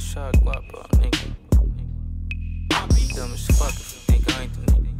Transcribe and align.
shot 0.00 0.34
guapo, 0.42 0.86
nigga. 0.98 1.32
Dumb 3.14 3.32
as 3.32 3.46
fuck 3.58 3.70
if 3.70 3.92
you 3.94 4.00
think 4.14 4.36
I 4.36 4.42
ain't 4.42 4.52
the 4.52 4.60
nigga. 4.72 4.92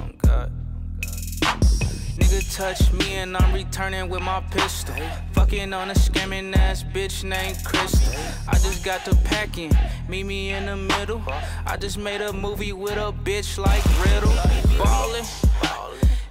Oh 0.00 0.10
God. 0.18 0.52
Nigga 2.18 2.56
touch 2.56 2.92
me 2.92 3.14
and 3.14 3.36
I'm 3.36 3.54
returning 3.54 4.08
with 4.10 4.20
my 4.22 4.40
pistol. 4.50 4.94
Fucking 5.32 5.72
on 5.72 5.90
a 5.90 5.94
scamming 5.94 6.54
ass 6.56 6.82
bitch 6.82 7.24
named 7.24 7.64
Crystal. 7.64 8.20
I 8.48 8.54
just 8.54 8.84
got 8.84 9.04
to 9.06 9.14
packing, 9.16 9.72
meet 10.08 10.24
me 10.24 10.50
in 10.50 10.66
the 10.66 10.76
middle. 10.76 11.22
I 11.66 11.76
just 11.78 11.96
made 11.96 12.20
a 12.20 12.32
movie 12.32 12.72
with 12.72 12.96
a 12.96 13.12
bitch 13.12 13.56
like 13.58 13.84
Riddle. 14.04 14.34
Ballin'. 14.78 15.24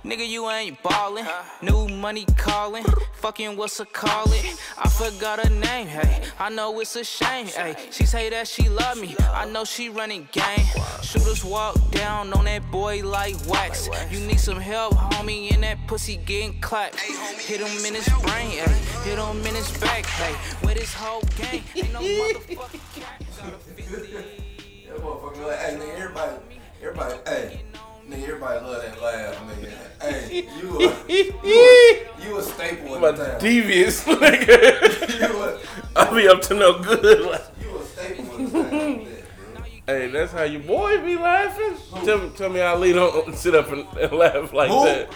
Nigga, 0.06 0.28
you 0.28 0.48
ain't 0.52 0.82
ballin'. 0.84 1.26
New 1.64 1.88
money 1.88 2.26
callin'. 2.38 2.86
Fucking 3.16 3.58
what's 3.58 3.80
a 3.80 3.86
call 3.86 4.32
it? 4.34 4.56
I 4.78 4.88
forgot 4.88 5.44
her 5.44 5.50
name, 5.50 5.88
hey. 5.88 6.22
I 6.38 6.50
know 6.50 6.80
it's 6.80 6.96
a 6.96 7.04
shame, 7.04 7.48
hey. 7.48 7.76
She 7.90 8.06
say 8.06 8.30
that 8.30 8.48
she 8.48 8.70
love 8.70 9.02
me. 9.02 9.16
I 9.34 9.46
know 9.46 9.64
she 9.64 9.90
running 9.90 10.30
game. 10.32 10.68
Shooters 11.02 11.44
walk 11.44 11.76
down 11.90 12.32
on 12.34 12.46
that 12.46 12.70
boy 12.70 13.02
like 13.04 13.36
wax. 13.48 13.90
You 14.12 14.20
need 14.20 14.40
some 14.40 14.60
help, 14.60 14.94
homie, 14.94 15.52
and 15.52 15.64
that 15.64 15.80
pussy 15.88 16.18
getting 16.18 16.62
clapped. 16.62 17.00
Hit 17.00 17.62
him 17.62 17.86
in 17.86 17.96
his 17.96 18.08
brain, 18.08 18.52
hey. 18.52 19.10
Hit 19.10 19.18
him 19.18 19.38
in 19.44 19.56
his 19.56 19.76
back, 19.80 20.06
hey. 20.06 20.36
With 20.62 20.78
his 20.78 20.94
whole 20.94 21.24
gang. 21.36 21.64
Ain't 21.76 21.92
no 21.92 22.02
motherfucking 22.02 23.02
cat. 23.02 23.24
Got 23.42 23.54
a 23.54 23.58
50. 23.58 24.46
That 24.88 24.98
motherfucker 24.98 25.48
like, 25.48 25.98
everybody, 25.98 26.36
everybody, 26.80 27.16
hey, 27.26 27.62
nigga, 28.10 28.24
everybody 28.24 28.60
love 28.66 28.82
that 28.82 29.02
laugh, 29.02 29.36
nigga. 29.48 29.72
Hey, 30.02 30.48
you 30.62 30.70
a, 30.78 30.82
you 31.12 31.34
a, 31.44 32.24
you 32.26 32.38
a 32.38 32.42
staple 32.44 32.96
in 32.96 33.02
the 33.02 33.12
town. 33.26 33.40
devious 33.40 34.04
nigga. 34.06 35.20
You 35.20 35.42
a, 35.44 35.60
I'll 35.96 36.16
be 36.16 36.28
up 36.28 36.42
to 36.44 36.54
no 36.54 36.80
good. 36.82 37.26
Like, 37.32 37.42
you 37.62 37.78
a 37.78 37.84
staple 37.86 38.36
in 38.38 38.46
the 38.46 38.52
town. 38.52 38.98
with 39.00 39.08
that, 39.08 39.28
bro. 39.54 39.64
hey, 39.88 40.08
that's 40.08 40.32
how 40.32 40.44
your 40.44 40.62
boy 40.62 41.04
be 41.04 41.16
laughing. 41.16 41.78
Tell 42.04 42.18
me, 42.20 42.30
tell 42.36 42.50
me, 42.50 42.62
Ali 42.62 42.94
don't 42.94 43.36
sit 43.36 43.56
up 43.56 43.72
and, 43.72 43.86
and 43.98 44.12
laugh 44.12 44.54
like 44.54 44.70
Who? 44.70 44.86
that. 44.86 45.10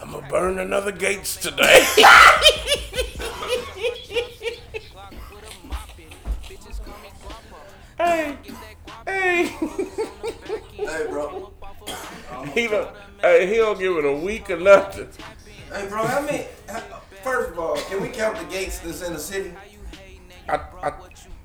I'm 0.00 0.10
gonna 0.12 0.28
burn 0.28 0.58
another 0.58 0.92
gates 0.92 1.36
today. 1.36 1.82
hey, 7.98 8.36
hey. 9.06 9.46
Hey, 10.76 11.06
bro. 11.08 11.52
he 12.54 12.66
don't. 12.68 12.88
Hey, 13.20 13.46
he 13.46 13.56
don't 13.56 13.78
give 13.78 13.96
it 13.96 14.04
a 14.04 14.12
week 14.12 14.50
or 14.50 14.58
nothing. 14.58 15.08
Hey, 15.72 15.88
bro, 15.88 16.06
how 16.06 16.20
many, 16.22 16.46
first 17.22 17.50
of 17.52 17.58
all, 17.58 17.76
can 17.76 18.02
we 18.02 18.08
count 18.08 18.36
the 18.38 18.44
gates 18.44 18.78
that's 18.80 19.02
in 19.02 19.12
the 19.14 19.18
city? 19.18 19.52
I, 20.48 20.60
I, 20.82 20.92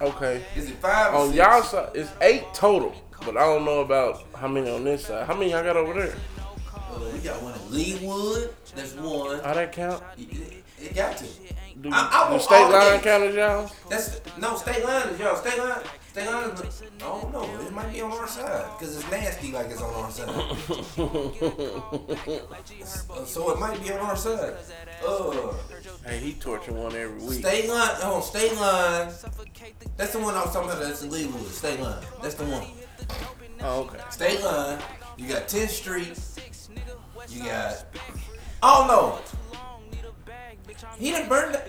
okay. 0.01 0.43
Is 0.55 0.69
it 0.69 0.75
five 0.77 1.13
or 1.13 1.17
On 1.17 1.27
six? 1.27 1.37
y'all 1.37 1.61
side, 1.63 1.89
it's 1.95 2.11
eight 2.21 2.43
total, 2.53 2.93
but 3.25 3.37
I 3.37 3.41
don't 3.41 3.63
know 3.65 3.79
about 3.79 4.23
how 4.35 4.47
many 4.47 4.69
on 4.69 4.83
this 4.83 5.05
side. 5.05 5.25
How 5.25 5.33
many 5.35 5.51
y'all 5.51 5.63
got 5.63 5.77
over 5.77 5.93
there? 5.93 6.15
Uh, 6.73 7.09
we 7.13 7.19
got 7.19 7.41
one 7.41 7.53
in 7.53 7.59
Leawood. 7.69 8.51
That's 8.75 8.93
one. 8.95 9.39
How 9.39 9.53
that 9.53 9.71
count? 9.71 10.03
It, 10.17 10.63
it 10.79 10.95
got 10.95 11.15
to. 11.17 11.25
Do, 11.81 11.89
I- 11.93 12.27
I 12.29 12.33
do 12.33 12.39
state 12.41 12.69
line 12.69 12.99
count 12.99 13.23
as 13.23 13.35
y'all? 13.35 13.71
That's 13.89 14.19
no 14.37 14.57
state 14.57 14.83
line 14.83 15.07
is 15.09 15.19
y'all. 15.19 15.37
State 15.37 15.57
line, 15.59 15.81
state 16.09 16.25
line 16.27 16.49
is. 16.49 16.83
I 16.83 16.99
don't 16.99 17.31
know. 17.31 17.43
It 17.65 17.71
might 17.73 17.91
be 17.93 18.01
on 18.01 18.11
our 18.11 18.27
side 18.27 18.65
because 18.77 18.97
it's 18.97 19.09
nasty 19.11 19.51
like 19.51 19.67
it's 19.67 19.81
on 19.81 19.93
our 19.93 20.11
side. 20.11 20.29
Uh, 23.09 23.25
so 23.25 23.51
it 23.51 23.59
might 23.59 23.81
be 23.81 23.91
on 23.91 23.99
our 23.99 24.15
side. 24.15 24.53
Uh, 25.05 25.53
Hey, 26.05 26.17
he 26.19 26.33
torture 26.33 26.73
one 26.73 26.95
every 26.95 27.19
week. 27.21 27.39
Stay 27.45 27.67
line. 27.67 27.89
Oh, 28.01 28.21
state 28.21 28.55
line. 28.55 29.11
That's 29.97 30.13
the 30.13 30.19
one 30.19 30.33
I 30.35 30.41
was 30.43 30.53
talking 30.53 30.69
about. 30.69 30.81
That's 30.81 31.03
illegal. 31.03 31.39
Stay 31.41 31.77
line. 31.81 32.03
That's 32.21 32.35
the 32.35 32.45
one. 32.45 32.65
Oh, 33.61 33.81
okay. 33.81 33.99
State 34.09 34.41
line. 34.43 34.79
You 35.17 35.27
got 35.27 35.47
10th 35.47 35.69
Street. 35.69 36.19
You 37.29 37.43
got. 37.43 37.85
Oh 38.63 38.85
no. 38.87 39.19
He 40.97 41.11
didn't 41.11 41.29
burn 41.29 41.51
that. 41.51 41.67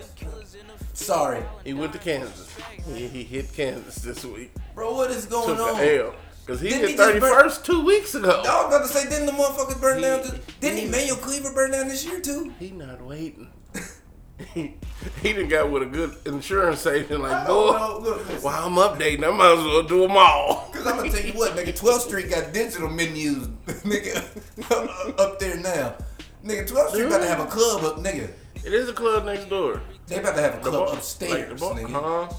Sorry, 0.93 1.43
He 1.63 1.73
went 1.73 1.93
to 1.93 1.99
Kansas. 1.99 2.53
He, 2.93 3.07
he 3.07 3.23
hit 3.23 3.53
Kansas 3.53 3.95
this 3.95 4.23
week. 4.25 4.51
bro. 4.75 4.93
What 4.95 5.11
is 5.11 5.25
going 5.25 5.55
Took 5.57 5.67
on? 5.67 5.77
the 5.79 6.03
L. 6.05 6.13
Because 6.45 6.59
he 6.61 6.69
Didn't 6.69 6.89
hit 6.89 6.97
burn- 6.97 7.21
31st 7.21 7.63
two 7.63 7.85
weeks 7.85 8.15
ago. 8.15 8.29
I 8.45 8.65
was 8.65 8.75
about 8.75 8.81
to 8.81 8.87
say, 8.87 9.07
didn't 9.09 9.27
the 9.27 9.31
motherfuckers 9.31 9.79
burn 9.79 9.97
He- 9.97 10.03
down? 10.03 10.23
Too? 10.23 10.37
Didn't 10.59 10.77
he- 10.79 10.85
Emanuel 10.87 11.17
Cleaver 11.17 11.53
burn 11.53 11.71
down 11.71 11.87
this 11.87 12.05
year 12.05 12.19
too? 12.19 12.53
He 12.59 12.71
not 12.71 13.01
waiting. 13.01 13.47
he, 14.53 14.75
he 15.21 15.33
done 15.33 15.47
got 15.47 15.69
with 15.71 15.83
a 15.83 15.85
good 15.85 16.15
insurance 16.25 16.85
agent 16.87 17.21
like, 17.21 17.47
boy, 17.47 17.71
know. 17.71 18.19
While 18.41 18.67
I'm 18.67 18.73
updating, 18.75 19.23
I 19.25 19.31
might 19.35 19.51
as 19.57 19.63
well 19.63 19.83
do 19.83 20.01
them 20.01 20.17
all. 20.17 20.69
Cause 20.73 20.85
I'm 20.87 20.97
gonna 20.97 21.09
tell 21.11 21.23
you 21.25 21.33
what, 21.33 21.51
nigga, 21.55 21.79
12th 21.79 21.99
Street 22.07 22.29
got 22.29 22.51
digital 22.51 22.89
menus, 22.89 23.47
nigga, 23.67 25.17
up 25.19 25.39
there 25.39 25.57
now. 25.57 25.95
Nigga, 26.43 26.67
12th 26.67 26.89
Street 26.89 27.03
about 27.05 27.19
to 27.21 27.27
have 27.27 27.39
a 27.39 27.45
club 27.45 27.83
up, 27.85 27.97
nigga. 28.03 28.31
It 28.63 28.73
is 28.73 28.89
a 28.89 28.93
club 28.93 29.25
next 29.25 29.49
door. 29.49 29.81
They 30.07 30.19
about 30.19 30.35
to 30.35 30.41
have 30.41 30.55
a 30.55 30.59
club 30.59 30.87
bar- 30.87 30.95
upstairs, 30.97 31.61
like 31.61 31.85
nigga. 31.85 31.91
Huh? 31.91 32.33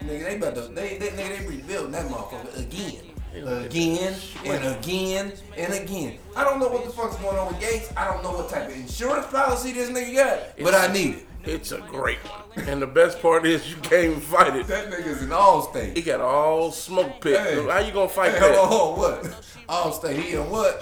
Nigga, 0.00 0.24
they 0.24 0.36
about 0.36 0.54
to, 0.56 0.60
they, 0.62 0.98
they, 0.98 1.08
nigga, 1.08 1.38
they 1.38 1.46
rebuilding 1.46 1.92
that 1.92 2.06
motherfucker 2.06 2.58
again. 2.58 3.04
Again 3.34 4.14
and 4.44 4.76
again 4.76 5.32
and 5.56 5.72
again. 5.72 6.18
I 6.36 6.44
don't 6.44 6.60
know 6.60 6.68
what 6.68 6.84
the 6.84 6.90
fuck's 6.90 7.16
going 7.16 7.38
on 7.38 7.48
with 7.48 7.60
Gates. 7.60 7.90
I 7.96 8.04
don't 8.12 8.22
know 8.22 8.32
what 8.32 8.50
type 8.50 8.68
of 8.68 8.76
insurance 8.76 9.26
policy 9.28 9.72
this 9.72 9.88
nigga 9.88 10.14
got, 10.14 10.38
but 10.62 10.74
I 10.74 10.92
need 10.92 11.14
it. 11.14 11.26
It's 11.44 11.72
a 11.72 11.78
great 11.78 12.18
one. 12.28 12.41
And 12.68 12.82
the 12.82 12.86
best 12.86 13.20
part 13.22 13.46
is 13.46 13.68
you 13.70 13.76
can't 13.76 14.04
even 14.04 14.20
fight 14.20 14.54
it. 14.56 14.66
That 14.66 14.90
nigga's 14.90 15.22
in 15.22 15.30
Allstate. 15.30 15.96
He 15.96 16.02
got 16.02 16.20
all 16.20 16.70
smoke 16.70 17.20
pit. 17.20 17.38
Hey. 17.40 17.66
How 17.66 17.78
you 17.78 17.92
gonna 17.92 18.08
fight 18.08 18.32
Hey, 18.34 18.40
that? 18.40 18.54
hold 18.54 18.58
on, 18.58 18.68
hold 18.68 18.98
on, 18.98 19.22
what? 19.22 19.44
Allstate, 19.68 20.16
he 20.22 20.34
in 20.34 20.50
what? 20.50 20.80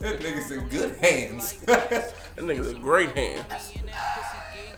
That 0.00 0.20
nigga's 0.20 0.50
in 0.50 0.68
good 0.68 0.96
hands. 0.98 1.58
That 2.36 2.44
nigga's 2.46 2.70
a 2.70 2.74
great 2.74 3.14
hands. 3.16 3.72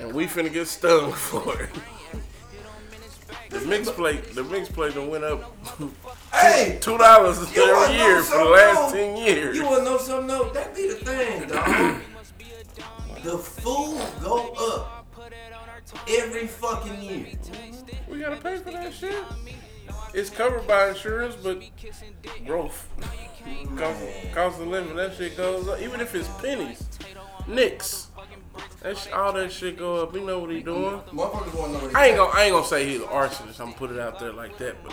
And 0.01 0.13
we 0.15 0.27
finna 0.27 0.53
get 0.53 0.67
stung 0.69 1.13
for 1.31 1.61
it. 1.63 1.71
The 3.51 3.61
mix 3.61 3.91
plate, 3.91 4.35
the 4.35 4.43
mix 4.45 4.69
plate 4.69 4.95
done 4.95 5.09
went 5.11 5.25
up 5.25 5.55
hey, 6.33 6.79
two 6.81 6.97
dollars 6.99 7.39
every 7.57 7.95
year 7.97 8.23
for 8.23 8.39
the 8.39 8.45
last 8.45 8.77
else? 8.79 8.93
ten 8.93 9.17
years. 9.17 9.57
you 9.57 9.65
wanna 9.65 9.85
know 9.85 9.99
something 9.99 10.27
though? 10.27 10.49
That 10.51 10.75
be 10.75 10.89
the 10.89 10.95
thing, 10.95 11.49
dog. 11.49 12.01
the 13.23 13.39
food 13.39 14.01
go 14.23 14.53
up 14.55 14.92
every 16.09 16.47
fucking 16.47 17.03
year. 17.03 17.27
We 18.09 18.21
gotta 18.21 18.37
pay 18.37 18.57
for 18.59 18.71
that 18.73 18.93
shit. 18.93 19.15
It's 20.15 20.31
covered 20.31 20.67
by 20.67 20.91
insurance, 20.91 21.35
but 21.37 21.63
growth, 22.47 22.87
cost, 23.77 24.01
cost 24.35 24.61
of 24.61 24.67
living, 24.69 24.95
that 24.97 25.15
shit 25.15 25.37
goes 25.37 25.69
up. 25.69 25.81
Even 25.81 26.01
if 26.01 26.15
it's 26.15 26.29
pennies, 26.41 26.85
nicks, 27.47 28.09
that 28.83 28.99
sh- 28.99 29.09
all 29.13 29.33
that 29.33 29.51
shit 29.51 29.79
go 29.79 30.03
up. 30.03 30.13
We 30.13 30.23
know 30.23 30.39
what 30.41 30.51
he 30.51 30.61
doing. 30.63 31.01
Motherfuckers 31.13 31.55
wanna 31.55 31.73
know 31.75 31.79
what 31.85 31.97
I 31.97 32.09
ain't 32.09 32.17
gonna, 32.17 32.31
I 32.35 32.45
ain't 32.45 32.53
gonna 32.53 32.67
say 32.67 32.87
he's 32.87 33.01
an 33.01 33.09
arsonist. 33.09 33.59
I'm 33.61 33.67
gonna 33.69 33.73
put 33.77 33.91
it 33.91 33.99
out 33.99 34.19
there 34.19 34.33
like 34.33 34.59
that, 34.59 34.77
but 34.85 34.93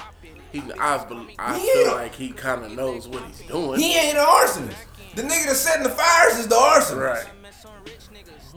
he, 0.53 0.61
I, 0.79 1.05
I 1.37 1.57
Yeah. 1.57 1.73
feel 1.83 1.91
like 1.95 2.15
he 2.15 2.29
kind 2.31 2.63
of 2.63 2.71
knows 2.71 3.07
what 3.07 3.23
he's 3.23 3.41
doing. 3.41 3.79
He 3.79 3.95
ain't 3.97 4.17
an 4.17 4.25
arsonist. 4.25 4.75
The 5.15 5.23
nigga 5.23 5.47
that's 5.47 5.59
setting 5.59 5.83
the 5.83 5.89
fires 5.89 6.37
is 6.37 6.47
the 6.47 6.55
arsonist. 6.55 6.97
Right. 7.15 7.25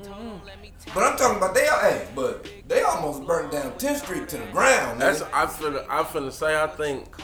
Mm. 0.04 0.40
But 0.94 1.02
I'm 1.04 1.16
talking 1.16 1.36
about 1.38 1.54
they 1.54 1.64
hey, 1.64 2.08
but 2.14 2.48
they 2.68 2.82
almost 2.82 3.26
burned 3.26 3.52
down 3.52 3.72
10th 3.72 3.98
Street 3.98 4.28
to 4.28 4.36
the 4.38 4.46
ground. 4.46 5.00
That's 5.00 5.22
nigga. 5.22 5.30
I 5.32 5.46
finna 5.46 5.86
I 5.88 6.02
finna 6.02 6.32
say 6.32 6.60
I 6.60 6.66
think 6.66 7.16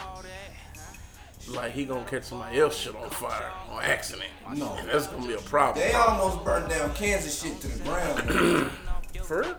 like 1.47 1.71
he 1.71 1.85
gonna 1.85 2.05
catch 2.05 2.23
somebody 2.23 2.59
else 2.59 2.77
shit 2.77 2.95
on 2.95 3.09
fire 3.09 3.51
on 3.71 3.83
accident. 3.83 4.29
No. 4.55 4.73
And 4.75 4.89
that's 4.89 5.07
gonna 5.07 5.27
be 5.27 5.33
a 5.33 5.39
problem. 5.39 5.85
They 5.85 5.93
almost 5.93 6.43
burned 6.43 6.69
down 6.69 6.93
Kansas 6.93 7.41
shit 7.41 7.59
to 7.61 7.67
the 7.67 7.83
ground. 7.83 8.19
nigga. 8.19 8.69
For 9.23 9.41
real? 9.41 9.55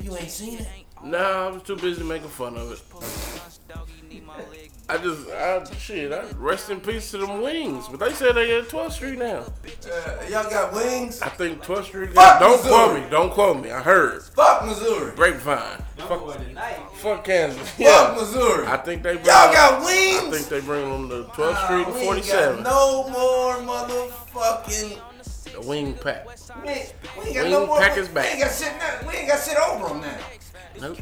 you 0.00 0.16
ain't 0.16 0.30
seen 0.30 0.58
it? 0.58 0.68
Nah, 1.04 1.18
I 1.18 1.50
was 1.50 1.62
too 1.62 1.76
busy 1.76 2.02
making 2.02 2.28
fun 2.28 2.56
of 2.56 2.72
it. 2.72 2.80
I 4.90 4.96
just, 4.96 5.28
I, 5.30 5.62
shit, 5.76 6.12
I, 6.12 6.24
rest 6.38 6.70
in 6.70 6.80
peace 6.80 7.10
to 7.10 7.18
them 7.18 7.42
wings. 7.42 7.86
But 7.88 8.00
they 8.00 8.12
said 8.14 8.36
they 8.36 8.58
at 8.58 8.68
12th 8.68 8.92
Street 8.92 9.18
now. 9.18 9.44
Uh, 9.44 10.24
y'all 10.30 10.48
got 10.48 10.72
wings? 10.72 11.20
I 11.20 11.28
think 11.28 11.62
12th 11.62 11.84
Street 11.84 12.06
Fuck 12.14 12.14
got, 12.14 12.40
don't 12.40 12.60
quote 12.62 12.94
me, 13.02 13.10
don't 13.10 13.30
quote 13.30 13.62
me. 13.62 13.70
I 13.70 13.82
heard. 13.82 14.22
Fuck 14.22 14.64
Missouri. 14.64 15.14
Grapevine. 15.14 15.82
Fuck, 15.98 16.38
fuck 16.94 17.24
Kansas. 17.24 17.68
Fuck 17.72 17.78
Yeah. 17.78 18.14
Missouri. 18.18 18.66
I 18.66 18.78
think 18.78 19.02
they 19.02 19.14
bring 19.14 19.26
Y'all 19.26 19.52
them- 19.52 19.54
got 19.54 19.82
I 19.82 20.30
think 20.30 20.48
they 20.48 20.60
bring 20.60 20.88
them 20.90 21.08
to 21.10 21.24
12th 21.32 21.52
Nah, 21.52 21.64
Street 21.66 21.86
we 21.86 21.92
and 21.92 22.02
47. 22.04 22.62
got 22.62 22.72
no 22.72 23.08
more 23.10 23.54
motherfucking. 23.56 25.00
The 25.52 25.60
wing 25.68 25.94
pack. 25.94 26.26
We 26.62 26.68
ain't, 26.70 26.94
we 27.18 27.24
ain't 27.26 27.34
got 27.34 27.42
Wing 27.42 27.52
no 27.52 27.66
more. 27.66 27.78
pack 27.78 27.98
is 27.98 28.08
back. 28.08 28.24
We 28.24 28.30
back. 28.30 28.30
ain't 28.32 28.40
got 28.40 28.54
shit 28.54 28.72
now. 28.78 29.08
We 29.08 29.14
ain't 29.18 29.28
got 29.28 29.42
shit 29.42 29.56
over 29.58 29.84
on 29.86 30.00
that. 30.00 30.20
Nope. 30.80 30.98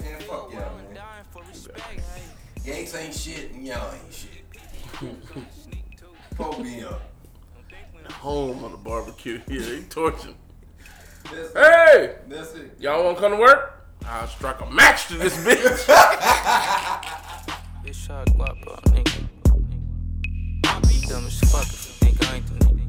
Man, 0.00 0.20
fuck 0.20 0.52
y'all, 0.52 0.79
man. 2.64 2.74
Gates 2.74 2.94
ain't 2.94 3.14
shit 3.14 3.52
and 3.52 3.66
y'all 3.66 3.92
ain't 3.92 4.12
shit. 4.12 4.44
Pull 6.36 6.62
me 6.62 6.82
up. 6.82 7.02
Home 8.12 8.64
on 8.64 8.72
the 8.72 8.78
barbecue. 8.78 9.40
Yeah, 9.48 9.60
he 9.62 9.82
torching. 9.88 10.34
That's, 11.24 11.52
Hey! 11.54 12.16
that's 12.28 12.54
it. 12.54 12.76
Y'all 12.80 13.04
wanna 13.04 13.18
come 13.18 13.32
to 13.32 13.38
work? 13.38 13.76
I'll 14.06 14.26
strike 14.26 14.60
a 14.62 14.70
match 14.70 15.06
to 15.08 15.14
this 15.14 15.36
bitch. 15.44 15.86
Bitch 17.84 17.94
shot 17.94 18.26
guapa, 18.28 18.80
nigga. 18.92 19.26
Dumb 21.08 21.26
as 21.26 21.40
fuck 21.50 21.64
if 21.66 21.86
you 21.86 22.08
think 22.08 22.30
I 22.30 22.36
ain't 22.36 22.46
the 22.46 22.54
nigga. 22.64 22.79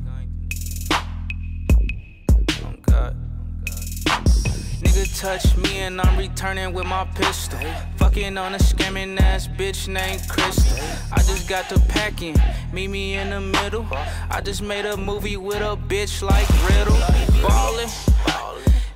Nigga 4.81 5.19
touch 5.19 5.55
me 5.57 5.77
and 5.81 6.01
I'm 6.01 6.17
returning 6.17 6.73
with 6.73 6.85
my 6.85 7.05
pistol. 7.13 7.59
Fucking 7.97 8.35
on 8.35 8.55
a 8.55 8.57
scamming 8.57 9.21
ass 9.21 9.47
bitch 9.47 9.87
named 9.87 10.27
Crystal. 10.27 10.83
I 11.11 11.17
just 11.17 11.47
got 11.47 11.69
to 11.69 11.79
packing, 11.81 12.35
meet 12.73 12.87
me 12.87 13.13
in 13.13 13.29
the 13.29 13.39
middle. 13.39 13.85
I 13.91 14.41
just 14.43 14.63
made 14.63 14.87
a 14.87 14.97
movie 14.97 15.37
with 15.37 15.61
a 15.61 15.77
bitch 15.77 16.23
like 16.23 16.49
Riddle. 16.67 16.97
Ballin'. 17.47 17.89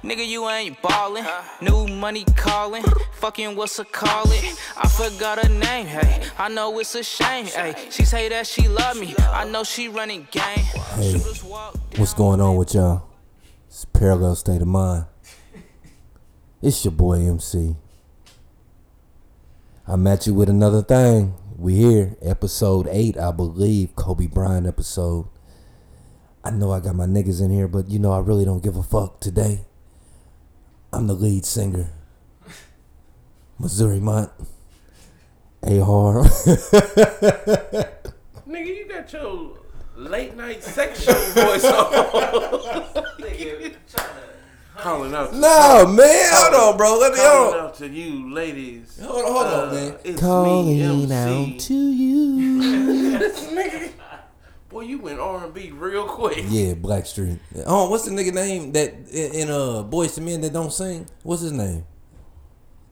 Nigga, 0.03 0.27
you 0.27 0.49
ain't 0.49 0.81
ballin'. 0.81 1.25
New 1.61 1.88
money 1.88 2.25
callin'. 2.35 2.83
Fucking 3.13 3.55
what's 3.55 3.77
a 3.77 3.85
call 3.85 4.31
it? 4.31 4.59
I 4.77 4.88
forgot 4.88 5.43
her 5.43 5.49
name, 5.49 5.85
hey. 5.85 6.23
I 6.39 6.49
know 6.49 6.79
it's 6.79 6.95
a 6.95 7.03
shame, 7.03 7.45
hey. 7.45 7.75
She 7.91 8.05
say 8.05 8.27
that 8.29 8.47
she 8.47 8.67
love 8.67 8.99
me. 8.99 9.13
I 9.19 9.45
know 9.45 9.63
she 9.63 9.88
running 9.88 10.27
game. 10.31 10.65
Hey, 10.95 11.19
what's 11.97 12.13
going 12.13 12.41
on 12.41 12.55
with 12.55 12.73
y'all? 12.73 13.07
It's 13.67 13.85
Parallel 13.85 14.35
State 14.35 14.61
of 14.61 14.67
Mind. 14.67 15.05
It's 16.65 16.83
your 16.83 16.94
boy 16.94 17.19
MC. 17.19 17.75
I'm 19.85 20.07
at 20.07 20.25
you 20.25 20.33
with 20.33 20.50
another 20.50 20.81
thing. 20.81 21.35
We 21.56 21.75
here, 21.75 22.17
episode 22.23 22.88
8, 22.89 23.19
I 23.19 23.31
believe, 23.31 23.95
Kobe 23.95 24.25
Bryant 24.25 24.65
episode. 24.65 25.27
I 26.44 26.50
know 26.50 26.71
I 26.71 26.79
got 26.79 26.95
my 26.95 27.06
niggas 27.06 27.39
in 27.39 27.51
here, 27.51 27.67
but 27.67 27.89
you 27.89 28.00
know 28.00 28.12
I 28.12 28.17
really 28.17 28.45
don't 28.45 28.63
give 28.63 28.77
a 28.77 28.81
fuck 28.81 29.19
today. 29.19 29.65
I'm 30.91 31.06
the 31.06 31.13
lead 31.13 31.45
singer. 31.45 31.91
Missouri 33.59 34.00
Mont. 34.00 34.31
A-Har. 35.62 36.23
Nigga, 38.47 38.75
you 38.75 38.88
got 38.89 39.13
your 39.13 39.59
late 39.95 40.35
night 40.35 40.63
sex 40.63 41.03
show 41.03 41.13
voice 41.13 41.63
on. 41.63 42.95
Calling 44.77 45.13
out. 45.13 45.31
To, 45.31 45.38
no, 45.39 45.88
man, 45.88 46.30
hold 46.33 46.54
on, 46.74 46.77
bro. 46.77 46.98
Let 47.00 47.13
me 47.13 47.18
calling 47.18 47.51
hold 47.54 47.56
out 47.56 47.75
to 47.75 47.88
you, 47.88 48.33
ladies. 48.33 49.00
Hold 49.01 49.25
on, 49.25 49.31
hold 49.31 49.45
on, 49.48 49.69
Uh, 49.69 49.74
man. 49.74 49.95
It's 50.04 50.19
Calling 50.19 50.68
me, 50.77 50.83
out 50.83 51.12
MC. 51.12 51.57
to 51.57 51.74
you. 51.74 53.19
Nigga, 53.19 53.89
boy, 54.69 54.81
you 54.81 55.00
went 55.00 55.19
R 55.19 55.45
and 55.45 55.54
B 55.54 55.72
real 55.72 56.06
quick. 56.06 56.44
Yeah, 56.50 56.74
Blackstreet. 56.74 57.39
Oh, 57.66 57.89
what's 57.89 58.06
the 58.06 58.12
nigga 58.12 58.33
name 58.33 58.74
that 58.74 58.94
in, 59.12 59.33
in 59.33 59.50
uh 59.50 59.83
Boyz 59.89 60.18
II 60.18 60.25
Men 60.25 60.42
that 60.42 60.51
don't 60.54 60.72
sing? 60.74 61.07
What's 61.24 61.42
his 61.42 61.54
name? 61.54 61.86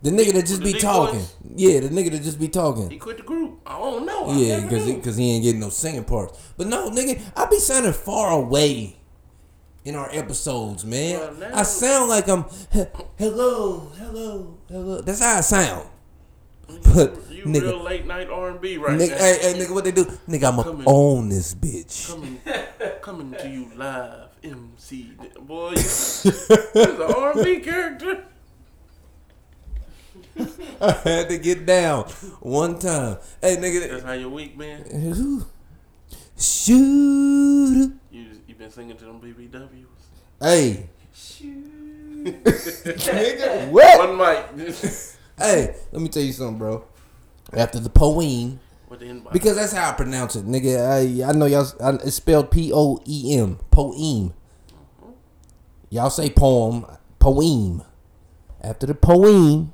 The 0.04 0.10
nigga 0.12 0.34
that 0.34 0.46
just 0.46 0.62
The 0.64 0.74
be 0.74 0.80
talking. 0.80 1.20
Voice? 1.20 1.36
Yeah, 1.56 1.80
the 1.82 1.90
nigga 1.90 2.12
that 2.12 2.24
just 2.24 2.40
be 2.40 2.48
talking. 2.50 2.90
He 2.90 2.98
quit 2.98 3.18
the 3.18 3.24
group. 3.24 3.60
I 3.66 3.78
don't 3.78 4.06
know. 4.06 4.26
I 4.28 4.36
Yeah, 4.36 4.56
never 4.58 4.70
because 4.70 4.86
he, 4.86 4.96
cause 4.98 5.16
he 5.18 5.32
ain't 5.32 5.44
getting 5.44 5.62
no 5.62 5.70
singing 5.70 6.04
parts. 6.04 6.38
But 6.58 6.68
no, 6.68 6.90
nigga, 6.90 7.22
I 7.38 7.46
be 7.46 7.60
sounding 7.60 7.94
far 7.94 8.32
away 8.32 8.98
in 9.86 9.96
our 9.96 10.10
episodes, 10.12 10.86
man. 10.86 11.20
Well, 11.20 11.34
now- 11.36 11.56
I 11.60 11.64
sound 11.64 12.10
like 12.10 12.28
I'm 12.28 12.44
hello, 13.18 13.92
hello, 13.98 14.58
hello. 14.70 15.02
That's 15.02 15.20
how 15.22 15.38
I 15.38 15.42
sound. 15.42 15.90
But 16.96 17.20
you 17.30 17.44
nigga, 17.44 17.62
real 17.64 17.84
late 17.84 18.06
night 18.08 18.30
R 18.30 18.50
and 18.50 18.62
B 18.62 18.78
right 18.78 18.98
nigga, 18.98 19.10
now. 19.12 19.18
hey, 19.18 19.38
hey, 19.42 19.54
nigga, 19.60 19.74
what 19.74 19.84
they 19.84 19.92
do? 19.92 20.06
Nigga, 20.28 20.46
I'ma 20.52 20.64
Coming. 20.64 20.84
own 20.88 21.30
this 21.30 21.54
bitch. 21.54 22.10
Coming, 22.10 22.40
coming 23.02 23.32
to 23.34 23.50
you 23.50 23.70
live, 23.76 24.30
MC. 24.44 25.12
Boy, 25.42 25.72
you, 25.76 26.32
you're 26.76 27.16
R 27.16 27.32
and 27.34 27.44
B 27.44 27.60
character. 27.60 28.24
I 30.82 30.92
had 31.04 31.30
to 31.30 31.38
get 31.38 31.66
down 31.66 32.06
one 32.40 32.80
time. 32.80 33.18
Hey, 33.42 33.58
nigga. 33.58 33.90
That's 33.90 34.04
how 34.04 34.14
your 34.14 34.30
week 34.30 34.58
been. 34.58 34.84
Ooh. 35.16 35.46
Shoot. 36.38 36.76
You 38.12 38.26
you 38.43 38.43
been 38.64 38.72
singing 38.72 38.96
to 38.96 39.04
them 39.06 39.20
BBWs. 39.20 39.86
Hey. 40.40 40.90
Nigga, 42.24 43.70
what? 43.72 44.10
One 44.10 44.18
mic. 44.18 44.46
Hey, 45.36 45.76
let 45.92 46.00
me 46.00 46.10
tell 46.10 46.22
you 46.22 46.32
something, 46.32 46.60
bro. 46.60 46.86
After 47.54 47.80
the 47.80 47.90
poem, 47.90 48.60
With 48.88 49.00
the 49.00 49.08
invite. 49.08 49.34
because 49.34 49.56
that's 49.56 49.74
how 49.74 49.90
I 49.90 49.94
pronounce 49.94 50.36
it, 50.36 50.46
nigga. 50.46 50.78
I 50.80 51.28
I 51.28 51.32
know 51.32 51.48
y'all. 51.48 51.66
I, 51.82 51.94
it's 52.06 52.18
spelled 52.18 52.52
P 52.52 52.72
O 52.72 53.00
E 53.04 53.36
M. 53.36 53.58
Poem. 53.72 54.36
Y'all 55.90 56.12
say 56.12 56.30
poem. 56.30 56.86
Poem. 57.18 57.82
After 58.62 58.86
the 58.86 58.94
poem. 58.94 59.74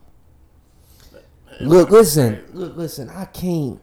Look, 1.59 1.89
listen, 1.89 2.41
look, 2.53 2.77
listen. 2.77 3.09
I 3.09 3.25
can't, 3.25 3.81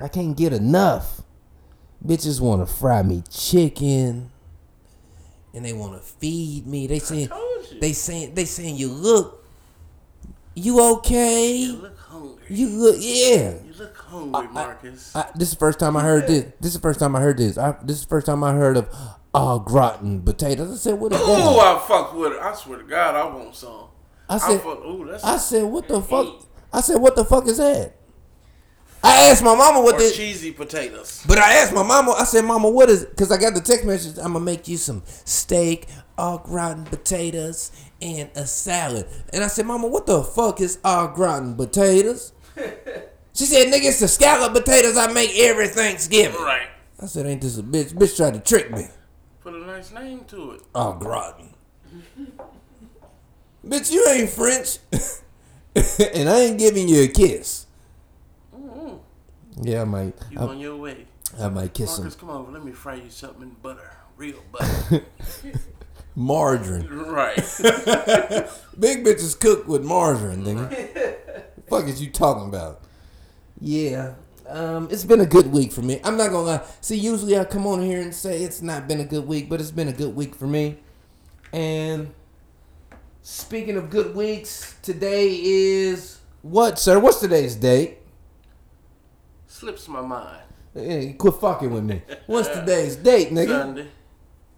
I 0.00 0.06
can't 0.06 0.36
get 0.36 0.52
enough. 0.52 1.20
Bitches 2.06 2.40
want 2.40 2.66
to 2.66 2.72
fry 2.72 3.02
me 3.02 3.22
chicken, 3.28 4.30
and 5.52 5.64
they 5.64 5.72
want 5.72 5.94
to 5.94 5.98
feed 6.00 6.66
me. 6.66 6.86
They 6.86 7.00
saying, 7.00 7.30
they 7.80 7.92
saying, 7.92 8.34
they 8.34 8.44
saying, 8.44 8.76
you 8.76 8.88
look, 8.88 9.44
you 10.54 10.80
okay? 10.96 11.52
You 11.52 11.72
look 11.72 11.98
hungry. 11.98 12.44
You 12.48 12.68
look, 12.68 12.96
yeah. 12.98 13.54
You 13.64 13.74
look 13.76 13.96
hungry, 13.96 14.48
Marcus. 14.48 15.16
I, 15.16 15.30
this 15.34 15.48
is 15.48 15.54
the 15.54 15.58
first 15.58 15.80
time 15.80 15.96
I 15.96 16.02
heard 16.02 16.28
this. 16.28 16.44
This 16.60 16.68
is 16.68 16.74
the 16.74 16.80
first 16.80 17.00
time 17.00 17.16
I 17.16 17.20
heard 17.20 17.38
this. 17.38 17.58
I, 17.58 17.76
this 17.82 17.96
is 17.96 18.02
the 18.04 18.08
first 18.08 18.26
time 18.26 18.44
I 18.44 18.52
heard 18.52 18.76
of 18.76 18.88
uh 19.34 19.58
gratin 19.58 20.22
potatoes. 20.22 20.72
I 20.72 20.76
said, 20.76 20.94
what 21.00 21.12
is 21.12 21.20
Ooh? 21.20 21.24
I 21.24 21.84
fuck 21.86 22.14
with 22.14 22.32
it. 22.32 22.40
I 22.40 22.54
swear 22.54 22.78
to 22.78 22.84
God, 22.84 23.14
I 23.16 23.24
want 23.34 23.54
some. 23.54 23.88
I 24.28 24.36
I 24.36 24.38
said, 24.38 24.60
fuck. 24.62 24.84
Ooh, 24.84 25.08
that's 25.10 25.24
I 25.24 25.36
said, 25.38 25.64
what 25.64 25.88
the 25.88 26.00
fuck? 26.00 26.46
I 26.72 26.80
said, 26.80 26.96
what 26.96 27.16
the 27.16 27.24
fuck 27.24 27.46
is 27.46 27.58
that? 27.58 27.95
I 29.02 29.30
asked 29.30 29.42
my 29.42 29.54
mama 29.54 29.80
what 29.80 29.98
this. 29.98 30.16
cheesy 30.16 30.52
potatoes. 30.52 31.22
But 31.26 31.38
I 31.38 31.54
asked 31.54 31.72
my 31.72 31.82
mama, 31.82 32.12
I 32.12 32.24
said, 32.24 32.44
Mama, 32.44 32.68
what 32.68 32.88
is 32.90 33.04
Because 33.04 33.30
I 33.30 33.36
got 33.36 33.54
the 33.54 33.60
text 33.60 33.84
message, 33.84 34.18
I'm 34.18 34.32
to 34.32 34.40
make 34.40 34.66
you 34.68 34.76
some 34.76 35.02
steak, 35.06 35.86
au 36.18 36.38
gratin 36.38 36.84
potatoes, 36.84 37.70
and 38.00 38.30
a 38.34 38.46
salad. 38.46 39.06
And 39.32 39.44
I 39.44 39.46
said, 39.46 39.66
Mama, 39.66 39.86
what 39.86 40.06
the 40.06 40.22
fuck 40.22 40.60
is 40.60 40.78
au 40.84 41.12
gratin 41.14 41.54
potatoes? 41.54 42.32
she 43.32 43.44
said, 43.44 43.72
nigga, 43.72 43.84
it's 43.84 44.00
the 44.00 44.08
scallop 44.08 44.52
potatoes 44.54 44.96
I 44.96 45.12
make 45.12 45.36
every 45.38 45.68
Thanksgiving. 45.68 46.40
Right. 46.40 46.68
I 47.00 47.06
said, 47.06 47.26
ain't 47.26 47.42
this 47.42 47.58
a 47.58 47.62
bitch? 47.62 47.92
Bitch 47.92 48.16
tried 48.16 48.34
to 48.34 48.40
trick 48.40 48.70
me. 48.70 48.86
Put 49.40 49.54
a 49.54 49.58
nice 49.58 49.92
name 49.92 50.24
to 50.28 50.52
it. 50.52 50.62
Au 50.74 50.92
gratin. 50.98 51.54
bitch, 53.64 53.92
you 53.92 54.06
ain't 54.08 54.30
French. 54.30 54.78
and 56.14 56.28
I 56.28 56.40
ain't 56.40 56.58
giving 56.58 56.88
you 56.88 57.02
a 57.02 57.08
kiss. 57.08 57.65
Yeah, 59.62 59.82
I 59.82 59.84
might. 59.84 60.14
You 60.30 60.38
I, 60.40 60.42
on 60.42 60.58
your 60.58 60.76
way. 60.76 61.06
I 61.40 61.48
might 61.48 61.74
kiss 61.74 61.98
him. 61.98 62.04
Marcus, 62.04 62.20
come 62.20 62.30
over. 62.30 62.52
Let 62.52 62.64
me 62.64 62.72
fry 62.72 62.96
you 62.96 63.10
something 63.10 63.42
in 63.42 63.50
butter. 63.62 63.90
Real 64.16 64.42
butter. 64.52 65.04
Margarine. 66.14 66.88
right. 66.88 67.36
Big 68.78 69.04
bitches 69.04 69.38
cook 69.38 69.68
with 69.68 69.84
margarine, 69.84 70.44
nigga. 70.44 71.42
fuck 71.68 71.86
is 71.86 72.00
you 72.00 72.10
talking 72.10 72.48
about? 72.48 72.80
Yeah. 73.60 74.14
Um, 74.48 74.88
it's 74.90 75.04
been 75.04 75.20
a 75.20 75.26
good 75.26 75.48
week 75.52 75.72
for 75.72 75.82
me. 75.82 76.00
I'm 76.04 76.16
not 76.16 76.30
gonna 76.30 76.46
lie. 76.46 76.62
See, 76.80 76.96
usually 76.96 77.36
I 77.38 77.44
come 77.44 77.66
on 77.66 77.82
here 77.82 78.00
and 78.00 78.14
say 78.14 78.42
it's 78.42 78.62
not 78.62 78.88
been 78.88 79.00
a 79.00 79.04
good 79.04 79.26
week, 79.26 79.48
but 79.50 79.60
it's 79.60 79.70
been 79.72 79.88
a 79.88 79.92
good 79.92 80.14
week 80.14 80.34
for 80.34 80.46
me. 80.46 80.78
And 81.52 82.14
speaking 83.22 83.76
of 83.76 83.90
good 83.90 84.14
weeks, 84.14 84.76
today 84.82 85.38
is 85.42 86.20
what, 86.42 86.78
sir? 86.78 86.98
What's 86.98 87.20
today's 87.20 87.56
date? 87.56 87.98
Slips 89.56 89.88
my 89.88 90.02
mind. 90.02 90.42
Hey, 90.74 91.14
quit 91.14 91.32
fucking 91.36 91.70
with 91.70 91.84
me. 91.84 92.02
What's 92.26 92.50
today's 92.50 92.94
date, 92.96 93.30
nigga? 93.30 93.62
Sunday. 93.62 93.88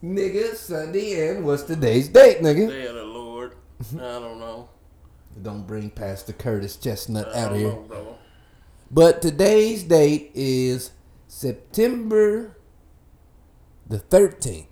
Nigga, 0.03 0.55
Sunday, 0.57 1.29
and 1.29 1.45
what's 1.47 1.63
today's 1.63 2.09
date, 2.09 2.41
nigga? 2.41 2.69
Day 2.69 2.85
of 2.85 2.97
the 2.97 3.05
Lord. 3.05 3.55
I 3.95 3.97
don't 3.97 4.41
know. 4.41 4.69
Don't 5.43 5.65
bring 5.69 5.91
Pastor 5.91 6.33
Curtis 6.33 6.75
Chestnut 6.75 7.29
I 7.29 7.43
out 7.43 7.53
of 7.53 7.59
here. 7.59 7.69
know. 7.69 8.19
But 8.91 9.23
today's 9.23 9.85
date 9.85 10.33
is 10.35 10.91
September 11.29 12.57
the 13.87 14.01
13th. 14.01 14.67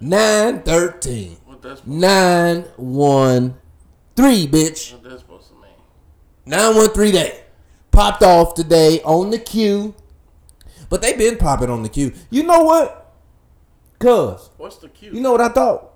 9 0.00 0.62
13. 0.64 1.36
What 1.46 1.62
that's, 1.62 1.86
9 1.86 2.62
1 2.76 3.54
3, 4.16 4.46
bitch. 4.48 4.92
what 4.92 5.02
that's 5.02 5.22
supposed 5.22 5.48
to 5.48 5.54
mean. 5.54 5.72
913 6.44 7.12
day. 7.14 7.39
Popped 8.00 8.22
off 8.22 8.54
today 8.54 9.02
on 9.04 9.28
the 9.28 9.38
queue. 9.38 9.94
But 10.88 11.02
they 11.02 11.12
been 11.12 11.36
popping 11.36 11.68
on 11.68 11.82
the 11.82 11.90
queue. 11.90 12.14
You 12.30 12.44
know 12.44 12.62
what? 12.62 13.12
Cuz, 13.98 14.48
What's 14.56 14.76
the 14.78 14.88
cue? 14.88 15.10
you 15.12 15.20
know 15.20 15.32
what 15.32 15.42
I 15.42 15.50
thought? 15.50 15.90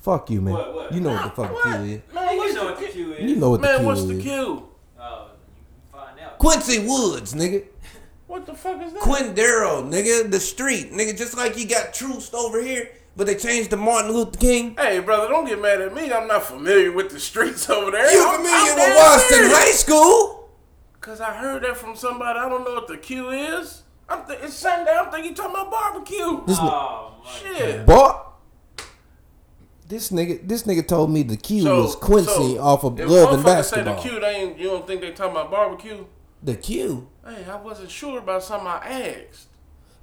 Fuck 0.00 0.30
you, 0.30 0.40
man. 0.40 0.54
What, 0.54 0.74
what? 0.74 0.92
You 0.94 1.00
know 1.02 1.10
what 1.10 1.24
the 1.24 1.30
fucking 1.42 1.52
What? 1.54 1.62
queue 1.64 1.72
is. 1.74 2.14
Man, 2.14 2.32
You 2.32 2.38
what's 2.38 2.54
know 2.54 2.60
the 2.64 2.70
what 2.72 2.80
the 2.80 2.86
cue? 2.86 2.92
Q 3.04 3.12
is. 3.12 3.30
You 3.30 3.36
know 3.36 3.50
what 3.50 3.60
the 3.60 3.66
Man, 3.66 3.78
queue 3.80 3.86
what's 3.86 4.00
is. 4.00 4.08
the 4.08 4.22
cue? 4.22 4.68
Oh, 4.98 5.26
you 5.28 5.92
can 5.92 6.00
find 6.00 6.20
out. 6.20 6.38
Quincy 6.38 6.78
Woods, 6.88 7.34
nigga. 7.34 7.64
What 8.28 8.46
the 8.46 8.54
fuck 8.54 8.80
is 8.82 8.94
that? 8.94 9.02
Quindaro, 9.02 9.84
nigga, 9.86 10.30
the 10.30 10.40
street, 10.40 10.90
nigga, 10.90 11.14
just 11.18 11.36
like 11.36 11.58
you 11.58 11.68
got 11.68 11.92
Troost 11.92 12.32
over 12.32 12.62
here, 12.62 12.88
but 13.14 13.26
they 13.26 13.34
changed 13.34 13.68
to 13.72 13.76
Martin 13.76 14.10
Luther 14.12 14.38
King. 14.38 14.74
Hey, 14.78 15.00
brother, 15.00 15.28
don't 15.28 15.44
get 15.44 15.60
mad 15.60 15.82
at 15.82 15.94
me. 15.94 16.10
I'm 16.10 16.26
not 16.26 16.44
familiar 16.44 16.90
with 16.92 17.10
the 17.10 17.20
streets 17.20 17.68
over 17.68 17.90
there. 17.90 18.10
You 18.10 18.22
I'm- 18.26 18.36
familiar 18.36 18.56
I'm 18.58 18.74
with 18.74 18.76
damn 18.86 18.96
Washington. 18.96 19.50
High 19.50 19.70
School? 19.72 20.41
Cause 21.02 21.20
I 21.20 21.32
heard 21.34 21.64
that 21.64 21.76
from 21.76 21.96
somebody. 21.96 22.38
I 22.38 22.48
don't 22.48 22.64
know 22.64 22.74
what 22.74 22.86
the 22.86 22.96
Q 22.96 23.30
is. 23.30 23.82
I'm 24.08 24.24
th- 24.24 24.38
it's 24.40 24.54
Sunday. 24.54 24.92
I'm 24.96 25.10
thinking 25.10 25.30
you 25.30 25.36
talking 25.36 25.50
about 25.50 25.70
barbecue. 25.70 26.46
This, 26.46 26.58
Oh 26.60 27.14
my 27.24 27.30
Shit. 27.30 27.84
boy, 27.86 28.12
this 29.88 30.10
nigga, 30.12 30.46
this 30.46 30.62
nigga 30.62 30.86
told 30.86 31.10
me 31.10 31.24
the 31.24 31.36
Q 31.36 31.64
was 31.64 31.96
Quincy 31.96 32.56
off 32.56 32.84
of 32.84 33.00
if 33.00 33.08
Love 33.08 33.34
and 33.34 33.42
motherfuckers 33.42 33.44
Basketball. 33.44 33.96
Say 34.00 34.08
the 34.08 34.08
Q, 34.14 34.20
they 34.20 34.34
ain't, 34.36 34.58
you 34.58 34.68
don't 34.68 34.86
think 34.86 35.00
they 35.00 35.10
talking 35.10 35.32
about 35.32 35.50
barbecue? 35.50 36.04
The 36.42 36.54
Q, 36.54 37.08
Hey, 37.26 37.44
I 37.50 37.56
wasn't 37.56 37.90
sure 37.90 38.18
about 38.18 38.42
something 38.44 38.68
I 38.68 39.24
asked. 39.28 39.48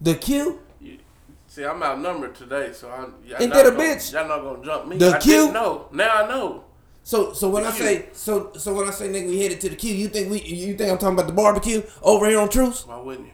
the 0.02 0.16
Q, 0.16 0.60
You- 0.82 1.00
See, 1.48 1.64
I'm 1.66 1.82
outnumbered 1.82 2.36
today, 2.36 2.72
so 2.74 2.90
I. 2.90 3.00
Y'all 3.28 3.42
Ain't 3.42 3.52
that 3.54 3.66
a 3.66 3.72
gonna- 3.72 3.84
bitch? 3.84 4.14
Y'all 4.14 4.28
not 4.28 4.42
gonna 4.44 4.64
jump 4.64 4.88
me. 4.88 4.98
The 4.98 5.16
I 5.16 5.18
Q? 5.18 5.32
didn't. 5.48 5.54
Now 5.94 6.14
I 6.14 6.28
know. 6.28 6.64
So 7.04 7.34
so 7.34 7.50
when 7.50 7.66
I 7.66 7.72
Q. 7.72 7.84
say 7.86 8.06
so 8.14 8.52
so 8.58 8.74
when 8.74 8.88
I 8.88 8.92
say 8.92 9.08
nigga 9.10 9.28
we 9.28 9.42
headed 9.42 9.60
to 9.62 9.70
the 9.70 9.76
Q, 9.76 9.94
you 9.94 10.08
think 10.10 10.30
we 10.30 10.42
you 10.42 10.76
think 10.76 10.92
I'm 10.92 10.98
talking 10.98 11.16
about 11.18 11.28
the 11.28 11.34
barbecue 11.34 11.82
over 12.04 12.28
here 12.30 12.40
on 12.40 12.50
Troost? 12.50 12.88
Why 12.88 12.98
wouldn't 13.00 13.28
you? 13.28 13.34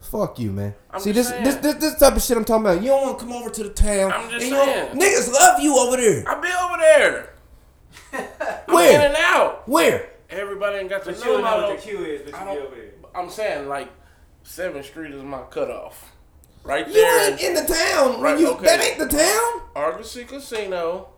Fuck 0.00 0.38
you, 0.38 0.52
man. 0.52 0.74
I'm 0.90 1.00
See 1.00 1.10
this 1.12 1.28
just 1.30 1.42
this, 1.44 1.54
saying. 1.54 1.62
this 1.64 1.74
this 1.74 1.98
type 1.98 2.14
of 2.16 2.22
shit 2.22 2.36
I'm 2.36 2.44
talking 2.44 2.64
about. 2.66 2.80
You 2.82 2.88
don't 2.90 3.02
want 3.06 3.18
to 3.18 3.24
come 3.24 3.34
over 3.34 3.50
to 3.50 3.62
the 3.64 3.70
town. 3.70 4.12
I'm 4.12 4.30
just 4.30 4.44
and 4.46 4.50
you 4.52 4.56
saying. 4.64 4.96
niggas 4.98 5.32
love 5.32 5.60
you 5.60 5.76
over 5.76 5.96
there. 5.96 6.24
I 6.28 6.40
be 6.40 6.48
over 6.62 6.76
there. 6.78 7.34
I'm 8.68 8.74
Where? 8.74 8.94
in 8.94 9.06
and 9.06 9.16
out. 9.18 9.68
Where? 9.68 10.10
Everybody 10.30 10.78
ain't 10.78 10.90
got 10.90 11.02
to 11.04 11.10
But 11.12 11.18
you 11.18 11.24
know 11.24 11.32
don't 11.40 11.44
know 11.44 11.68
what 11.68 11.76
the 11.76 11.82
Q 11.82 12.04
is, 12.04 12.22
but 12.22 12.34
I 12.34 12.40
you 12.40 12.46
don't- 12.46 12.56
be 12.56 12.66
over 12.66 12.76
there. 12.76 12.90
I'm 13.14 13.30
saying 13.30 13.68
like 13.68 13.88
Seventh 14.44 14.86
Street 14.86 15.12
is 15.12 15.22
my 15.24 15.42
cutoff. 15.50 16.12
Right 16.62 16.86
there. 16.86 16.94
You 16.94 17.02
there. 17.02 17.30
ain't 17.32 17.40
in 17.40 17.54
the 17.66 17.74
town. 17.74 18.20
Right, 18.20 18.38
you, 18.38 18.50
okay. 18.52 18.64
That 18.66 18.84
ain't 18.84 18.98
the 18.98 19.08
town. 19.08 19.62
Argosy 19.74 20.24
Casino, 20.24 21.08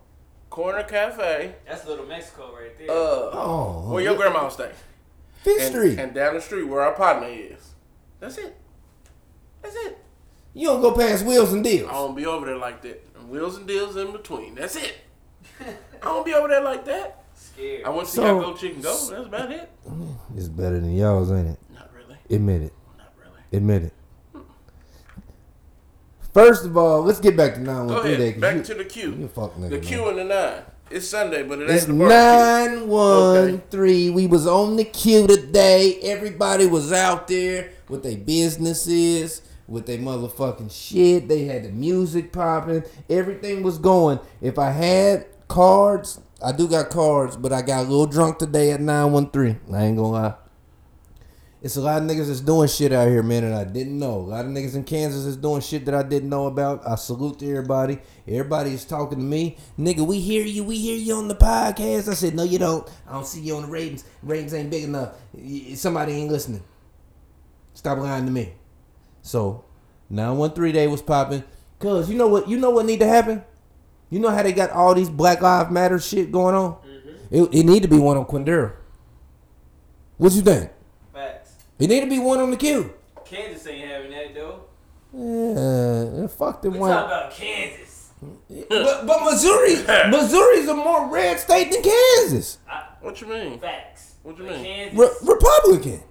Corner 0.50 0.82
Cafe, 0.82 1.54
That's 1.66 1.86
Little 1.86 2.06
Mexico 2.06 2.52
right 2.54 2.76
there. 2.76 2.90
uh, 2.90 3.30
Oh, 3.32 3.90
where 3.92 4.02
your 4.02 4.16
grandma 4.16 4.48
stay, 4.48 4.72
Fifth 5.42 5.60
and, 5.62 5.70
Street. 5.70 5.98
and 5.98 6.12
down 6.12 6.34
the 6.34 6.40
street 6.40 6.64
where 6.64 6.82
our 6.82 6.92
partner 6.94 7.28
is. 7.28 7.70
That's 8.18 8.36
it. 8.36 8.56
That's 9.62 9.76
it. 9.76 9.98
you 10.52 10.66
don't 10.66 10.80
go 10.80 10.92
past 10.92 11.24
Wheels 11.24 11.52
and 11.52 11.62
Deals. 11.62 11.88
I 11.88 11.92
don't 11.92 12.16
be 12.16 12.26
over 12.26 12.46
there 12.46 12.56
like 12.56 12.82
that. 12.82 13.02
And 13.18 13.30
wheels 13.30 13.56
and 13.56 13.66
deals 13.66 13.94
in 13.96 14.10
between. 14.12 14.54
That's 14.56 14.74
it. 14.76 14.96
I 15.60 15.66
don't 16.02 16.24
be 16.26 16.34
over 16.34 16.48
there 16.48 16.62
like 16.62 16.84
that. 16.86 17.22
Scared. 17.34 17.84
I 17.84 17.90
went 17.90 18.08
to 18.08 18.14
So- 18.14 18.24
y'all 18.26 18.40
go 18.52 18.54
chicken 18.56 18.80
go. 18.82 18.90
That's 18.90 19.26
about 19.26 19.52
it. 19.52 19.70
It's 20.36 20.48
better 20.48 20.80
than 20.80 20.94
y'all's, 20.96 21.30
ain't 21.30 21.48
it? 21.48 21.58
Not 21.72 21.90
really. 21.94 22.16
Admit 22.30 22.62
it. 22.62 22.72
Not 22.98 23.12
really. 23.18 23.40
Admit 23.52 23.82
it. 23.84 23.92
First 26.32 26.64
of 26.64 26.76
all, 26.76 27.02
let's 27.02 27.20
get 27.20 27.36
back 27.36 27.54
to 27.54 27.60
913 27.60 27.96
Go 27.96 28.02
day. 28.02 28.22
ahead. 28.22 28.34
'cause 28.34 28.40
Back 28.40 28.56
you, 28.56 28.62
to 28.62 28.74
the 28.74 28.84
Q. 28.84 29.14
you 29.18 29.28
fuck 29.28 29.56
nigga, 29.56 29.70
the 29.70 29.96
man. 29.96 30.08
And 30.08 30.18
the 30.18 30.24
nine. 30.24 30.62
It's 30.90 31.06
Sunday, 31.08 31.42
but 31.44 31.60
it 31.60 31.70
It's 31.70 31.88
ain't 31.88 31.98
the 31.98 32.04
barbecue. 32.04 32.76
nine 32.78 32.88
one 32.88 33.62
three. 33.70 34.10
We 34.10 34.26
was 34.26 34.46
on 34.46 34.76
the 34.76 34.84
queue 34.84 35.26
today. 35.26 35.98
Everybody 36.02 36.66
was 36.66 36.92
out 36.92 37.28
there 37.28 37.68
with 37.88 38.02
their 38.02 38.16
businesses, 38.16 39.42
with 39.68 39.86
their 39.86 39.98
motherfucking 39.98 40.70
shit. 40.72 41.28
They 41.28 41.44
had 41.44 41.64
the 41.64 41.68
music 41.70 42.32
popping. 42.32 42.82
Everything 43.08 43.62
was 43.62 43.78
going. 43.78 44.18
If 44.42 44.58
I 44.58 44.70
had 44.70 45.26
cards, 45.48 46.18
I 46.42 46.52
do 46.52 46.66
got 46.66 46.90
cards, 46.90 47.36
but 47.36 47.52
I 47.52 47.62
got 47.62 47.80
a 47.86 47.88
little 47.88 48.06
drunk 48.06 48.38
today 48.38 48.72
at 48.72 48.80
nine 48.80 49.12
one 49.12 49.30
three. 49.30 49.56
I 49.72 49.84
ain't 49.84 49.96
gonna 49.96 50.10
lie. 50.10 50.34
It's 51.62 51.76
a 51.76 51.80
lot 51.82 52.00
of 52.00 52.08
niggas 52.08 52.28
that's 52.28 52.40
doing 52.40 52.68
shit 52.68 52.90
out 52.90 53.08
here, 53.08 53.22
man, 53.22 53.44
and 53.44 53.54
I 53.54 53.64
didn't 53.64 53.98
know. 53.98 54.14
A 54.14 54.28
lot 54.32 54.46
of 54.46 54.50
niggas 54.50 54.76
in 54.76 54.84
Kansas 54.84 55.26
is 55.26 55.36
doing 55.36 55.60
shit 55.60 55.84
that 55.84 55.94
I 55.94 56.02
didn't 56.02 56.30
know 56.30 56.46
about. 56.46 56.88
I 56.88 56.94
salute 56.94 57.38
to 57.40 57.50
everybody. 57.50 57.98
Everybody 58.26 58.70
is 58.70 58.86
talking 58.86 59.18
to 59.18 59.24
me. 59.24 59.58
Nigga, 59.78 60.06
we 60.06 60.20
hear 60.20 60.46
you. 60.46 60.64
We 60.64 60.78
hear 60.78 60.96
you 60.96 61.16
on 61.16 61.28
the 61.28 61.34
podcast. 61.34 62.08
I 62.08 62.14
said, 62.14 62.34
no, 62.34 62.44
you 62.44 62.58
don't. 62.58 62.88
I 63.06 63.12
don't 63.12 63.26
see 63.26 63.42
you 63.42 63.56
on 63.56 63.62
the 63.62 63.68
ratings. 63.68 64.04
Ratings 64.22 64.54
ain't 64.54 64.70
big 64.70 64.84
enough. 64.84 65.12
Somebody 65.74 66.14
ain't 66.14 66.32
listening. 66.32 66.62
Stop 67.74 67.98
lying 67.98 68.24
to 68.24 68.32
me. 68.32 68.54
So, 69.20 69.64
913 70.08 70.72
day 70.72 70.86
was 70.86 71.02
popping. 71.02 71.44
Cause 71.78 72.10
you 72.10 72.16
know 72.16 72.28
what? 72.28 72.48
You 72.48 72.56
know 72.56 72.70
what 72.70 72.86
need 72.86 73.00
to 73.00 73.06
happen? 73.06 73.44
You 74.08 74.18
know 74.18 74.30
how 74.30 74.42
they 74.42 74.52
got 74.52 74.70
all 74.70 74.94
these 74.94 75.10
Black 75.10 75.42
Lives 75.42 75.70
Matter 75.70 75.98
shit 75.98 76.32
going 76.32 76.54
on? 76.54 76.72
Mm-hmm. 76.72 77.34
It, 77.34 77.60
it 77.60 77.64
need 77.64 77.82
to 77.82 77.88
be 77.88 77.98
one 77.98 78.16
on 78.16 78.24
Quindaro. 78.24 78.72
What 80.16 80.32
you 80.32 80.40
think? 80.40 80.70
Facts. 81.80 81.84
It 81.84 81.88
need 81.94 82.00
to 82.00 82.06
be 82.10 82.18
one 82.18 82.38
on 82.40 82.50
the 82.50 82.56
queue. 82.56 82.92
Kansas 83.24 83.66
ain't 83.66 83.88
having 83.88 84.10
that 84.10 84.34
though. 84.34 84.64
Yeah, 85.12 86.26
fuck 86.28 86.62
the 86.62 86.70
We 86.70 86.78
one. 86.78 86.90
talking 86.90 87.06
about 87.06 87.30
Kansas. 87.32 87.86
But, 88.68 89.06
but 89.06 89.24
Missouri, 89.24 89.76
Missouri's 90.10 90.68
a 90.68 90.74
more 90.74 91.08
red 91.10 91.40
state 91.40 91.72
than 91.72 91.82
Kansas. 91.82 92.58
I, 92.68 92.82
What 93.00 93.18
you 93.20 93.26
mean? 93.28 93.58
facts. 93.58 94.16
What 94.22 94.36
you 94.38 94.44
But 94.44 94.56
mean? 94.56 94.64
Kansas, 94.64 94.98
Re- 94.98 95.28
Republican. 95.34 96.02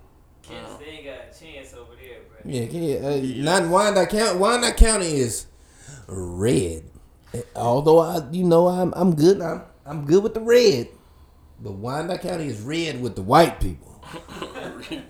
Kansas, 0.42 0.78
they 0.80 0.86
ain't 0.86 1.06
got 1.06 1.18
a 1.30 1.40
chance 1.40 1.74
over 1.76 1.92
there, 1.96 2.22
bro. 2.28 2.40
Yeah, 2.52 2.64
yeah. 2.64 3.08
Uh, 3.08 3.44
not 3.62 3.70
Wyandotte 3.70 4.10
County. 4.10 4.40
Wyandotte 4.40 4.78
County 4.78 5.18
is 5.20 5.46
red. 6.08 6.84
Although 7.56 8.00
I, 8.00 8.22
you 8.32 8.44
know, 8.44 8.68
I'm 8.68 8.92
I'm 8.96 9.16
good. 9.16 9.40
I'm 9.40 9.62
I'm 9.86 10.06
good 10.06 10.24
with 10.24 10.34
the 10.34 10.42
red. 10.42 10.88
But 11.62 11.74
Wyandotte 11.74 12.22
County 12.22 12.48
is 12.48 12.60
red 12.62 13.00
with 13.02 13.16
the 13.16 13.22
white 13.22 13.60
people. 13.60 13.89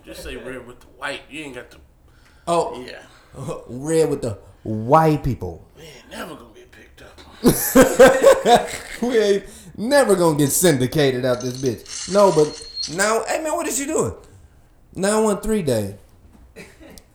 Just 0.05 0.23
say 0.23 0.35
red 0.35 0.65
with 0.67 0.79
the 0.79 0.87
white. 0.97 1.21
You 1.29 1.43
ain't 1.45 1.55
got 1.55 1.71
to. 1.71 1.77
Oh, 2.47 2.81
Yeah. 2.85 3.01
red 3.67 4.09
with 4.09 4.21
the 4.21 4.37
white 4.63 5.23
people. 5.23 5.65
Man, 5.77 5.87
never 6.11 6.35
gonna 6.35 6.49
get 6.55 6.71
picked 6.71 7.01
up. 7.01 8.71
we 9.01 9.17
ain't 9.17 9.43
never 9.77 10.15
gonna 10.15 10.37
get 10.37 10.49
syndicated 10.49 11.25
out 11.25 11.41
this 11.41 11.61
bitch. 11.61 12.11
No, 12.11 12.31
but 12.33 12.69
now, 12.95 13.23
hey 13.27 13.41
man, 13.43 13.53
what 13.53 13.67
is 13.67 13.79
you 13.79 13.85
doing? 13.87 14.13
913 14.95 15.65
day 15.65 15.95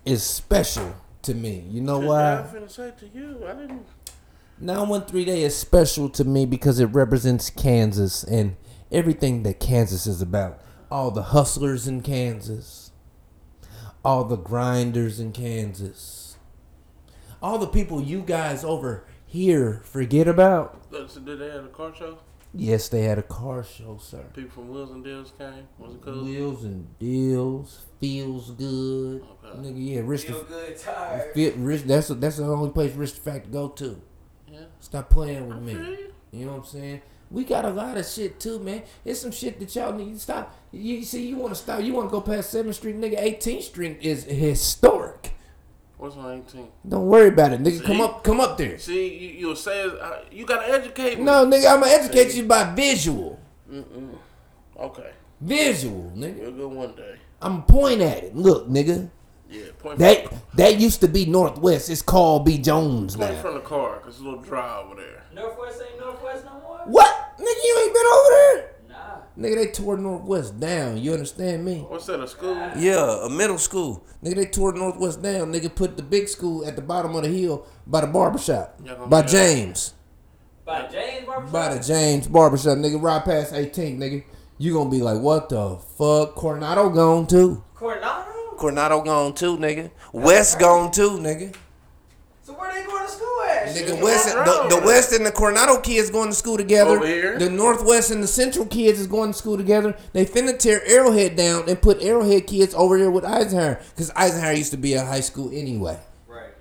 is 0.04 0.22
special 0.22 0.94
to 1.22 1.34
me. 1.34 1.64
You 1.68 1.80
know 1.80 1.98
why? 1.98 2.36
I'm 2.36 2.44
finna 2.48 2.70
say 2.70 2.92
to 2.98 3.06
you. 3.08 3.42
I 3.46 3.52
didn't. 3.54 3.86
913 4.60 5.26
day 5.26 5.42
is 5.42 5.56
special 5.56 6.08
to 6.10 6.24
me 6.24 6.46
because 6.46 6.78
it 6.78 6.86
represents 6.86 7.50
Kansas 7.50 8.22
and 8.22 8.56
everything 8.92 9.42
that 9.42 9.58
Kansas 9.58 10.06
is 10.06 10.22
about. 10.22 10.60
All 10.90 11.10
the 11.10 11.22
hustlers 11.22 11.88
in 11.88 12.02
Kansas, 12.02 12.92
all 14.04 14.24
the 14.24 14.36
grinders 14.36 15.18
in 15.18 15.32
Kansas, 15.32 16.36
all 17.42 17.58
the 17.58 17.66
people 17.66 18.00
you 18.02 18.20
guys 18.20 18.64
over 18.64 19.04
here 19.26 19.82
forget 19.84 20.28
about. 20.28 20.80
So 21.08 21.20
did 21.20 21.40
they 21.40 21.50
have 21.50 21.64
a 21.64 21.68
car 21.68 21.94
show? 21.94 22.18
Yes, 22.56 22.88
they 22.88 23.02
had 23.02 23.18
a 23.18 23.22
car 23.22 23.64
show, 23.64 23.98
sir. 24.00 24.24
People 24.32 24.50
from 24.50 24.68
Wheels 24.68 24.92
and 24.92 25.02
Deals 25.02 25.32
came. 25.36 25.66
Was 25.76 25.94
it 25.94 26.02
cool? 26.02 26.24
Wheels 26.24 26.62
and 26.62 26.98
deals, 27.00 27.84
feels 27.98 28.52
good. 28.52 29.22
Okay. 29.44 29.58
Nigga, 29.58 29.74
yeah, 29.76 30.02
Rich. 30.04 30.22
Feel 30.26 30.44
good, 30.44 30.78
tired. 30.78 31.34
Fit, 31.34 31.56
Rich. 31.56 31.82
That's 31.82 32.08
that's 32.08 32.36
the 32.36 32.44
only 32.44 32.70
place 32.70 32.94
Rich 32.94 33.14
the 33.16 33.20
Fact 33.22 33.46
to 33.46 33.50
go 33.50 33.68
to. 33.70 34.00
Yeah. 34.46 34.60
Stop 34.78 35.10
playing 35.10 35.48
with 35.48 35.62
me. 35.62 35.74
feel 35.74 35.84
you. 35.84 36.12
You 36.30 36.46
know 36.46 36.52
what 36.52 36.58
I'm 36.58 36.64
saying? 36.66 37.02
We 37.30 37.44
got 37.44 37.64
a 37.64 37.70
lot 37.70 37.96
of 37.96 38.06
shit 38.06 38.38
too, 38.38 38.58
man. 38.58 38.82
It's 39.04 39.20
some 39.20 39.32
shit 39.32 39.58
that 39.60 39.74
y'all 39.74 39.92
need 39.92 40.14
to 40.14 40.20
stop. 40.20 40.54
You 40.70 41.02
see, 41.04 41.26
you 41.26 41.36
want 41.36 41.54
to 41.54 41.60
stop. 41.60 41.82
You 41.82 41.92
want 41.94 42.08
to 42.08 42.10
go 42.10 42.20
past 42.20 42.50
Seventh 42.50 42.76
Street, 42.76 42.96
nigga. 42.96 43.18
18th 43.20 43.62
Street 43.62 43.98
is 44.00 44.24
historic. 44.24 45.34
What's 45.96 46.16
on 46.16 46.42
18? 46.46 46.68
Don't 46.88 47.06
worry 47.06 47.28
about 47.28 47.52
it, 47.52 47.60
nigga. 47.62 47.82
Come 47.84 48.00
up, 48.00 48.22
come 48.22 48.40
up 48.40 48.58
there. 48.58 48.78
See, 48.78 49.16
you, 49.16 49.28
you'll 49.30 49.56
say, 49.56 49.84
uh, 49.84 50.18
you 50.30 50.44
gotta 50.44 50.68
educate 50.68 51.18
me. 51.18 51.24
No, 51.24 51.46
nigga, 51.46 51.72
I'm 51.72 51.80
gonna 51.80 51.92
educate 51.92 52.34
you 52.34 52.44
by 52.44 52.74
visual. 52.74 53.40
Mm-mm. 53.70 54.18
Okay. 54.78 55.10
Visual, 55.40 56.12
nigga. 56.14 56.42
You'll 56.42 56.52
go 56.52 56.68
one 56.68 56.94
day. 56.94 57.16
I'm 57.40 57.62
point 57.62 58.00
at 58.00 58.24
it. 58.24 58.36
Look, 58.36 58.68
nigga. 58.68 59.10
Yeah, 59.50 59.64
point 59.78 59.98
That 59.98 60.28
from, 60.28 60.38
that 60.54 60.80
used 60.80 61.00
to 61.02 61.08
be 61.08 61.26
Northwest. 61.26 61.90
It's 61.90 62.02
called 62.02 62.44
B 62.44 62.58
Jones 62.58 63.16
point 63.16 63.32
now. 63.34 63.42
from 63.42 63.54
the 63.54 63.60
car, 63.60 63.96
because 63.98 64.14
it's 64.14 64.20
a 64.20 64.24
little 64.24 64.40
dry 64.40 64.80
over 64.80 64.96
there. 64.96 65.24
Northwest 65.34 65.82
ain't 65.88 66.00
Northwest 66.00 66.44
no 66.44 66.52
more? 66.60 66.78
What? 66.86 67.34
Nigga, 67.38 67.64
you 67.64 67.80
ain't 67.84 67.94
been 67.94 68.06
over 68.06 68.30
there? 68.30 68.70
Nah. 68.88 69.16
Nigga, 69.38 69.54
they 69.56 69.70
tore 69.72 69.96
Northwest 69.96 70.58
down. 70.58 70.96
You 70.98 71.12
understand 71.12 71.64
me? 71.64 71.84
What's 71.88 72.06
that, 72.06 72.20
a 72.20 72.26
school? 72.28 72.54
Yeah, 72.76 73.26
a 73.26 73.28
middle 73.28 73.58
school. 73.58 74.04
Nigga, 74.22 74.36
they 74.36 74.46
tore 74.46 74.72
Northwest 74.72 75.22
down. 75.22 75.52
Nigga, 75.52 75.74
put 75.74 75.96
the 75.96 76.02
big 76.02 76.28
school 76.28 76.66
at 76.66 76.74
the 76.76 76.82
bottom 76.82 77.14
of 77.14 77.22
the 77.22 77.28
hill 77.28 77.66
by 77.86 78.00
the 78.00 78.06
barbershop. 78.06 78.80
By 79.08 79.22
James. 79.22 79.94
By 80.64 80.86
James 80.86 81.26
Barbershop? 81.26 81.52
By 81.52 81.74
the 81.74 81.82
James 81.82 82.26
barbershop. 82.26 82.78
Nigga, 82.78 83.00
Ride 83.02 83.24
past 83.24 83.52
18th, 83.52 83.98
nigga. 83.98 84.24
You 84.56 84.72
gonna 84.72 84.88
be 84.88 85.02
like, 85.02 85.20
what 85.20 85.48
the 85.50 85.76
fuck? 85.98 86.34
Coronado 86.36 86.88
gone 86.88 87.26
too. 87.26 87.62
Coronado? 87.74 88.23
Coronado 88.64 89.02
gone 89.02 89.34
too, 89.34 89.58
nigga. 89.58 89.90
West 90.14 90.58
gone 90.58 90.90
too, 90.90 91.18
nigga. 91.18 91.54
So 92.44 92.54
where 92.54 92.72
they 92.72 92.82
going 92.86 93.04
to 93.04 93.12
school 93.12 93.42
at? 93.46 93.66
Nigga, 93.66 94.02
West, 94.02 94.24
the, 94.32 94.76
the 94.76 94.86
West 94.86 95.12
and 95.12 95.26
the 95.26 95.30
Coronado 95.30 95.82
kids 95.82 96.08
going 96.08 96.30
to 96.30 96.34
school 96.34 96.56
together. 96.56 96.96
Over 96.96 97.06
here? 97.06 97.38
The 97.38 97.50
Northwest 97.50 98.10
and 98.10 98.22
the 98.22 98.26
Central 98.26 98.64
kids 98.64 98.98
is 98.98 99.06
going 99.06 99.32
to 99.32 99.38
school 99.38 99.58
together. 99.58 99.94
They 100.14 100.24
finna 100.24 100.58
tear 100.58 100.82
Arrowhead 100.86 101.36
down 101.36 101.68
and 101.68 101.78
put 101.82 102.02
Arrowhead 102.02 102.46
kids 102.46 102.74
over 102.74 102.96
there 102.96 103.10
with 103.10 103.26
Eisenhower. 103.26 103.82
Because 103.90 104.10
Eisenhower 104.16 104.54
used 104.54 104.70
to 104.70 104.78
be 104.78 104.94
a 104.94 105.04
high 105.04 105.20
school 105.20 105.50
anyway. 105.52 105.98
Right. 106.26 106.54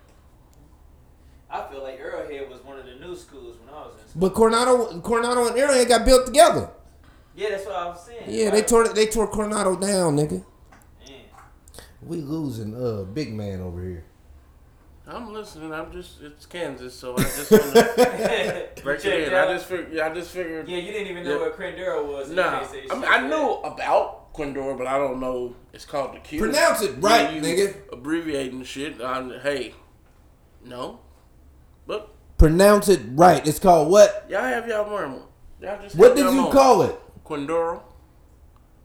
I 1.50 1.65
feel 1.72 1.83
like 1.83 2.01
Arrowhead 2.01 2.50
was 2.50 2.62
one 2.65 2.77
of 2.79 2.86
the 2.86 2.95
new 2.95 3.15
schools 3.15 3.55
when 3.63 3.74
I 3.74 3.77
was 3.79 3.93
in 3.93 4.10
school. 4.10 4.19
But 4.19 4.33
Coronado, 4.33 5.00
Coronado 5.00 5.48
and 5.48 5.57
Arrowhead 5.57 5.88
got 5.88 6.03
built 6.03 6.25
together. 6.25 6.69
Yeah, 7.33 7.51
that's 7.51 7.65
what 7.65 7.75
I 7.75 7.86
was 7.86 8.05
saying. 8.05 8.24
Yeah, 8.27 8.50
they 8.50 8.62
tore 8.62 8.89
they 8.89 9.05
tore 9.05 9.27
Coronado 9.27 9.77
down, 9.77 10.17
nigga. 10.17 10.43
Man. 12.03 12.10
We 12.10 12.17
losing 12.17 12.75
uh 12.75 13.03
big 13.03 13.33
man 13.33 13.62
over 13.62 13.81
here. 13.83 14.03
I'm 15.05 15.33
listening. 15.33 15.74
I'm 15.74 15.91
just 15.91 16.22
it's 16.22 16.45
Kansas, 16.45 16.93
so 16.93 17.13
I 17.17 17.24
just 17.24 17.51
want 17.51 17.63
to 17.74 18.69
break 18.83 19.03
it 19.03 19.27
in. 19.27 19.33
I 19.33 19.48
just 19.53 19.65
figured. 19.65 19.91
Yeah, 19.93 20.07
I 20.07 20.13
just 20.13 20.31
figured. 20.31 20.67
Yeah, 20.69 20.77
you 20.77 20.91
didn't 20.93 21.07
even 21.07 21.24
know 21.25 21.36
Yeah. 21.36 21.39
what 21.41 21.57
Crandero 21.57 22.05
was. 22.05 22.29
in 22.29 22.36
Nah, 22.38 22.62
I, 22.91 22.95
mean, 22.95 23.03
I 23.03 23.22
that. 23.22 23.29
knew 23.29 23.51
about 23.63 24.33
Quindor, 24.33 24.77
but 24.77 24.88
I 24.88 24.98
don't 24.98 25.19
know. 25.19 25.55
It's 25.74 25.83
called 25.86 26.15
the 26.15 26.19
Q. 26.19 26.39
Pronounce 26.39 26.81
it 26.81 26.95
right, 27.00 27.33
You 27.33 27.41
nigga. 27.41 27.75
Abbreviating 27.91 28.63
shit. 28.63 29.01
I'm, 29.01 29.29
hey, 29.41 29.74
no, 30.63 31.00
but 31.86 32.10
Pronounce 32.38 32.88
it 32.88 33.01
right. 33.12 33.45
It's 33.45 33.60
called 33.60 33.89
what? 33.91 34.25
y'all 34.29 34.41
have 34.43 34.67
y'all 34.69 34.89
moment. 34.89 35.24
Y'all 35.62 35.81
just 35.81 35.95
What 35.98 36.15
did 36.15 36.24
y'all 36.24 36.31
you 36.33 36.38
moment. 36.38 36.53
call 36.53 36.81
it? 36.83 36.95
Quindoro. 37.25 37.81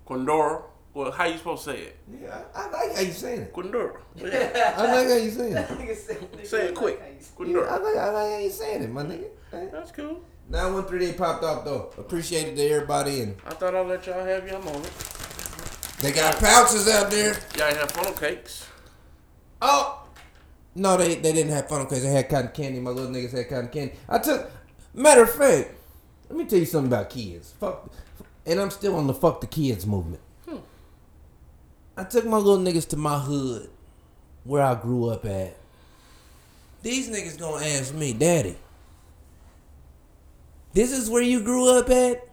Quindoro. 0.06 0.64
Well, 0.98 1.12
how 1.12 1.26
you 1.26 1.38
supposed 1.38 1.62
to 1.66 1.70
say 1.70 1.78
it? 1.78 1.96
Yeah, 2.20 2.40
I 2.56 2.68
like 2.70 2.96
how 2.96 3.02
you 3.02 3.12
saying 3.12 3.42
it. 3.42 3.52
Quindoro. 3.54 3.98
Yeah. 4.16 4.74
I 4.76 4.82
like 4.96 5.06
how 5.06 5.14
you 5.14 5.30
saying 5.30 5.52
it. 5.52 5.68
Nigga 5.78 5.94
said- 5.96 6.32
nigga 6.32 6.44
say 6.44 6.66
it 6.70 6.74
quick. 6.74 6.98
how. 7.00 7.44
Yeah, 7.44 7.58
I 7.60 7.76
like, 7.76 7.96
I 7.96 8.10
like 8.10 8.32
how 8.32 8.38
you 8.38 8.50
saying 8.50 8.82
it, 8.82 8.90
my 8.90 9.04
nigga. 9.04 9.28
That's 9.52 9.92
cool. 9.92 10.24
Nine 10.48 10.74
one 10.74 10.84
three 10.86 11.06
they 11.06 11.12
popped 11.12 11.44
off 11.44 11.64
though. 11.64 11.92
Appreciate 11.98 12.48
it 12.48 12.56
to 12.56 12.68
everybody, 12.68 13.20
and 13.20 13.36
I 13.46 13.50
thought 13.50 13.76
I'd 13.76 13.86
let 13.86 14.08
y'all 14.08 14.24
have 14.24 14.48
your 14.48 14.58
moment. 14.58 14.90
they 16.00 16.10
got 16.10 16.36
pouches 16.40 16.88
out 16.88 17.12
there. 17.12 17.36
Y'all 17.56 17.72
have 17.76 17.92
funnel 17.92 18.14
cakes. 18.14 18.66
Oh, 19.62 20.04
no, 20.74 20.96
they 20.96 21.14
they 21.14 21.32
didn't 21.32 21.52
have 21.52 21.68
funnel 21.68 21.86
cakes. 21.86 22.02
They 22.02 22.10
had 22.10 22.28
cotton 22.28 22.50
candy. 22.52 22.80
My 22.80 22.90
little 22.90 23.12
niggas 23.12 23.30
had 23.30 23.48
cotton 23.48 23.68
candy. 23.68 23.92
I 24.08 24.18
took. 24.18 24.50
Matter 24.94 25.22
of 25.22 25.30
fact, 25.32 25.70
let 26.28 26.36
me 26.36 26.44
tell 26.44 26.58
you 26.58 26.66
something 26.66 26.92
about 26.92 27.08
kids. 27.08 27.54
Fuck, 27.60 27.88
and 28.44 28.58
I'm 28.58 28.72
still 28.72 28.96
on 28.96 29.06
the 29.06 29.14
fuck 29.14 29.40
the 29.40 29.46
kids 29.46 29.86
movement. 29.86 30.22
I 31.98 32.04
took 32.04 32.24
my 32.24 32.36
little 32.36 32.64
niggas 32.64 32.88
to 32.90 32.96
my 32.96 33.18
hood, 33.18 33.68
where 34.44 34.62
I 34.62 34.76
grew 34.76 35.08
up 35.10 35.24
at. 35.24 35.56
These 36.82 37.10
niggas 37.10 37.36
gonna 37.38 37.64
ask 37.66 37.92
me, 37.92 38.12
Daddy, 38.12 38.56
this 40.74 40.92
is 40.92 41.10
where 41.10 41.22
you 41.22 41.42
grew 41.42 41.76
up 41.76 41.90
at? 41.90 42.24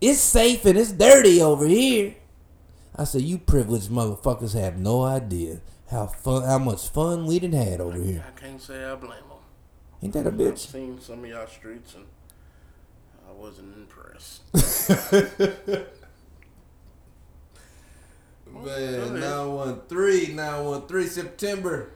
It's 0.00 0.18
safe 0.18 0.64
and 0.64 0.76
it's 0.76 0.90
dirty 0.90 1.40
over 1.40 1.68
here. 1.68 2.16
I 2.96 3.04
said, 3.04 3.22
you 3.22 3.38
privileged 3.38 3.90
motherfuckers 3.90 4.54
have 4.60 4.76
no 4.76 5.04
idea 5.04 5.60
how 5.88 6.06
fun, 6.06 6.42
how 6.42 6.58
much 6.58 6.88
fun 6.88 7.26
we 7.26 7.38
done 7.38 7.52
had 7.52 7.80
over 7.80 7.96
here. 7.96 8.24
I 8.26 8.40
can't 8.40 8.60
say 8.60 8.84
I 8.84 8.96
blame 8.96 9.10
them. 9.12 9.38
Ain't 10.02 10.12
that 10.14 10.26
a 10.26 10.30
I've 10.30 10.34
bitch? 10.34 10.58
seen 10.58 11.00
some 11.00 11.22
of 11.22 11.30
y'all 11.30 11.46
streets 11.46 11.94
and 11.94 12.06
I 13.28 13.32
wasn't 13.32 13.72
impressed. 13.76 14.42
Man, 18.64 19.20
913, 19.20 20.36
913, 20.36 21.08
September 21.08 21.90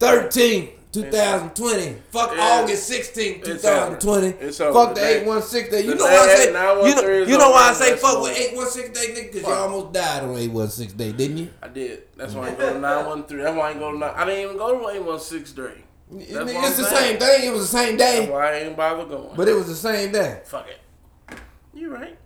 13th, 0.00 0.70
2020. 0.92 1.96
Fuck 2.10 2.32
Yeah. 2.36 2.42
August 2.62 2.88
16th, 2.90 3.38
It's 3.48 3.62
2020. 3.62 4.26
over. 4.28 4.36
It's 4.40 4.60
over. 4.60 4.72
Fuck 4.72 4.94
the 4.94 5.00
The 5.00 5.06
day- 5.06 5.20
816 5.22 5.70
day. 5.70 5.80
You 5.82 5.94
know 5.94 6.04
why 6.04 6.10
I 6.16 6.34
say, 6.34 6.46
you 6.46 6.52
913 6.52 7.20
know, 7.24 7.26
you 7.32 7.38
know 7.38 7.50
why 7.50 7.68
I 7.70 7.72
say 7.72 7.96
fuck 7.96 8.22
with 8.22 8.36
816 8.38 8.92
day, 8.92 9.06
nigga? 9.14 9.32
Because 9.32 9.48
you 9.48 9.54
almost 9.54 9.92
died 9.92 10.22
on 10.24 10.36
816 10.36 10.96
day, 10.96 11.12
didn't 11.12 11.38
you? 11.38 11.48
I 11.62 11.68
did. 11.68 12.02
That's 12.16 12.34
why 12.34 12.46
I 12.46 12.48
ain't 12.50 12.58
go 12.58 12.72
to 12.72 12.78
913. 12.78 13.38
That's 13.44 13.56
why 13.56 13.70
I 13.70 13.74
go 13.74 13.92
to 13.92 13.98
9. 13.98 14.12
I 14.14 14.24
didn't 14.24 14.40
even 14.44 14.56
go 14.56 14.78
to 14.78 14.88
8163. 14.90 15.64
That's 16.10 16.30
Nigga, 16.30 16.54
what 16.54 16.64
it's 16.68 16.76
the 16.76 16.84
saying. 16.84 17.18
same 17.18 17.18
thing. 17.18 17.48
It 17.48 17.52
was 17.52 17.62
the 17.70 17.78
same 17.78 17.96
day. 17.96 18.14
That's 18.16 18.26
day, 18.26 18.32
why 18.32 18.52
I 18.52 18.56
ain't 18.60 18.76
bother 18.76 19.04
going. 19.06 19.30
but 19.36 19.48
it 19.48 19.54
was 19.54 19.66
the 19.68 19.74
same 19.74 20.12
day. 20.12 20.40
Fuck 20.44 20.66
it. 20.68 21.38
You 21.72 21.92
right. 21.92 22.16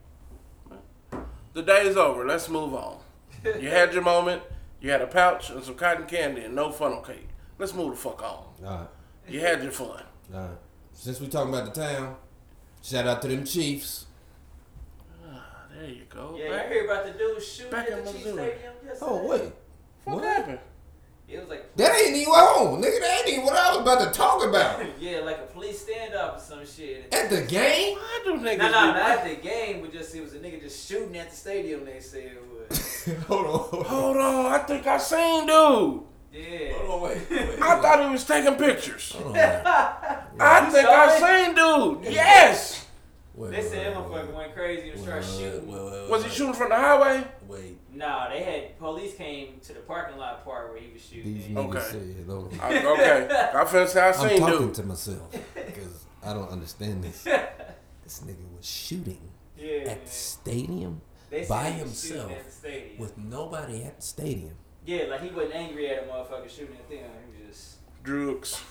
The 1.59 1.65
day 1.65 1.89
is 1.89 1.97
over. 1.97 2.25
Let's 2.25 2.49
move 2.49 2.73
on. 2.73 2.99
You 3.45 3.69
had 3.69 3.93
your 3.93 4.03
moment. 4.05 4.43
You 4.81 4.93
had 4.93 5.03
a 5.03 5.09
pouch 5.09 5.51
and 5.51 5.61
some 5.65 5.75
cotton 5.75 6.07
candy 6.07 6.43
and 6.43 6.55
no 6.55 6.71
funnel 6.71 7.01
cake. 7.01 7.27
Let's 7.59 7.75
move 7.75 7.91
the 7.91 7.97
fuck 7.97 8.23
on. 8.23 8.29
All 8.29 8.55
right. 8.65 8.87
You 9.27 9.41
had 9.41 9.61
your 9.61 9.73
fun. 9.73 10.05
All 10.33 10.41
right. 10.41 10.51
Since 10.93 11.21
we 11.21 11.27
talking 11.27 11.53
about 11.53 11.75
the 11.75 11.81
town, 11.81 12.15
shout 12.81 13.09
out 13.09 13.21
to 13.23 13.29
them 13.29 13.45
Chiefs. 13.45 14.07
Ah, 15.29 15.65
there 15.77 15.91
you 15.91 16.03
go. 16.09 16.37
Yeah, 16.39 16.51
Back- 16.51 16.71
you 16.71 16.75
heard 16.77 16.85
about 16.85 17.07
the 17.07 17.19
dude 17.19 17.43
shooting 17.43 17.73
back 17.73 17.91
at 17.91 18.05
the 18.05 18.13
Chiefs 18.13 18.25
Missouri. 18.25 18.51
Stadium 18.53 18.75
yesterday? 18.87 18.99
Oh 19.13 19.27
wait, 19.27 19.53
What, 20.05 20.15
What? 20.15 20.25
happened? 20.25 20.59
It 21.31 21.39
was 21.41 21.49
like 21.51 21.77
that 21.77 21.95
ain't 21.95 22.17
even 22.17 22.33
on, 22.33 22.81
nigga. 22.81 23.01
That 23.01 23.19
ain't 23.21 23.29
even 23.29 23.45
what 23.45 23.55
I 23.55 23.71
was 23.77 23.81
about 23.83 24.01
to 24.13 24.19
talk 24.19 24.45
about 24.47 24.83
yeah, 25.01 25.19
like 25.21 25.37
a 25.39 25.53
police 25.53 25.81
stand 25.83 26.15
up 26.15 26.39
or 26.39 26.41
some 26.41 26.65
shit. 26.65 27.13
at 27.13 27.29
the 27.29 27.43
game. 27.43 27.97
Why 27.99 28.21
do 28.25 28.33
niggas 28.37 28.59
No, 28.59 28.71
no, 28.71 28.93
be- 28.93 28.99
not 28.99 29.11
at 29.11 29.25
the 29.29 29.37
game, 29.37 29.83
but 29.83 29.93
just 29.93 30.15
it 30.15 30.23
was 30.23 30.33
a 30.35 30.39
nigga 30.39 30.61
just 30.63 30.89
shooting 30.89 31.17
at 31.19 31.31
the 31.31 31.37
stadium. 31.37 31.85
They 31.85 32.01
said 32.01 32.33
it 32.33 32.43
was. 32.71 33.05
hold 33.27 33.47
on, 33.47 33.85
hold 33.85 34.17
on, 34.17 34.47
I 34.53 34.59
think 34.61 34.87
I 34.87 34.97
seen 34.99 35.47
dude. 35.47 36.03
Yeah. 36.33 36.73
hold 36.79 36.91
on, 36.91 37.09
wait, 37.09 37.31
wait. 37.31 37.63
I 37.63 37.81
thought 37.81 38.05
he 38.07 38.11
was 38.11 38.25
taking 38.25 38.55
pictures. 38.55 39.13
Hold 39.13 39.27
on, 39.29 39.33
wait, 39.35 39.43
I 40.41 40.71
think 40.71 40.87
saw 40.87 40.93
I 40.95 41.45
seen 41.45 41.55
dude. 41.55 42.13
Yes. 42.15 42.87
wait, 43.35 43.51
They 43.51 43.63
said 43.63 43.95
that 43.95 43.97
wait, 44.03 44.13
motherfucker 44.13 44.35
went 44.35 44.55
crazy 44.55 44.91
and 44.91 45.01
started 45.01 45.25
shooting. 45.27 45.67
wait, 45.71 45.93
wait, 45.93 46.11
Was 46.11 46.23
he 46.23 46.29
wait, 46.29 46.37
shooting 46.37 46.55
from 46.55 46.69
the 46.71 46.77
highway? 46.77 47.25
Wait, 47.47 47.78
Nah, 47.99 48.29
they 48.29 48.43
had 48.45 48.79
police 48.79 49.15
came 49.17 49.59
to 49.65 49.73
the 49.73 49.81
parking 49.81 50.19
lot 50.19 50.45
part 50.45 50.71
where 50.71 50.81
he 50.81 50.93
was 50.93 51.03
shooting. 51.03 51.35
these 51.35 51.47
niggas 51.47 51.69
Okay. 51.75 51.81
said, 51.91 52.27
hold 52.29 52.53
on. 52.55 52.61
I, 52.61 52.87
okay, 52.87 53.29
I 53.55 53.65
finna 53.65 53.89
say 53.89 54.01
I 54.01 54.13
seen 54.13 54.31
I'm 54.31 54.39
talking 54.39 54.67
dude. 54.67 54.75
to 54.75 54.83
myself 54.85 55.31
because 55.55 56.05
I 56.25 56.33
don't 56.33 56.49
understand 56.51 57.03
this. 57.05 57.27
This 58.05 58.21
nigga 58.21 58.57
was 58.57 58.65
shooting 58.65 59.21
Yeah, 59.59 59.79
man. 59.81 59.89
at 59.89 60.07
the 60.07 60.11
stadium 60.11 61.03
They 61.29 61.41
said 61.45 61.49
by 61.51 61.71
he 61.73 61.83
was 61.83 62.03
himself 62.03 62.31
at 62.33 62.47
the 62.47 62.51
stadium. 62.53 62.99
with 62.99 63.19
nobody 63.19 63.85
at 63.85 63.97
the 63.97 64.03
stadium. 64.03 64.55
yeah, 64.87 65.05
like 65.11 65.21
he 65.21 65.29
wasn't 65.29 65.57
angry 65.57 65.91
at 65.91 66.05
a 66.05 66.07
motherfucker 66.07 66.49
shooting 66.49 66.77
at 66.77 66.89
them. 66.89 67.01
He 67.37 67.43
was 67.47 67.49
just. 67.57 67.77
Drugs. 68.05 68.63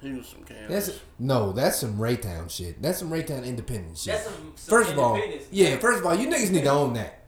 He 0.00 0.12
was 0.12 0.28
some 0.28 0.44
Kansas. 0.44 0.86
That's 0.86 1.00
no, 1.18 1.50
that's 1.52 1.78
some 1.78 1.96
Raytown 1.98 2.48
shit. 2.48 2.80
That's 2.80 2.98
some 2.98 3.10
Raytown 3.10 3.44
independent 3.44 3.96
shit. 3.98 4.12
That's 4.12 4.26
some, 4.26 4.52
some 4.54 4.70
First 4.78 4.92
of 4.92 4.98
all, 5.00 5.18
yeah. 5.50 5.76
First 5.78 6.00
of 6.00 6.06
all, 6.06 6.14
you 6.14 6.28
niggas 6.28 6.50
need 6.52 6.62
to 6.64 6.70
own 6.70 6.92
that. 6.92 7.23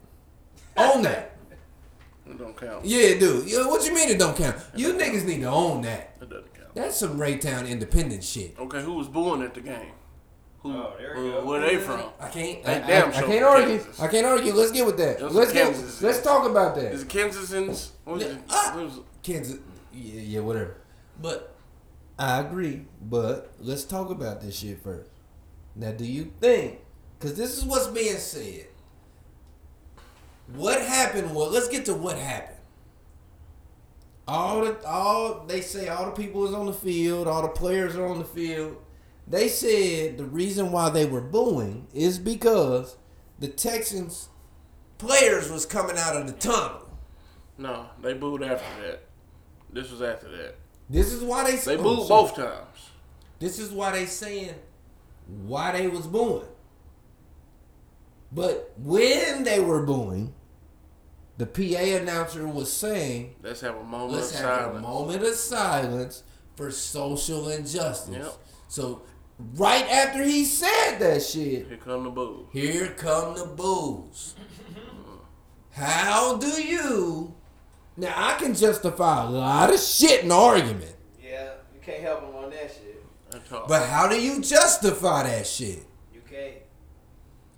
Own 0.76 1.02
that. 1.02 1.32
It 2.28 2.38
don't 2.38 2.56
count. 2.56 2.84
Yeah, 2.84 3.18
dude. 3.18 3.48
Yeah, 3.48 3.66
what 3.68 3.84
you 3.86 3.94
mean 3.94 4.08
it 4.08 4.18
don't 4.18 4.36
count? 4.36 4.56
You 4.74 4.94
niggas 4.94 5.24
need 5.24 5.40
to 5.40 5.46
own 5.46 5.82
that. 5.82 6.16
It 6.20 6.28
doesn't 6.28 6.54
count. 6.54 6.74
That's 6.74 6.96
some 6.96 7.18
Raytown 7.18 7.68
independent 7.68 8.24
shit. 8.24 8.56
Okay, 8.58 8.82
who 8.82 8.94
was 8.94 9.08
booing 9.08 9.42
at 9.42 9.54
the 9.54 9.60
game? 9.60 9.92
Who? 10.60 10.72
Oh, 10.72 10.94
there 10.98 11.14
we 11.16 11.20
who- 11.22 11.32
go. 11.32 11.44
Where 11.46 11.60
they 11.60 11.76
from? 11.76 12.00
I 12.20 12.28
can't. 12.28 12.64
They 12.64 12.72
I, 12.72 12.76
I- 12.76 12.86
damn 12.86 13.08
I 13.08 13.12
sure 13.12 13.26
can't 13.28 13.38
from 13.44 13.52
argue. 13.52 13.78
Kansas. 13.78 14.00
I 14.00 14.08
can't 14.08 14.26
argue. 14.26 14.52
Let's 14.52 14.72
get 14.72 14.84
with 14.86 14.96
that. 14.98 15.18
Those 15.20 15.32
Let's 15.34 15.52
get. 15.52 15.64
Kansas. 15.72 16.02
Let's 16.02 16.22
talk 16.22 16.48
about 16.48 16.74
that. 16.74 16.92
Is 16.92 17.02
it 17.02 17.08
Kansasans? 17.08 17.90
What 18.04 18.14
was 18.14 18.22
it? 18.24 18.38
Ah! 18.50 18.72
what 18.74 18.84
was 18.86 18.96
it? 18.98 19.02
Kansas. 19.22 19.58
Yeah, 19.92 20.20
yeah, 20.20 20.40
whatever. 20.40 20.76
But 21.22 21.54
I 22.18 22.40
agree. 22.40 22.86
But 23.00 23.52
let's 23.60 23.84
talk 23.84 24.10
about 24.10 24.40
this 24.40 24.58
shit 24.58 24.82
first. 24.82 25.10
Now, 25.76 25.92
do 25.92 26.04
you 26.04 26.32
think? 26.40 26.80
Because 27.18 27.34
this 27.36 27.56
is 27.56 27.64
what's 27.64 27.86
being 27.86 28.16
said. 28.16 28.66
What 30.54 30.80
happened? 30.80 31.34
Well, 31.34 31.50
let's 31.50 31.68
get 31.68 31.84
to 31.86 31.94
what 31.94 32.18
happened. 32.18 32.52
All 34.28 34.64
the 34.64 34.84
all 34.86 35.44
they 35.46 35.60
say 35.60 35.88
all 35.88 36.06
the 36.06 36.10
people 36.12 36.40
was 36.40 36.52
on 36.54 36.66
the 36.66 36.72
field, 36.72 37.28
all 37.28 37.42
the 37.42 37.48
players 37.48 37.94
are 37.96 38.06
on 38.06 38.18
the 38.18 38.24
field. 38.24 38.76
They 39.28 39.48
said 39.48 40.18
the 40.18 40.24
reason 40.24 40.72
why 40.72 40.90
they 40.90 41.06
were 41.06 41.20
booing 41.20 41.86
is 41.94 42.18
because 42.18 42.96
the 43.38 43.48
Texans 43.48 44.28
players 44.98 45.50
was 45.50 45.66
coming 45.66 45.96
out 45.98 46.16
of 46.16 46.26
the 46.26 46.32
tunnel. 46.32 46.88
No, 47.58 47.86
they 48.02 48.14
booed 48.14 48.42
after 48.42 48.82
that. 48.82 49.02
This 49.72 49.90
was 49.90 50.02
after 50.02 50.28
that. 50.36 50.56
This 50.88 51.12
is 51.12 51.22
why 51.22 51.44
they 51.50 51.56
They 51.56 51.76
oh, 51.76 51.82
booed 51.82 51.98
shit. 52.00 52.08
both 52.08 52.36
times. 52.36 52.90
This 53.38 53.58
is 53.58 53.70
why 53.70 53.92
they 53.92 54.06
saying 54.06 54.54
why 55.26 55.72
they 55.72 55.88
was 55.88 56.06
booing. 56.06 56.46
But 58.32 58.72
when 58.76 59.44
they 59.44 59.60
were 59.60 59.82
booing, 59.84 60.34
the 61.38 61.46
PA 61.46 61.82
announcer 62.02 62.46
was 62.48 62.72
saying, 62.72 63.34
Let's 63.42 63.60
have 63.60 63.76
a 63.76 63.84
moment 63.84 64.12
"Let's 64.12 64.32
of 64.34 64.40
have 64.40 64.60
silence. 64.60 64.78
a 64.78 64.80
moment 64.88 65.22
of 65.22 65.34
silence 65.34 66.22
for 66.54 66.70
social 66.70 67.48
injustice." 67.50 68.14
Yep. 68.14 68.32
So, 68.68 69.02
right 69.56 69.84
after 69.90 70.22
he 70.24 70.44
said 70.44 70.98
that 70.98 71.22
shit, 71.22 71.66
Here 71.68 71.76
come 71.76 72.04
the 72.04 72.10
boo. 72.10 72.48
here 72.52 72.88
come 72.96 73.34
the 73.36 73.44
boos. 73.46 74.34
How 75.72 76.36
do 76.38 76.46
you? 76.62 77.34
Now 77.96 78.12
I 78.16 78.34
can 78.38 78.54
justify 78.54 79.24
a 79.24 79.30
lot 79.30 79.72
of 79.72 79.80
shit 79.80 80.22
in 80.22 80.28
the 80.28 80.34
argument. 80.34 80.94
Yeah, 81.22 81.50
you 81.74 81.80
can't 81.82 82.02
help 82.02 82.22
him 82.22 82.34
on 82.34 82.50
that 82.50 82.70
shit. 82.70 83.02
But 83.68 83.88
how 83.88 84.08
do 84.08 84.20
you 84.20 84.40
justify 84.40 85.24
that 85.24 85.46
shit? 85.46 85.84
You 86.14 86.22
can't. 86.28 86.54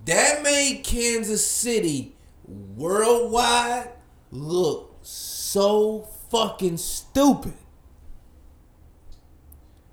That 0.05 0.43
made 0.43 0.83
Kansas 0.85 1.47
City 1.49 2.17
worldwide 2.49 3.91
look 4.31 4.99
so 5.03 6.09
fucking 6.31 6.77
stupid. 6.77 7.55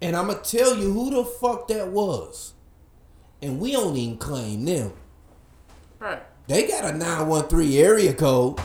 And 0.02 0.16
I'm 0.16 0.28
gonna 0.28 0.40
tell 0.40 0.76
you 0.76 0.92
who 0.92 1.10
the 1.12 1.26
fuck 1.26 1.68
that 1.70 1.90
was. 1.90 2.54
And 3.42 3.60
we 3.60 3.72
don't 3.72 3.96
even 3.96 4.18
claim 4.18 4.66
them. 4.66 4.94
Right. 6.00 6.22
They 6.48 6.68
got 6.68 6.86
a 6.86 6.98
913 6.98 7.74
area 7.74 8.14
code, 8.14 8.60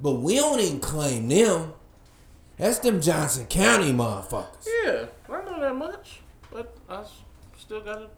but 0.00 0.14
we 0.14 0.36
don't 0.36 0.60
even 0.60 0.80
claim 0.80 1.28
them. 1.28 1.72
That's 2.56 2.78
them 2.78 3.00
Johnson 3.00 3.46
County 3.46 3.92
motherfuckers. 3.92 4.66
Yeah, 4.84 5.06
I 5.28 5.44
know 5.44 5.60
that 5.60 5.76
much, 5.76 6.20
but 6.50 6.76
I 6.88 7.04
still 7.56 7.80
gotta 7.80 8.08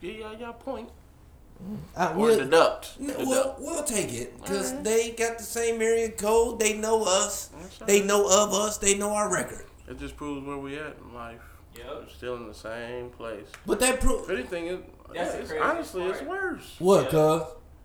give 0.00 0.16
y'all 0.16 0.36
y'all 0.36 0.52
point 0.52 0.88
I, 1.96 2.12
or 2.12 2.16
we'll, 2.18 2.38
deduct. 2.38 2.92
n- 3.00 3.06
Deduct. 3.08 3.26
we'll, 3.26 3.56
we'll 3.58 3.84
take 3.84 4.12
it 4.12 4.40
because 4.40 4.72
Alright. 4.72 4.74
Mm-hmm. 4.74 4.82
they 4.84 5.10
got 5.12 5.38
the 5.38 5.44
same 5.44 5.80
area 5.82 6.10
code. 6.10 6.58
They 6.60 6.74
know 6.74 7.04
us. 7.04 7.48
That's 7.48 7.78
They 7.78 8.02
know 8.02 8.24
of 8.26 8.52
us. 8.52 8.78
They 8.78 8.94
know 8.96 9.10
our 9.12 9.32
record. 9.32 9.64
It 9.88 9.98
just 9.98 10.16
proves 10.16 10.46
where 10.46 10.58
we 10.58 10.76
at 10.78 10.96
in 11.06 11.14
life. 11.14 11.40
Yep. 11.76 11.86
We're 12.02 12.08
still 12.08 12.36
in 12.36 12.46
the 12.48 12.54
same 12.54 13.10
place. 13.10 13.46
But 13.66 13.80
that 13.80 14.00
proves. 14.00 14.28
If 14.28 14.38
anything, 14.38 14.66
it, 14.66 15.14
That's 15.14 15.34
it's, 15.34 15.50
crazy 15.50 15.62
honestly, 15.64 16.02
it's 16.04 16.22
worse. 16.22 16.76
what, 16.78 17.04
Yeah. 17.04 17.10
cuz? 17.10 17.42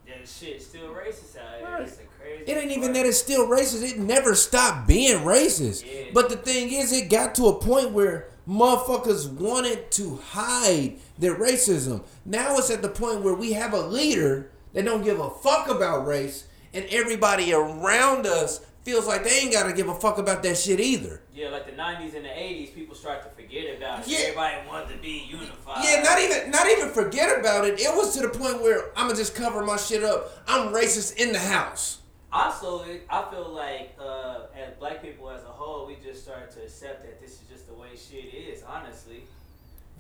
That 0.08 0.28
shit 0.28 0.62
still 0.62 0.90
racist 0.94 1.38
out 1.38 1.58
here. 1.60 1.68
Right. 1.68 2.00
Crazy. 2.22 2.44
It 2.52 2.58
ain't 2.58 2.72
even 2.72 2.82
part. 2.84 2.94
that 2.96 3.06
it's 3.06 3.18
still 3.18 3.48
racist. 3.48 3.84
It 3.90 4.00
never 4.00 4.36
stopped 4.36 4.88
being 4.88 5.20
racist. 5.20 5.86
Yeah. 5.86 6.12
But 6.14 6.30
the 6.30 6.38
thing 6.38 6.72
is, 6.72 6.92
it 6.94 7.10
got 7.10 7.36
to 7.36 7.48
a 7.48 7.60
point 7.60 7.92
where 7.92 8.30
motherfuckers 8.48 9.30
wanted 9.30 9.92
to 9.92 10.16
hide 10.18 10.98
their 11.18 11.36
racism. 11.36 12.04
Now 12.26 12.58
it's 12.58 12.70
at 12.70 12.82
the 12.82 12.90
point 12.90 13.22
where 13.22 13.34
we 13.34 13.54
have 13.54 13.74
a 13.74 13.82
leader 13.82 14.52
that 14.74 14.86
don't 14.86 15.04
give 15.04 15.20
a 15.20 15.30
fuck 15.30 15.70
about 15.70 16.06
race, 16.06 16.46
and 16.74 16.86
everybody 16.90 17.54
around 17.54 18.26
us 18.26 18.66
feels 18.84 19.08
like 19.08 19.24
they 19.24 19.40
ain't 19.40 19.52
gotta 19.52 19.74
give 19.74 19.90
a 19.90 19.96
fuck 19.96 20.18
about 20.18 20.44
that 20.44 20.58
shit 20.58 20.80
either. 20.80 21.22
Yeah, 21.34 21.50
like 21.50 21.66
the 21.66 21.74
'90s 21.74 22.16
and 22.16 22.24
the 22.24 22.30
'80s, 22.30 22.74
people 22.74 22.96
start 22.96 23.22
to 23.24 23.30
forget 23.30 23.78
about 23.78 24.02
it. 24.02 24.08
Yeah. 24.08 24.18
Everybody 24.20 24.68
wanted 24.68 24.96
to 24.96 25.02
be 25.02 25.28
unified. 25.30 25.84
Yeah, 25.84 26.02
not 26.04 26.20
even 26.20 26.52
not 26.52 26.68
even 26.70 26.90
forget 26.90 27.40
about 27.40 27.66
it. 27.66 27.80
It 27.80 27.94
was 27.96 28.16
to 28.16 28.22
the 28.22 28.30
point 28.30 28.62
where 28.62 28.92
I'ma 28.96 29.14
just 29.14 29.36
cover 29.36 29.64
my 29.66 29.78
shit 29.78 30.04
up. 30.04 30.32
I'm 30.48 30.74
racist 30.74 31.18
in 31.18 31.34
the 31.34 31.40
house. 31.40 32.00
Also, 32.32 32.86
I 33.10 33.30
feel 33.32 33.50
like 33.50 33.96
uh, 34.00 34.42
as 34.56 34.74
black 34.80 35.02
people 35.02 35.30
as 35.30 35.44
a 35.44 35.48
whole, 35.48 35.88
we 35.88 35.98
just 36.04 36.24
started 36.24 36.52
to 36.52 36.64
accept 36.64 37.04
that 37.04 37.22
this 37.22 37.32
is 37.32 37.48
just 37.50 37.68
the 37.68 37.74
way 37.74 37.90
shit 37.96 38.34
is. 38.34 38.64
Honestly. 38.68 39.24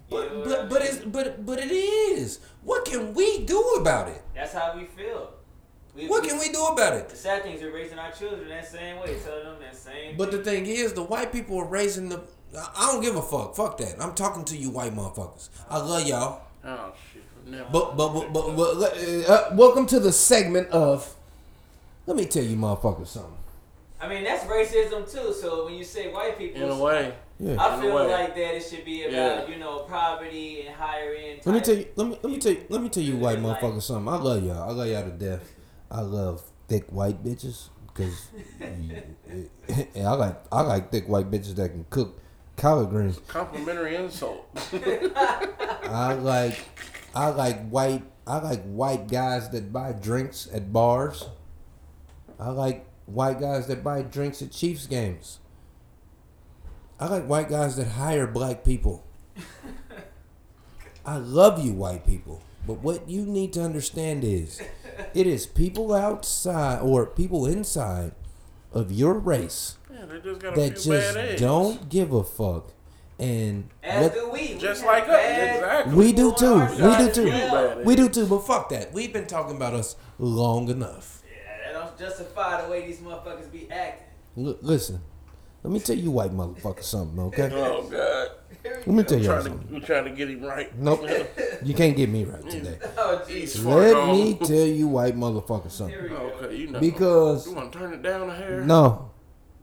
You 0.10 0.17
know 0.17 0.43
But 0.43 0.60
I 0.60 0.62
but 0.62 0.70
but 0.70 0.82
it's 0.82 0.98
but 0.98 1.46
but 1.46 1.60
it 1.60 1.72
is. 1.72 2.39
What 2.63 2.86
can 2.86 3.13
we 3.13 3.39
do 3.46 3.60
about 3.80 4.10
it? 4.10 4.22
That's 4.34 4.54
how 4.54 4.76
we 4.76 4.86
feel. 4.86 5.34
We, 5.96 6.08
What 6.08 6.24
can 6.24 6.38
we 6.39 6.52
do 6.52 6.63
about 6.67 6.93
it? 6.93 7.10
The 7.10 7.15
sad 7.15 7.41
thing 7.43 7.56
is 7.56 7.62
we're 7.62 7.74
raising 7.74 7.98
our 7.98 8.12
children 8.12 8.48
that 8.50 8.67
same 8.67 9.00
way, 9.00 9.17
telling 9.26 9.46
them 9.46 9.56
that 9.62 9.76
same. 9.76 10.15
But 10.15 10.32
the 10.32 10.43
thing 10.43 10.67
is, 10.67 10.93
the 10.93 11.02
white 11.04 11.32
people 11.32 11.58
are 11.58 11.65
raising 11.65 12.10
the. 12.10 12.22
I 12.56 12.91
don't 12.91 13.02
give 13.02 13.15
a 13.15 13.22
fuck. 13.22 13.56
Fuck 13.56 13.78
that. 13.80 13.96
I'm 14.00 14.13
talking 14.13 14.46
to 14.46 14.58
you, 14.58 14.70
white 14.70 14.93
motherfuckers. 14.93 15.50
I 15.70 15.80
love 15.80 16.08
y'all. 16.08 16.41
Oh 16.63 16.93
shit, 17.12 17.24
never. 17.48 17.67
But 17.72 17.98
but 17.98 18.13
but 18.13 18.32
but, 18.34 18.56
but 18.56 18.98
uh, 19.30 19.50
welcome 19.54 19.86
to 19.88 20.00
the 20.00 20.12
segment 20.12 20.70
of. 20.70 21.15
Let 22.06 22.15
me 22.15 22.26
tell 22.26 22.43
you, 22.43 22.56
motherfuckers, 22.56 23.08
something. 23.08 23.34
I 24.00 24.08
mean, 24.08 24.24
that's 24.24 24.46
racism 24.46 25.12
too. 25.12 25.34
So 25.34 25.65
when 25.65 25.74
you 25.74 25.84
say 25.84 26.13
white 26.13 26.38
people, 26.38 26.62
in 26.62 26.70
a 26.70 26.78
way, 26.78 27.13
Yeah. 27.39 27.56
I 27.63 27.80
feel 27.80 27.95
way. 27.95 28.08
like 28.12 28.36
that 28.36 28.56
it 28.56 28.63
should 28.63 28.84
be 28.84 29.04
about 29.04 29.13
Yeah. 29.13 29.47
you 29.47 29.58
know 29.60 29.80
poverty 29.80 30.65
and 30.65 30.76
higher 30.76 31.13
end. 31.13 31.41
Let 31.45 31.54
me 31.56 31.62
tell 31.62 31.76
you. 31.76 31.86
Let 31.95 32.08
me 32.08 32.19
let 32.23 32.32
me 32.32 32.39
tell 32.39 32.52
you. 32.54 32.65
Let 32.69 32.82
me 32.82 32.89
tell 32.89 33.04
you, 33.04 33.17
white 33.17 33.39
Like- 33.39 33.60
motherfuckers, 33.62 33.84
something. 33.84 34.12
I 34.12 34.17
love 34.17 34.43
y'all. 34.43 34.69
I 34.69 34.71
love 34.73 34.88
y'all 34.88 35.04
to 35.04 35.12
death. 35.12 35.54
I 35.91 36.02
love 36.02 36.41
thick 36.67 36.86
white 36.89 37.23
bitches 37.23 37.69
because 37.88 38.30
I 39.95 40.13
like 40.13 40.36
I 40.52 40.62
like 40.62 40.91
thick 40.91 41.08
white 41.08 41.30
bitches 41.32 41.56
that 41.56 41.69
can 41.69 41.86
cook 41.89 42.19
collard 42.56 42.89
greens. 42.89 43.19
complimentary 43.28 43.95
insult. 43.95 44.47
I 44.73 46.13
like 46.13 46.58
I 47.15 47.28
like 47.30 47.69
white 47.69 48.04
I 48.26 48.39
like 48.39 48.63
white 48.65 49.08
guys 49.08 49.50
that 49.52 49.71
buy 49.71 49.93
drinks 49.93 50.50
at 50.54 50.73
bars. 50.73 51.26
I 52.39 52.50
like 52.50 52.86
white 53.06 53.39
guys 53.39 53.67
that 53.67 53.84
buy 53.84 54.02
drinks 54.02 54.41
at 54.41 54.52
Chiefs 54.52 54.86
games. 54.88 55.39
I 56.99 57.07
like 57.07 57.25
white 57.25 57.49
guys 57.49 57.75
that 57.77 57.88
hire 57.89 58.25
black 58.27 58.63
people. 58.63 59.03
I 61.05 61.17
love 61.17 61.63
you 61.63 61.73
white 61.73 62.05
people. 62.05 62.41
But 62.65 62.79
what 62.83 63.07
you 63.10 63.25
need 63.25 63.53
to 63.53 63.62
understand 63.63 64.23
is 64.23 64.62
it 65.13 65.25
is 65.27 65.45
people 65.45 65.93
outside 65.93 66.81
or 66.81 67.05
people 67.05 67.45
inside 67.45 68.12
of 68.73 68.91
your 68.91 69.13
race 69.13 69.77
yeah, 69.89 70.05
just 70.21 70.41
that 70.41 70.75
just 70.75 71.39
don't 71.39 71.88
give 71.88 72.12
a 72.12 72.23
fuck. 72.23 72.71
And 73.19 73.69
As 73.81 74.03
what- 74.03 74.13
do 74.13 74.29
we. 74.29 74.38
We 74.53 74.57
Just 74.60 74.81
have 74.81 74.89
like 74.91 75.03
us, 75.10 75.55
exactly. 75.55 75.93
we 75.95 76.12
do 76.13 76.33
too. 76.33 76.60
We 76.60 76.97
do 76.97 77.12
too. 77.12 77.81
We 77.86 77.95
do 77.95 78.10
too, 78.10 78.25
but 78.27 78.39
fuck 78.45 78.69
that. 78.69 78.91
We've 78.93 79.12
been 79.13 79.25
talking 79.27 79.55
about 79.55 79.73
us 79.73 79.95
long 80.19 80.67
enough. 80.69 81.23
Yeah, 81.25 81.73
that 81.73 81.79
don't 81.79 81.97
justify 81.97 82.62
the 82.63 82.69
way 82.69 82.86
these 82.86 82.99
motherfuckers 82.99 83.51
be 83.51 83.69
acting. 83.71 84.05
L- 84.38 84.57
listen, 84.62 85.01
let 85.67 85.73
me 85.73 85.80
tell 85.82 85.97
you, 85.97 86.12
white 86.12 86.32
motherfucker, 86.32 86.82
something, 86.82 87.19
okay? 87.25 87.49
Oh 87.51 87.84
god, 87.89 88.30
Let 88.63 88.88
me 88.88 89.03
tell 89.03 89.19
you 89.19 89.25
something. 89.25 89.67
we 89.69 89.82
trying 89.82 90.06
to 90.06 90.12
get 90.12 90.30
him 90.30 90.41
right. 90.41 90.73
Nope, 90.80 91.06
you 91.62 91.73
can't 91.73 91.93
get 91.97 92.08
me 92.10 92.23
right 92.23 92.49
today. 92.49 92.77
Oh 92.97 93.17
fuck 93.19 93.65
Let 93.65 94.15
me 94.15 94.36
tell 94.36 94.65
you, 94.65 94.88
white 94.88 95.17
motherfucker, 95.17 95.69
something. 95.69 95.97
Okay, 95.99 96.56
you 96.56 96.67
know. 96.67 96.80
Because 96.80 97.47
you 97.47 97.53
want 97.53 97.73
to 97.73 97.80
turn 97.80 97.93
it 97.93 98.01
down 98.01 98.30
a 98.30 98.36
hair? 98.36 98.62
no, 98.62 99.12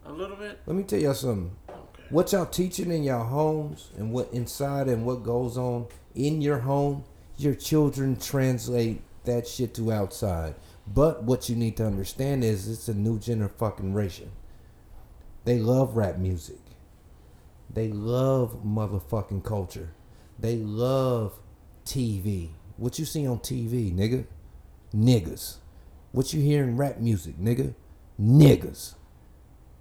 a 0.05 0.13
little 0.13 0.37
bit. 0.37 0.61
let 0.67 0.77
me 0.77 0.83
tell 0.83 0.99
y'all 0.99 1.15
something. 1.15 1.51
Okay. 1.71 2.03
What 2.11 2.33
y'all 2.33 2.45
teaching 2.45 2.91
in 2.93 3.03
your 3.03 3.25
homes 3.25 3.89
and 3.97 4.13
what 4.13 4.31
inside 4.31 4.89
and 4.89 5.07
what 5.07 5.23
goes 5.23 5.57
on 5.57 5.87
in 6.15 6.43
your 6.43 6.59
home, 6.59 7.05
your 7.39 7.55
children 7.55 8.17
translate 8.17 9.01
that 9.25 9.49
shit 9.49 9.73
to 9.77 9.91
outside. 9.91 10.55
But 10.87 11.23
what 11.23 11.49
you 11.49 11.57
need 11.57 11.79
to 11.79 11.87
understand 11.87 12.45
is 12.45 12.69
it's 12.69 12.89
a 12.89 12.95
new 12.95 13.19
generation. 13.19 14.31
They 15.45 15.59
love 15.59 15.97
rap 15.97 16.19
music. 16.19 16.59
They 17.73 17.89
love 17.89 18.65
motherfucking 18.65 19.45
culture. 19.45 19.91
They 20.39 20.57
love 20.57 21.39
TV. 21.85 22.51
What 22.77 22.99
you 22.99 23.05
see 23.05 23.27
on 23.27 23.39
TV, 23.39 23.95
nigga? 23.95 24.27
Niggas. 24.95 25.57
What 26.13 26.33
you 26.33 26.41
hear 26.41 26.63
in 26.65 26.77
rap 26.77 26.99
music, 26.99 27.39
nigga? 27.39 27.75
Niggas. 28.21 28.95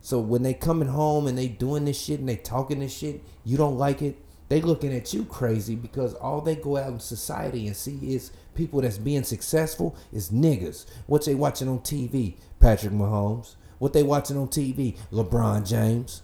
So 0.01 0.19
when 0.19 0.43
they 0.43 0.53
coming 0.53 0.89
home 0.89 1.27
and 1.27 1.37
they 1.37 1.47
doing 1.47 1.85
this 1.85 1.99
shit 1.99 2.19
and 2.19 2.27
they 2.27 2.35
talking 2.35 2.79
this 2.79 2.95
shit, 2.95 3.23
you 3.45 3.55
don't 3.55 3.77
like 3.77 4.01
it. 4.01 4.17
They 4.49 4.61
looking 4.61 4.93
at 4.93 5.13
you 5.13 5.23
crazy 5.23 5.75
because 5.75 6.13
all 6.15 6.41
they 6.41 6.55
go 6.55 6.77
out 6.77 6.91
in 6.91 6.99
society 6.99 7.67
and 7.67 7.75
see 7.75 8.13
is 8.13 8.31
people 8.53 8.81
that's 8.81 8.97
being 8.97 9.23
successful 9.23 9.95
is 10.11 10.29
niggas. 10.29 10.85
What 11.07 11.25
they 11.25 11.35
watching 11.35 11.69
on 11.69 11.79
TV? 11.79 12.35
Patrick 12.59 12.93
Mahomes. 12.93 13.55
What 13.83 13.91
they 13.91 14.01
watching 14.01 14.37
on 14.37 14.47
TV? 14.47 14.95
LeBron 15.11 15.67
James. 15.67 16.21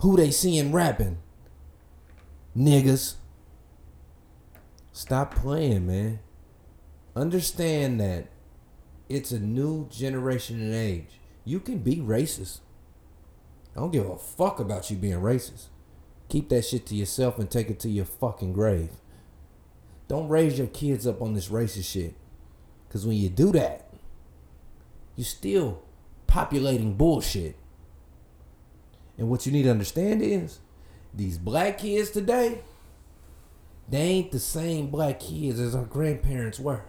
Who 0.00 0.16
they 0.16 0.32
seeing 0.32 0.72
rapping? 0.72 1.18
Niggas. 2.56 3.14
Stop 4.90 5.36
playing, 5.36 5.86
man. 5.86 6.18
Understand 7.14 8.00
that 8.00 8.26
it's 9.08 9.30
a 9.30 9.38
new 9.38 9.88
generation 9.88 10.60
and 10.60 10.74
age. 10.74 11.20
You 11.44 11.60
can 11.60 11.78
be 11.78 11.98
racist. 11.98 12.58
I 13.76 13.78
don't 13.78 13.92
give 13.92 14.10
a 14.10 14.18
fuck 14.18 14.58
about 14.58 14.90
you 14.90 14.96
being 14.96 15.20
racist. 15.20 15.66
Keep 16.28 16.48
that 16.48 16.64
shit 16.64 16.86
to 16.86 16.96
yourself 16.96 17.38
and 17.38 17.48
take 17.48 17.70
it 17.70 17.78
to 17.78 17.88
your 17.88 18.04
fucking 18.04 18.52
grave. 18.52 18.90
Don't 20.08 20.26
raise 20.26 20.58
your 20.58 20.66
kids 20.66 21.06
up 21.06 21.22
on 21.22 21.34
this 21.34 21.50
racist 21.50 21.92
shit. 21.92 22.16
Because 22.88 23.06
when 23.06 23.16
you 23.16 23.28
do 23.28 23.52
that, 23.52 23.85
you're 25.16 25.24
still 25.24 25.82
populating 26.26 26.94
bullshit. 26.94 27.56
And 29.18 29.28
what 29.30 29.46
you 29.46 29.52
need 29.52 29.62
to 29.64 29.70
understand 29.70 30.22
is 30.22 30.60
these 31.14 31.38
black 31.38 31.78
kids 31.78 32.10
today, 32.10 32.60
they 33.88 33.98
ain't 33.98 34.32
the 34.32 34.38
same 34.38 34.88
black 34.88 35.20
kids 35.20 35.58
as 35.58 35.74
our 35.74 35.84
grandparents 35.84 36.60
were. 36.60 36.82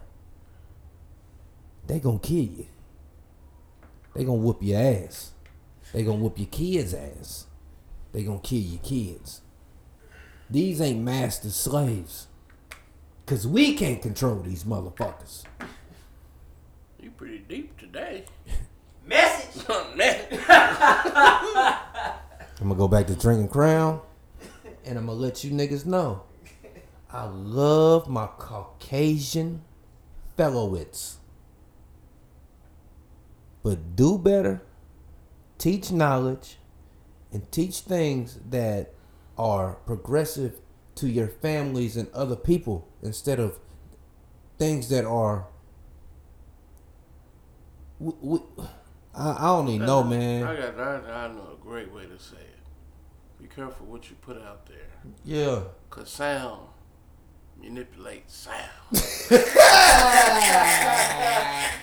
They 1.88 2.00
gonna 2.00 2.20
kill 2.20 2.44
you. 2.44 2.66
They 4.14 4.26
gonna 4.26 4.38
whoop 4.38 4.58
your 4.62 4.82
ass. 4.82 5.32
They 5.94 6.04
gonna 6.04 6.18
whoop 6.18 6.38
your 6.38 6.48
kids' 6.48 6.94
ass. 6.94 7.46
They 8.12 8.24
gonna 8.24 8.40
kill 8.40 8.60
your 8.60 8.82
kids. 8.82 9.42
These 10.50 10.82
ain't 10.82 11.02
master 11.02 11.50
slaves. 11.50 12.28
Cause 13.26 13.46
we 13.46 13.76
can't 13.76 14.02
control 14.02 14.40
these 14.40 14.64
motherfuckers. 14.64 15.44
You 17.08 17.12
pretty 17.12 17.40
deep 17.40 17.78
today. 17.78 18.26
Message. 19.06 19.66
Man, 19.96 20.26
I'm 22.60 22.68
gonna 22.68 22.76
go 22.76 22.90
back 22.90 23.08
to 23.08 23.16
drinking 23.16 23.48
crown, 23.48 24.02
and 24.84 24.98
I'm 24.98 25.06
gonna 25.06 25.18
let 25.18 25.42
you 25.42 25.52
niggas 25.52 25.86
know. 25.86 26.24
I 27.10 27.24
love 27.24 28.10
my 28.10 28.28
Caucasian 28.38 29.62
fellowits. 30.38 31.16
But 33.64 33.96
do 33.96 34.18
better, 34.18 34.62
teach 35.58 35.94
knowledge, 35.94 36.58
and 37.32 37.50
teach 37.54 37.80
things 37.80 38.38
that 38.50 38.94
are 39.38 39.76
progressive 39.86 40.60
to 40.96 41.08
your 41.08 41.30
families 41.30 41.96
and 41.96 42.12
other 42.14 42.36
people 42.36 42.86
instead 43.02 43.40
of 43.40 43.60
things 44.58 44.90
that 44.90 45.06
are. 45.06 45.48
We, 48.00 48.14
we, 48.22 48.40
I, 49.16 49.32
I 49.32 49.42
don't 49.48 49.70
even 49.70 49.88
know, 49.88 50.04
man. 50.04 50.44
I 50.44 50.56
got 50.56 50.80
I, 50.80 51.26
I 51.26 51.28
know 51.30 51.50
a 51.54 51.58
great 51.64 51.92
way 51.94 52.04
to 52.06 52.20
say 52.24 52.38
it. 52.38 53.42
Be 53.42 53.48
careful 53.48 53.86
what 53.88 54.10
you 54.10 54.16
put 54.22 54.38
out 54.42 54.66
there. 54.68 54.78
Yeah. 55.26 55.62
Cause 55.90 56.10
sound 56.10 56.62
manipulates 57.60 58.36
sound. 58.36 58.92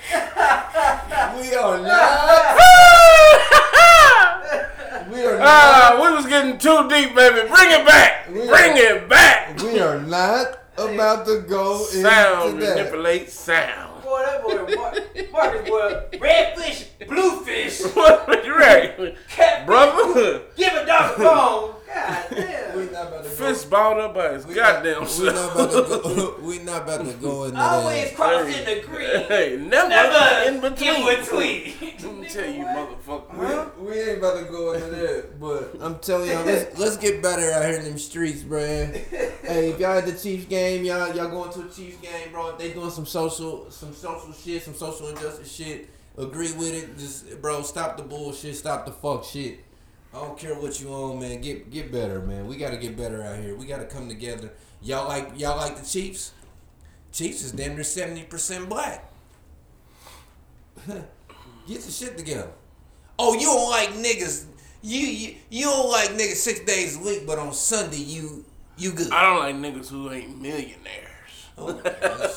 We 1.37 1.53
are 1.55 1.77
not. 1.79 2.57
we 5.11 5.25
are 5.25 5.37
not. 5.37 5.47
ah, 5.47 5.99
we 6.01 6.15
was 6.15 6.25
getting 6.27 6.57
too 6.57 6.87
deep, 6.89 7.13
baby. 7.15 7.47
Bring 7.47 7.71
it 7.71 7.85
back. 7.85 8.27
We 8.29 8.47
Bring 8.47 8.71
are- 8.73 8.77
it 8.77 9.09
back. 9.09 9.61
We 9.61 9.79
are 9.79 9.99
not 10.01 10.59
about 10.77 11.25
to 11.27 11.41
go 11.41 11.83
Sound 11.83 12.53
into 12.55 12.65
that. 12.65 12.77
manipulates 12.77 13.33
sound. 13.33 13.84
Boy, 14.05 14.21
that 14.23 14.43
boy, 14.43 14.75
Mar- 14.75 14.93
Marcus, 15.31 15.67
boy, 15.69 16.03
red 16.19 16.57
fish, 16.57 16.85
blue 17.07 17.43
fish, 17.43 17.81
What 17.95 18.27
right, 18.47 19.15
cat, 19.29 19.65
brother? 19.65 20.43
give 20.55 20.73
a 20.73 20.85
dog 20.85 21.19
a 21.19 21.23
bone. 21.23 21.75
God 21.87 22.25
damn. 22.31 22.77
We 22.77 22.85
not 22.85 23.07
about 23.07 23.23
to 23.23 23.29
go. 23.29 23.35
Fist 23.35 23.69
balled 23.69 23.99
up 23.99 24.13
by 24.15 24.33
his 24.33 24.45
we 24.45 24.53
goddamn 24.55 25.03
not, 25.03 25.17
we 25.19 25.25
not 25.25 25.51
about 25.51 25.71
self. 25.71 25.87
to 25.87 26.09
go. 26.09 26.35
We 26.41 26.59
not 26.59 26.81
about 26.83 27.05
to 27.05 27.13
go 27.13 27.43
into 27.45 27.59
Always 27.61 28.09
that. 28.09 28.15
crossing 28.15 28.65
the 28.65 28.81
green. 28.85 29.09
Hey, 29.27 29.57
never, 29.61 29.89
Never 29.89 30.49
in 30.51 30.61
between. 30.61 31.07
In 31.07 31.19
between. 31.19 31.73
Let 32.05 32.15
me 32.17 32.27
tell 32.29 32.49
you, 32.49 32.63
motherfucker. 32.65 33.77
We, 33.77 33.85
we 33.85 33.99
ain't 33.99 34.17
about 34.19 34.39
to 34.39 34.45
go 34.51 34.73
into 34.73 34.87
that, 34.87 35.39
but 35.39 35.75
I'm 35.79 35.99
telling 35.99 36.29
y'all, 36.29 36.45
let's, 36.45 36.77
let's 36.79 36.97
get 36.97 37.21
better 37.21 37.51
out 37.51 37.65
here 37.65 37.79
in 37.79 37.85
them 37.85 37.97
streets, 37.97 38.43
bruh. 38.43 38.93
hey, 39.43 39.69
if 39.71 39.79
y'all 39.79 39.97
at 39.97 40.05
the 40.05 40.11
Chiefs 40.13 40.45
game, 40.45 40.83
y'all 40.85 41.15
y'all 41.15 41.29
going 41.29 41.51
to 41.53 41.61
a 41.61 41.69
Chiefs 41.69 41.97
game, 41.97 42.31
bro. 42.31 42.49
If 42.49 42.57
they 42.57 42.73
doing 42.73 42.89
some 42.91 43.05
social 43.05 43.69
some 43.71 43.93
social 43.93 44.33
shit, 44.33 44.63
some 44.63 44.73
social 44.75 45.07
injustice 45.09 45.51
shit, 45.51 45.89
agree 46.17 46.51
with 46.53 46.73
it. 46.73 46.97
Just 46.97 47.41
bro, 47.41 47.61
stop 47.63 47.97
the 47.97 48.03
bullshit, 48.03 48.55
stop 48.55 48.85
the 48.85 48.91
fuck 48.91 49.23
shit. 49.23 49.59
I 50.15 50.19
don't 50.19 50.37
care 50.39 50.55
what 50.55 50.79
you 50.79 50.89
on, 50.93 51.19
man. 51.19 51.41
Get 51.41 51.69
get 51.69 51.91
better, 51.91 52.21
man. 52.21 52.47
We 52.47 52.55
gotta 52.55 52.77
get 52.77 52.95
better 52.95 53.21
out 53.21 53.37
here. 53.39 53.55
We 53.55 53.65
gotta 53.65 53.85
come 53.85 54.07
together. 54.07 54.51
Y'all 54.81 55.07
like 55.09 55.33
y'all 55.37 55.57
like 55.57 55.77
the 55.77 55.85
Chiefs? 55.85 56.31
Chiefs 57.11 57.43
is 57.43 57.51
damn 57.51 57.75
near 57.75 57.83
seventy 57.83 58.23
percent 58.23 58.69
black. 58.69 59.11
Get 60.87 61.01
your 61.67 61.81
shit 61.81 62.17
together. 62.17 62.51
Oh, 63.17 63.33
you 63.33 63.41
don't 63.47 63.69
like 63.69 63.89
niggas. 63.89 64.45
You, 64.81 64.99
you 64.99 65.35
you 65.49 65.63
don't 65.65 65.89
like 65.91 66.09
niggas 66.11 66.35
six 66.35 66.59
days 66.61 66.95
a 66.95 66.99
week, 66.99 67.25
but 67.25 67.39
on 67.39 67.53
Sunday 67.53 67.97
you 67.97 68.45
you 68.77 68.91
good. 68.91 69.11
I 69.11 69.23
don't 69.23 69.39
like 69.39 69.55
niggas 69.55 69.89
who 69.89 70.11
ain't 70.11 70.41
millionaires. 70.41 70.77
Oh, 71.57 71.71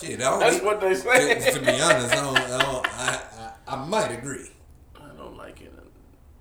shit, 0.00 0.20
I 0.20 0.30
don't 0.30 0.38
That's 0.38 0.56
get- 0.56 0.64
what 0.64 0.80
they 0.80 0.90
to, 0.90 0.94
say. 0.96 1.50
to 1.50 1.58
be 1.58 1.72
honest, 1.80 2.12
I 2.12 2.14
don't, 2.14 2.38
I, 2.38 2.58
don't, 2.62 2.86
I, 2.86 3.52
I, 3.66 3.74
I 3.74 3.84
might 3.84 4.12
agree. 4.12 4.48
I 4.94 5.08
don't 5.16 5.36
like 5.36 5.60
it. 5.60 5.72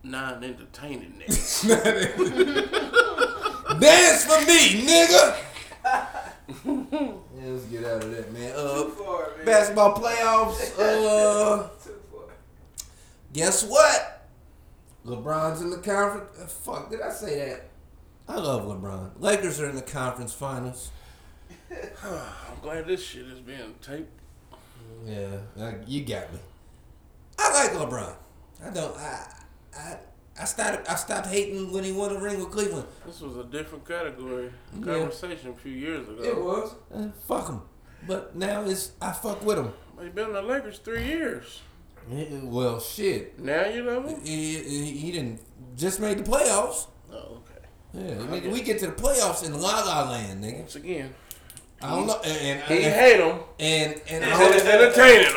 Non-entertaining 0.08 1.13
niggas. 1.20 1.67
Dance 3.80 4.26
for 4.26 4.39
me, 4.46 4.86
nigga. 4.88 5.38
yeah, 6.65 7.52
let's 7.52 7.65
get 7.65 7.84
out 7.84 8.04
of 8.04 8.12
that, 8.15 8.32
man. 8.34 8.54
Uh, 8.56 8.84
Too 8.84 8.89
far, 8.91 9.32
man. 9.38 9.46
basketball 9.46 9.96
playoffs. 9.96 10.80
Uh, 10.80 11.67
Too 11.84 11.96
far. 12.12 12.22
guess 13.34 13.63
what? 13.65 14.28
LeBron's 15.06 15.62
in 15.62 15.70
the 15.70 15.78
conference. 15.78 16.30
uh, 16.41 16.46
fuck, 16.46 16.89
did 16.89 17.02
I 17.02 17.10
say 17.10 17.50
that? 17.50 17.65
I 18.30 18.38
love 18.38 18.65
LeBron. 18.65 19.12
Lakers 19.20 19.60
are 19.60 19.70
in 19.70 19.76
the 19.76 19.82
conference 19.82 20.34
finals. 20.34 20.91
I'm 21.72 22.60
glad 22.62 22.88
this 22.88 23.04
shit 23.04 23.26
is 23.26 23.39
being 23.39 23.76
taped. 23.82 24.12
Yeah, 25.06 25.39
you 25.86 26.04
got 26.06 26.32
me. 26.34 26.39
I 27.38 27.54
like 27.54 27.72
LeBron. 27.72 28.13
I 28.65 28.70
don't. 28.72 28.96
I 28.98 29.28
I 29.78 29.98
I 30.40 30.46
started. 30.46 30.82
I 30.90 30.96
stopped 30.96 31.28
hating 31.28 31.72
when 31.72 31.84
he 31.84 31.92
won 31.92 32.16
a 32.16 32.20
ring 32.20 32.40
with 32.40 32.52
Cleveland. 32.52 32.88
This 33.06 33.22
was 33.22 33.38
a 33.38 33.44
different 33.44 33.88
category 33.88 34.52
Yeah. 34.80 34.86
conversation 34.94 35.50
a 35.52 35.56
few 35.56 35.72
years 35.72 36.08
ago. 36.08 36.22
It 36.24 36.38
was. 36.42 36.76
Uh, 36.94 37.10
fuck 37.28 37.48
him. 37.50 37.62
But 38.08 38.36
now 38.36 38.62
it's 38.66 38.92
I 39.02 39.12
fuck 39.13 39.44
with 39.44 39.58
him. 39.58 39.74
He 40.02 40.10
been 40.10 40.28
in 40.28 40.34
the 40.34 40.42
Lakers 40.44 40.78
three 40.80 41.04
years. 41.06 41.62
Yeah, 42.10 42.26
Well, 42.44 42.80
shit. 42.80 43.38
Now 43.40 43.66
you 43.66 43.84
love 43.84 44.06
him? 44.08 44.22
He, 44.24 44.54
he, 44.60 44.92
he 44.98 45.12
didn't 45.12 45.42
just 45.76 46.00
made 46.00 46.20
the 46.20 46.24
playoffs. 46.24 46.88
Oh, 47.12 47.40
okay. 47.42 47.66
Yeah, 47.94 48.16
nigga, 48.26 48.52
we 48.52 48.62
get 48.62 48.80
to 48.80 48.88
the 48.88 48.94
playoffs 48.94 49.44
in 49.46 49.54
La 49.60 49.82
La 49.84 50.10
Land, 50.12 50.44
nigga. 50.44 50.60
Once 50.60 50.76
again, 50.76 51.13
I 51.82 51.90
don't 51.96 52.08
know, 52.08 52.20
and 52.24 52.38
and 52.48 52.62
he 52.63 52.84
and, 52.86 52.94
hate 52.96 53.20
him. 53.20 53.40
and, 53.60 54.02
and 54.10 54.24
Until 54.24 54.54
he's 54.54 54.66
I, 54.66 54.72
entertaining 54.72 55.34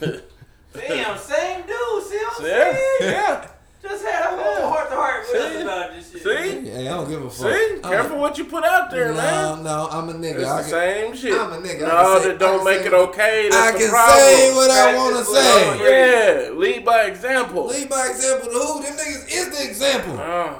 him. 0.00 0.22
Damn, 0.72 1.18
same 1.18 1.66
dude. 1.66 2.02
See 2.04 2.21
what 2.42 2.66
I'm 2.66 2.74
See? 2.74 2.78
saying? 3.00 3.12
Yeah. 3.12 3.48
Just 3.82 4.04
had 4.04 4.32
a 4.32 4.36
whole 4.40 4.70
heart 4.70 4.88
to 4.90 4.94
heart 4.94 5.24
with 5.28 5.42
us 5.42 5.52
See? 5.56 5.62
about 5.62 5.92
this 5.92 6.12
shit. 6.12 6.22
See? 6.22 6.70
hey, 6.70 6.86
I 6.88 6.92
don't 6.92 7.08
give 7.10 7.20
a 7.24 7.28
fuck. 7.28 7.52
See? 7.52 7.74
I'm 7.82 7.90
Careful 7.90 8.18
what 8.18 8.38
you 8.38 8.44
put 8.44 8.62
out 8.64 8.92
there, 8.92 9.08
no, 9.08 9.14
man. 9.14 9.64
no, 9.64 9.88
I'm 9.90 10.08
a 10.08 10.12
nigga. 10.14 10.36
It's 10.38 10.48
I 10.48 10.56
the 10.62 10.62
can- 10.62 10.70
same 10.70 11.16
shit. 11.16 11.32
I'm 11.40 11.52
a 11.52 11.56
nigga. 11.56 11.80
No, 11.88 12.20
say- 12.20 12.28
that 12.28 12.38
don't 12.38 12.64
make 12.64 12.80
say- 12.82 12.86
it 12.86 12.92
okay. 12.94 13.48
That's 13.50 13.56
I 13.56 13.72
the 13.72 13.78
can 13.78 13.88
problem. 13.90 14.18
say 14.18 14.54
what 14.54 14.70
I 14.70 14.96
want 14.96 15.16
to 15.16 15.32
Practice 15.32 15.34
what 15.34 15.78
say. 15.78 16.44
Yeah, 16.46 16.50
lead 16.52 16.84
by 16.84 17.02
example. 17.06 17.66
Lead 17.66 17.88
by 17.88 18.06
example 18.08 18.48
to 18.52 18.58
who? 18.58 18.82
Them 18.84 18.92
niggas 18.92 19.26
is 19.28 19.58
the 19.58 19.64
example. 19.68 20.16
Oh, 20.20 20.58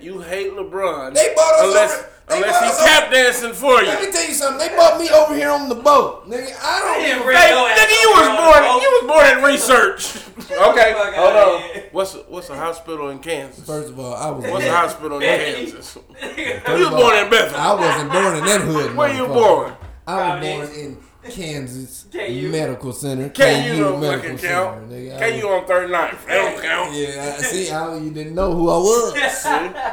you 0.00 0.20
hate 0.22 0.52
LeBron. 0.52 1.12
They 1.14 1.34
bought 1.36 1.54
us 1.56 1.64
unless 1.66 1.92
over- 1.98 2.02
they 2.08 2.08
unless 2.28 2.60
bought 2.60 2.80
he 2.80 2.84
tap 2.84 3.12
dancing 3.12 3.52
for 3.52 3.80
you. 3.80 3.86
Let 3.86 4.02
me 4.02 4.12
tell 4.12 4.26
you 4.26 4.34
something. 4.34 4.58
They 4.58 4.74
brought 4.74 4.98
me 5.00 5.08
over 5.10 5.34
here 5.34 5.50
on 5.50 5.68
the 5.68 5.74
boat, 5.74 6.28
nigga. 6.28 6.52
I 6.62 6.80
don't. 6.80 7.02
Damn, 7.02 7.18
give 7.18 7.26
a 7.26 7.36
Hey, 7.36 7.50
Yo, 7.50 7.66
nigga, 7.66 8.02
you 8.02 8.10
over 8.10 8.20
was 8.20 8.28
here 8.28 8.36
born. 8.36 8.62
You 8.82 8.90
was 8.94 9.04
born 9.06 9.38
in 9.38 9.44
research. 9.44 10.16
okay, 10.50 10.92
hold 11.16 11.36
on. 11.36 11.82
What's 11.92 12.14
a, 12.14 12.18
what's 12.18 12.50
a 12.50 12.56
hospital 12.56 13.10
in 13.10 13.18
Kansas? 13.20 13.64
First 13.64 13.90
of 13.90 13.98
all, 13.98 14.14
I 14.14 14.30
was. 14.30 14.50
What's 14.50 14.66
a 14.66 14.72
hospital 14.72 15.18
in 15.18 15.22
Kansas? 15.22 15.94
First 15.94 16.06
You 16.38 16.84
was 16.84 16.88
of 16.88 16.90
born 16.90 17.16
in 17.16 17.30
Bethany. 17.30 17.56
I 17.56 17.74
wasn't 17.74 18.12
born 18.12 18.36
in 18.36 18.44
that 18.44 18.60
hood. 18.60 18.96
Where 18.96 19.14
you 19.14 19.26
born? 19.26 19.74
I 20.06 20.38
was 20.38 20.46
born 20.46 20.78
in 20.78 20.96
Kansas 21.30 22.06
KU. 22.12 22.48
Medical 22.50 22.92
Center. 22.92 23.28
KU 23.28 23.42
don't 23.78 24.00
Medical 24.00 24.22
fucking 24.22 24.38
Center, 24.38 24.54
count. 24.54 24.90
nigga. 24.90 25.40
KU 25.40 25.48
on 25.48 25.64
39th. 25.66 26.26
They 26.26 26.34
don't 26.34 26.62
count. 26.62 26.94
Yeah, 26.94 27.36
see 27.38 27.66
how 27.66 27.94
you 27.96 28.10
didn't 28.10 28.34
know 28.34 28.52
who 28.52 28.68
I 28.70 28.76
was. 28.78 29.46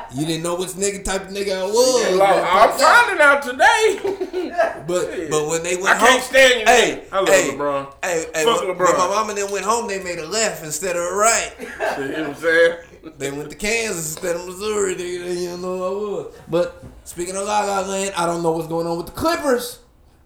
You 0.16 0.26
didn't 0.28 0.44
know 0.44 0.56
which 0.56 0.70
nigga 0.72 1.04
type 1.04 1.24
of 1.24 1.30
nigga 1.30 1.58
I 1.58 1.64
was. 1.64 2.16
Like, 2.16 2.44
I'm 2.46 2.78
finding 2.78 3.22
out 3.22 3.42
today. 3.42 4.50
But 4.86 5.30
but 5.32 5.48
when 5.48 5.64
they 5.64 5.76
went 5.78 5.88
I 5.90 5.98
home, 5.98 6.08
can't 6.10 6.24
stand 6.24 6.60
you. 6.60 6.66
Hey. 6.66 7.04
I 7.12 7.20
love 7.20 7.30
hey, 7.30 7.50
LeBron. 7.52 7.94
Hey, 8.04 8.26
hey, 8.36 8.44
Fuck 8.44 8.62
when, 8.62 8.76
LeBron. 8.76 8.80
when 8.80 8.98
my 8.98 9.08
mom 9.08 9.30
and 9.30 9.38
them 9.38 9.52
went 9.52 9.66
home, 9.66 9.88
they 9.88 10.04
made 10.04 10.20
a 10.20 10.28
left 10.28 10.64
instead 10.64 10.96
of 10.98 11.04
a 11.04 11.16
right. 11.16 11.54
See 11.58 11.66
what 11.66 12.20
I'm 12.20 12.36
saying? 12.36 12.78
They 13.18 13.32
went 13.32 13.50
to 13.50 13.56
Kansas 13.56 14.14
instead 14.16 14.36
of 14.36 14.46
Missouri. 14.46 14.94
They, 14.96 15.18
they 15.18 15.36
didn't 15.36 15.62
know 15.62 15.78
who 15.78 15.86
I 15.86 16.22
was. 16.26 16.36
But 16.50 16.84
speaking 17.06 17.36
of 17.38 17.46
La 17.46 17.62
La 17.64 17.80
Land, 17.88 18.14
I 18.18 18.26
don't 18.26 18.44
know 18.44 18.52
what's 18.52 18.68
going 18.68 18.86
on 18.88 18.98
with 18.98 19.08
the 19.08 19.14
Clippers. 19.14 19.80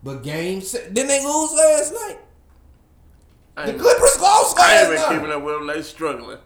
But 0.08 0.24
game 0.24 0.62
se- 0.62 0.88
didn't 0.93 1.10
they 1.10 1.22
lose 1.22 1.52
last 1.52 1.91
night? 1.93 2.17
The 3.65 3.74
Clippers 3.74 4.22
lost 4.22 4.58
I 4.58 4.80
ain't 4.84 4.89
last 4.89 4.89
been 4.89 4.96
night. 5.02 5.10
keeping 5.22 5.36
up 5.36 5.43
with 5.43 5.56
them. 5.56 5.67
They 5.67 5.82
struggling. 5.82 6.38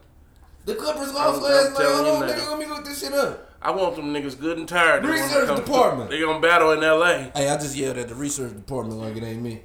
The 0.66 0.74
Clippers 0.74 1.14
lost 1.14 1.36
I'm- 1.36 1.36
I'm 1.36 1.42
last 1.44 1.70
night. 1.74 1.78
telling 1.78 1.96
Hold 2.06 2.08
you 2.08 2.14
on, 2.14 2.20
now. 2.22 2.34
nigga. 2.34 2.50
Let 2.50 2.60
me 2.60 2.66
look 2.66 2.86
this 2.86 3.00
shit 3.02 3.14
up. 3.14 3.50
I 3.62 3.70
want 3.70 3.96
them 3.98 4.12
niggas 4.12 4.40
good 4.40 4.58
and 4.58 4.68
tired. 4.68 5.04
They 5.04 5.10
wanna 5.10 5.22
Research 5.22 5.46
come- 5.48 5.56
department. 5.58 6.10
They 6.10 6.20
gonna 6.20 6.40
battle 6.40 6.72
in 6.72 6.84
L.A. 6.84 7.32
Hey, 7.36 7.50
I 7.50 7.58
just 7.58 7.76
yelled 7.76 7.98
at 8.00 8.08
the 8.10 8.16
research 8.16 8.56
department 8.56 9.00
like 9.00 9.16
it 9.16 9.24
ain't 9.24 9.44
me. 9.44 9.62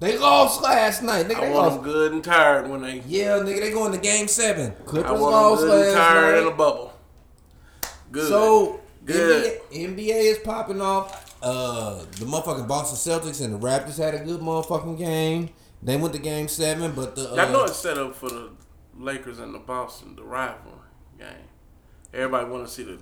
they 0.00 0.16
lost 0.16 0.62
last 0.62 1.02
night. 1.02 1.26
Nigga, 1.28 1.36
I 1.36 1.40
they 1.48 1.50
want 1.52 1.66
lost. 1.68 1.74
them 1.82 1.84
good 1.84 2.12
and 2.12 2.24
tired 2.24 2.70
when 2.70 2.80
they. 2.80 3.02
Yeah, 3.06 3.38
nigga, 3.40 3.60
they 3.60 3.70
going 3.72 3.92
to 3.92 3.98
game 3.98 4.28
seven. 4.28 4.72
I 4.80 4.82
Clippers 4.88 5.10
want 5.20 5.22
lost 5.32 5.60
them 5.60 5.70
good 5.70 5.86
and 5.88 5.94
last 5.94 6.08
tired 6.08 6.32
night. 6.36 6.42
in 6.42 6.48
a 6.48 6.56
bubble. 6.56 6.92
Good. 8.12 8.28
So 8.28 8.80
Good. 9.04 9.60
NBA, 9.70 9.94
NBA 9.94 10.32
is 10.32 10.38
popping 10.38 10.80
off. 10.80 11.25
Uh, 11.46 11.98
the 12.18 12.24
motherfucking 12.26 12.66
Boston 12.66 12.98
Celtics 12.98 13.40
and 13.40 13.54
the 13.54 13.58
Raptors 13.58 13.98
had 13.98 14.14
a 14.14 14.24
good 14.24 14.40
motherfucking 14.40 14.98
game. 14.98 15.50
They 15.80 15.96
went 15.96 16.12
to 16.14 16.20
game 16.20 16.48
seven, 16.48 16.90
but 16.90 17.14
the 17.14 17.30
uh, 17.34 17.36
I 17.36 17.52
know 17.52 17.62
it's 17.62 17.76
set 17.76 17.96
up 17.98 18.16
for 18.16 18.28
the 18.28 18.50
Lakers 18.98 19.38
and 19.38 19.54
the 19.54 19.60
Boston, 19.60 20.16
the 20.16 20.24
rival 20.24 20.72
game. 21.16 21.28
Everybody 22.12 22.50
want 22.50 22.66
to 22.66 22.72
see 22.72 22.82
the, 22.82 22.98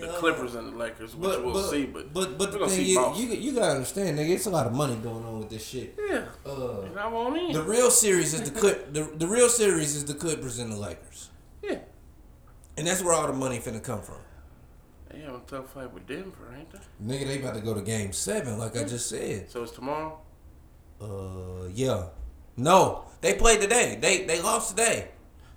the 0.00 0.08
Clippers 0.14 0.56
and 0.56 0.72
the 0.72 0.76
Lakers, 0.76 1.14
which 1.14 1.30
but, 1.30 1.44
we'll 1.44 1.54
but, 1.54 1.70
see. 1.70 1.86
But 1.86 2.12
but 2.12 2.36
but 2.36 2.50
the 2.50 2.66
thing 2.66 2.86
is, 2.86 2.96
Boston. 2.96 3.28
you 3.28 3.34
you 3.36 3.52
gotta 3.52 3.74
understand, 3.74 4.18
nigga, 4.18 4.30
it's 4.30 4.46
a 4.46 4.50
lot 4.50 4.66
of 4.66 4.72
money 4.72 4.96
going 4.96 5.24
on 5.24 5.38
with 5.38 5.50
this 5.50 5.64
shit. 5.64 5.96
yeah, 6.08 6.24
Uh, 6.44 6.80
and 6.80 6.98
I 6.98 7.06
want 7.06 7.36
in. 7.36 7.52
the 7.52 7.62
real 7.62 7.92
series 7.92 8.34
is 8.34 8.50
the 8.50 8.58
Clip. 8.58 8.92
The, 8.94 9.04
the 9.16 9.28
real 9.28 9.48
series 9.48 9.94
is 9.94 10.04
the 10.06 10.14
Clippers 10.14 10.58
and 10.58 10.72
the 10.72 10.76
Lakers, 10.76 11.30
yeah, 11.62 11.78
and 12.76 12.84
that's 12.84 13.00
where 13.00 13.14
all 13.14 13.28
the 13.28 13.32
money 13.32 13.60
finna 13.60 13.80
come 13.80 14.02
from. 14.02 14.16
They 15.10 15.20
have 15.20 15.34
a 15.34 15.40
tough 15.46 15.72
fight 15.72 15.92
with 15.92 16.06
Denver, 16.06 16.54
ain't 16.58 16.70
they? 16.70 16.78
Nigga, 17.04 17.26
they 17.26 17.38
about 17.40 17.54
to 17.54 17.60
go 17.60 17.74
to 17.74 17.80
game 17.82 18.12
seven, 18.12 18.58
like 18.58 18.76
I 18.76 18.84
just 18.84 19.08
said. 19.08 19.50
So 19.50 19.62
it's 19.62 19.72
tomorrow. 19.72 20.18
Uh, 21.00 21.68
yeah. 21.72 22.06
No, 22.56 23.04
they 23.20 23.34
played 23.34 23.60
today. 23.60 23.98
They 24.00 24.24
they 24.24 24.40
lost 24.40 24.70
today. 24.70 25.08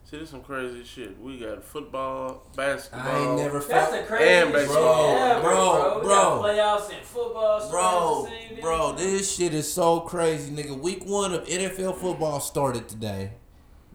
See, 0.03 0.17
this 0.17 0.31
some 0.31 0.41
crazy 0.41 0.83
shit. 0.83 1.21
We 1.21 1.37
got 1.39 1.63
football, 1.63 2.43
basketball. 2.55 3.07
I 3.07 3.19
ain't 3.19 3.37
never 3.37 3.59
That's 3.59 3.67
felt. 3.69 3.91
the 3.91 4.07
craziest 4.07 4.31
And 4.31 4.49
shit 4.49 4.53
baseball. 4.67 5.17
ever, 5.17 5.41
Bro, 5.41 5.45
bro. 5.51 5.99
We 5.99 6.01
bro. 6.01 6.09
got 6.09 6.41
playoffs 6.43 6.97
and 6.97 7.05
football. 7.05 7.69
Bro, 7.69 8.25
starting 8.25 8.49
the 8.49 8.55
same 8.55 8.61
bro, 8.61 8.91
this 8.93 9.35
shit 9.35 9.53
is 9.53 9.71
so 9.71 9.99
crazy, 10.01 10.51
nigga. 10.51 10.77
Week 10.77 11.05
one 11.05 11.33
of 11.33 11.45
NFL 11.45 11.95
football 11.97 12.39
started 12.39 12.87
today. 12.89 13.33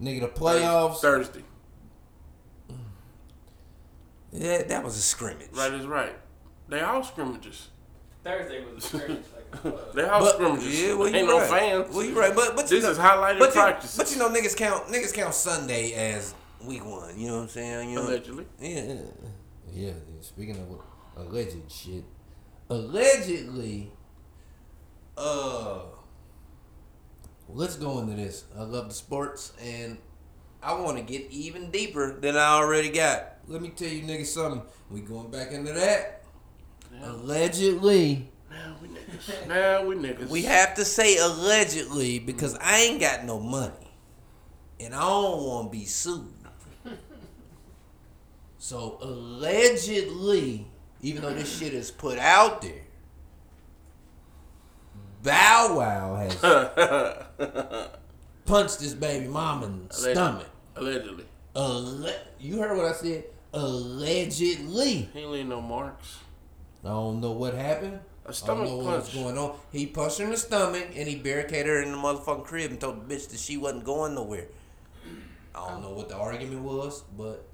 Nigga, 0.00 0.20
the 0.20 0.28
playoffs. 0.28 0.98
Thursday. 0.98 1.42
Yeah, 4.36 4.62
that 4.64 4.82
was 4.82 4.96
a 4.96 5.00
scrimmage. 5.02 5.48
Right 5.52 5.72
is 5.72 5.86
right. 5.86 6.14
They 6.68 6.80
all 6.80 7.02
scrimmages. 7.04 7.68
Thursday 8.24 8.64
was 8.64 8.84
a 8.84 8.86
scrimmage. 8.88 9.24
Like, 9.34 9.64
uh, 9.66 9.92
They 9.94 10.02
all 10.04 10.20
But, 10.20 10.34
scrimmages. 10.34 10.82
yeah, 10.82 10.94
well, 10.94 11.08
you 11.08 11.16
Ain't 11.16 11.28
no 11.28 11.38
right. 11.38 11.48
fans. 11.50 11.94
Well, 11.94 12.04
you 12.04 12.18
right, 12.18 12.34
but 12.34 12.56
but 12.56 12.68
you 12.70 12.76
This 12.80 12.84
know, 12.84 12.90
is 12.90 12.98
highlighted 12.98 13.38
but 13.38 13.52
practices. 13.52 13.96
You, 13.96 14.02
but 14.04 14.12
you 14.12 14.18
know, 14.18 14.40
niggas 14.40 14.56
count 14.56 14.88
niggas 14.88 15.14
count 15.14 15.34
Sunday 15.34 15.92
as 15.92 16.34
week 16.64 16.84
one. 16.84 17.18
You 17.18 17.28
know 17.28 17.36
what 17.36 17.42
I'm 17.42 17.48
saying? 17.48 17.90
You 17.90 17.96
know, 17.96 18.02
Allegedly. 18.08 18.46
Yeah, 18.60 18.82
yeah. 18.82 19.00
yeah. 19.72 19.92
Speaking 20.20 20.56
of 20.56 20.80
alleged 21.26 21.70
shit, 21.70 22.02
allegedly, 22.70 23.92
uh, 25.16 25.80
let's 27.48 27.76
go 27.76 28.00
into 28.00 28.16
this. 28.16 28.44
I 28.58 28.62
love 28.62 28.88
the 28.88 28.94
sports, 28.94 29.52
and 29.62 29.98
I 30.62 30.74
want 30.80 30.96
to 30.96 31.02
get 31.04 31.30
even 31.30 31.70
deeper 31.70 32.18
than 32.18 32.36
I 32.36 32.54
already 32.56 32.88
got. 32.90 33.33
Let 33.46 33.62
me 33.62 33.68
tell 33.70 33.88
you, 33.88 34.02
niggas, 34.02 34.26
something. 34.26 34.62
We 34.90 35.00
going 35.00 35.30
back 35.30 35.52
into 35.52 35.72
that. 35.72 36.22
Allegedly, 37.02 38.28
Now 38.50 38.76
we 38.80 38.88
niggas. 38.88 39.48
Now 39.48 39.84
we 39.84 39.96
niggas. 39.96 40.28
we 40.28 40.42
have 40.42 40.74
to 40.74 40.84
say 40.84 41.16
allegedly 41.18 42.18
because 42.20 42.56
I 42.60 42.78
ain't 42.80 43.00
got 43.00 43.24
no 43.24 43.40
money, 43.40 43.90
and 44.78 44.94
I 44.94 45.00
don't 45.00 45.42
want 45.42 45.72
to 45.72 45.78
be 45.78 45.84
sued. 45.84 46.32
So 48.58 48.96
allegedly, 49.02 50.66
even 51.02 51.20
though 51.20 51.34
this 51.34 51.58
shit 51.58 51.74
is 51.74 51.90
put 51.90 52.18
out 52.18 52.62
there, 52.62 52.80
Bow 55.22 55.76
Wow 55.76 56.14
has 56.16 56.34
punched 58.46 58.80
his 58.80 58.94
baby 58.94 59.28
mama 59.28 59.66
in 59.66 59.86
the 59.88 59.94
stomach. 59.94 60.46
Allegedly. 60.76 61.24
Alle- 61.54 62.08
you 62.40 62.58
heard 62.58 62.76
what 62.76 62.86
I 62.86 62.92
said? 62.92 63.24
Allegedly. 63.54 65.08
He 65.12 65.20
ain't 65.20 65.48
no 65.48 65.60
marks. 65.60 66.18
I 66.84 66.88
don't 66.88 67.20
know 67.20 67.32
what 67.32 67.54
happened. 67.54 68.00
I 68.24 68.26
don't 68.26 68.34
stomach 68.34 68.68
know 68.68 68.78
what's 68.78 69.14
going 69.14 69.38
on. 69.38 69.56
He 69.70 69.86
punched 69.86 70.18
her 70.18 70.24
in 70.24 70.30
the 70.30 70.36
stomach 70.36 70.88
and 70.96 71.08
he 71.08 71.16
barricaded 71.16 71.66
her 71.66 71.82
in 71.82 71.92
the 71.92 71.98
motherfucking 71.98 72.44
crib 72.44 72.70
and 72.72 72.80
told 72.80 73.08
the 73.08 73.14
bitch 73.14 73.28
that 73.28 73.38
she 73.38 73.56
wasn't 73.56 73.84
going 73.84 74.14
nowhere. 74.14 74.46
I 75.54 75.68
don't 75.68 75.82
know 75.82 75.92
what 75.92 76.08
the 76.08 76.16
argument 76.16 76.62
was, 76.62 77.04
but 77.16 77.46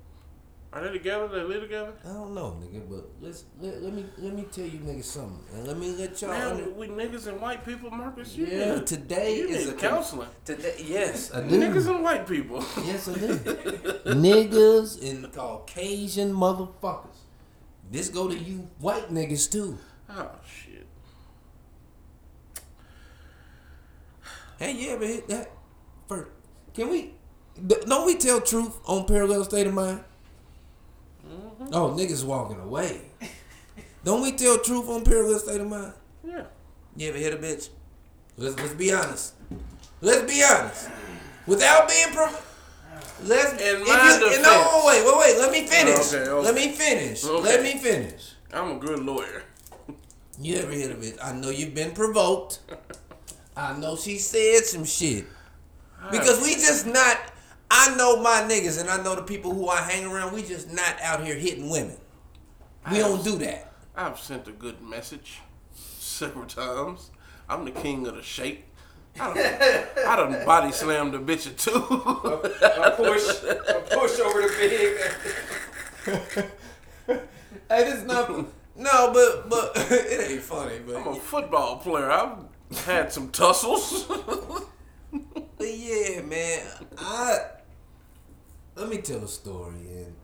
Are 0.73 0.85
they 0.85 0.93
together? 0.93 1.27
They 1.27 1.43
live 1.43 1.63
together? 1.63 1.93
I 2.05 2.09
don't 2.13 2.33
know, 2.33 2.57
nigga. 2.63 2.89
But 2.89 3.11
let's 3.21 3.45
let, 3.61 3.83
let 3.83 3.93
me 3.93 4.05
let 4.19 4.35
me 4.35 4.45
tell 4.53 4.65
you 4.65 4.79
niggas 4.79 5.05
something, 5.05 5.43
and 5.53 5.67
let 5.67 5.77
me 5.77 5.91
let 5.97 6.21
y'all. 6.23 6.31
Man, 6.31 6.47
under- 6.53 6.71
we 6.71 6.87
niggas 6.87 7.27
and 7.27 7.41
white 7.41 7.65
people, 7.65 7.91
Marcus. 7.91 8.37
You 8.37 8.47
yeah, 8.47 8.77
need, 8.77 8.87
today 8.87 9.39
you 9.39 9.49
is 9.49 9.67
need 9.67 9.75
a 9.75 9.77
counseling. 9.77 10.29
Today, 10.45 10.77
yes, 10.85 11.35
I 11.35 11.41
do. 11.43 11.59
Niggas 11.59 11.89
and 11.89 12.05
white 12.05 12.27
people. 12.27 12.65
Yes, 12.85 13.09
I 13.09 13.15
do. 13.15 13.37
niggas 14.07 15.11
and 15.11 15.33
Caucasian 15.33 16.33
motherfuckers. 16.33 17.19
This 17.91 18.09
go 18.09 18.29
to 18.29 18.37
you 18.39 18.69
white 18.79 19.13
niggas 19.13 19.51
too. 19.51 19.77
Oh 20.09 20.31
shit. 20.47 20.87
Hey, 24.57 24.73
yeah, 24.75 24.97
but 24.97 25.09
hit 25.09 25.29
that 25.29 25.51
first. 26.07 26.31
Can 26.75 26.91
we? 26.91 27.15
Don't 27.67 28.07
we 28.07 28.15
tell 28.15 28.41
truth 28.41 28.79
on 28.87 29.07
parallel 29.07 29.43
state 29.45 29.67
of 29.67 29.75
mind? 29.75 30.05
Oh, 31.73 31.91
niggas 31.97 32.25
walking 32.25 32.61
away. 32.61 33.01
don't 34.05 34.23
we 34.23 34.33
tell 34.33 34.59
truth 34.59 34.89
on 34.89 35.05
parallel 35.05 35.39
state 35.39 35.61
of 35.61 35.69
mind? 35.69 35.93
Yeah. 36.27 36.45
You 36.97 37.09
ever 37.11 37.19
hit 37.19 37.35
a 37.35 37.37
bitch? 37.37 37.69
Let's 38.37 38.57
let's 38.59 38.75
be 38.75 38.93
honest. 38.93 39.35
Let's 40.01 40.31
be 40.33 40.43
honest. 40.43 40.91
Without 41.47 41.89
being 41.89 42.09
pro. 42.13 42.27
Let's. 43.25 43.53
In 43.53 43.83
if 43.83 43.89
my 43.89 44.15
you, 44.15 44.21
defense- 44.21 44.43
no, 44.43 44.83
wait, 44.87 45.05
wait, 45.05 45.19
wait. 45.19 45.39
Let 45.39 45.53
me 45.53 45.67
finish. 45.67 46.13
Okay, 46.13 46.29
okay. 46.31 46.45
Let 46.47 46.55
me 46.55 46.73
finish. 46.73 47.25
Okay. 47.25 47.43
Let 47.43 47.63
me 47.63 47.79
finish. 47.79 48.33
I'm 48.53 48.77
a 48.77 48.79
good 48.79 49.01
lawyer. 49.01 49.43
You 50.41 50.57
ever 50.57 50.73
hit 50.73 50.91
a 50.91 50.95
bitch? 50.95 51.19
I 51.23 51.33
know 51.33 51.51
you've 51.51 51.75
been 51.75 51.93
provoked. 51.93 52.61
I 53.57 53.77
know 53.79 53.97
she 53.97 54.19
said 54.19 54.65
some 54.65 54.85
shit. 54.85 55.27
Because 56.11 56.41
we 56.43 56.55
just 56.55 56.87
not. 56.87 57.19
I 57.71 57.95
know 57.97 58.21
my 58.21 58.43
niggas 58.49 58.81
and 58.81 58.91
I 58.91 59.03
know 59.03 59.15
the 59.15 59.23
people 59.23 59.55
who 59.55 59.69
I 59.69 59.81
hang 59.81 60.07
around. 60.07 60.33
We 60.35 60.43
just 60.43 60.73
not 60.73 61.01
out 61.03 61.25
here 61.25 61.37
hitting 61.37 61.71
women. 61.71 61.97
We 62.91 62.99
don't 62.99 63.23
do 63.23 63.39
that. 63.39 63.73
I've 63.95 64.19
sent 64.19 64.49
a 64.49 64.53
good 64.53 64.83
message 64.83 65.41
several 65.75 66.47
times. 66.47 67.11
I'm 67.49 67.65
the 67.65 67.71
king 67.71 68.07
of 68.07 68.15
the 68.17 68.23
shake. 68.23 68.65
I 69.19 69.35
done, 69.35 70.07
I 70.07 70.17
done 70.17 70.45
body 70.47 70.73
slammed 70.73 71.15
a 71.15 71.19
bitch 71.19 71.47
or 71.47 71.55
two. 71.55 71.73
a 72.65 72.91
push, 72.93 73.43
a 73.43 73.83
push 73.91 74.21
over 74.21 74.43
the 74.43 74.49
big. 76.07 76.51
Hey, 77.69 77.85
this 77.85 78.05
not. 78.05 78.29
No, 78.77 79.13
but 79.13 79.49
but 79.49 79.73
it 79.77 80.31
ain't 80.31 80.43
funny. 80.43 80.81
But 80.85 80.97
I'm 80.97 81.07
a 81.09 81.15
football 81.15 81.77
player. 81.77 82.11
I've 82.11 82.79
had 82.85 83.13
some 83.13 83.31
tussles. 83.31 84.07
but 84.07 85.69
yeah, 85.77 86.21
man. 86.23 86.67
I 86.99 87.39
let 88.81 88.89
me 88.89 88.99
tell 88.99 89.23
a 89.23 89.29
story. 89.29 89.75
And 89.75 90.15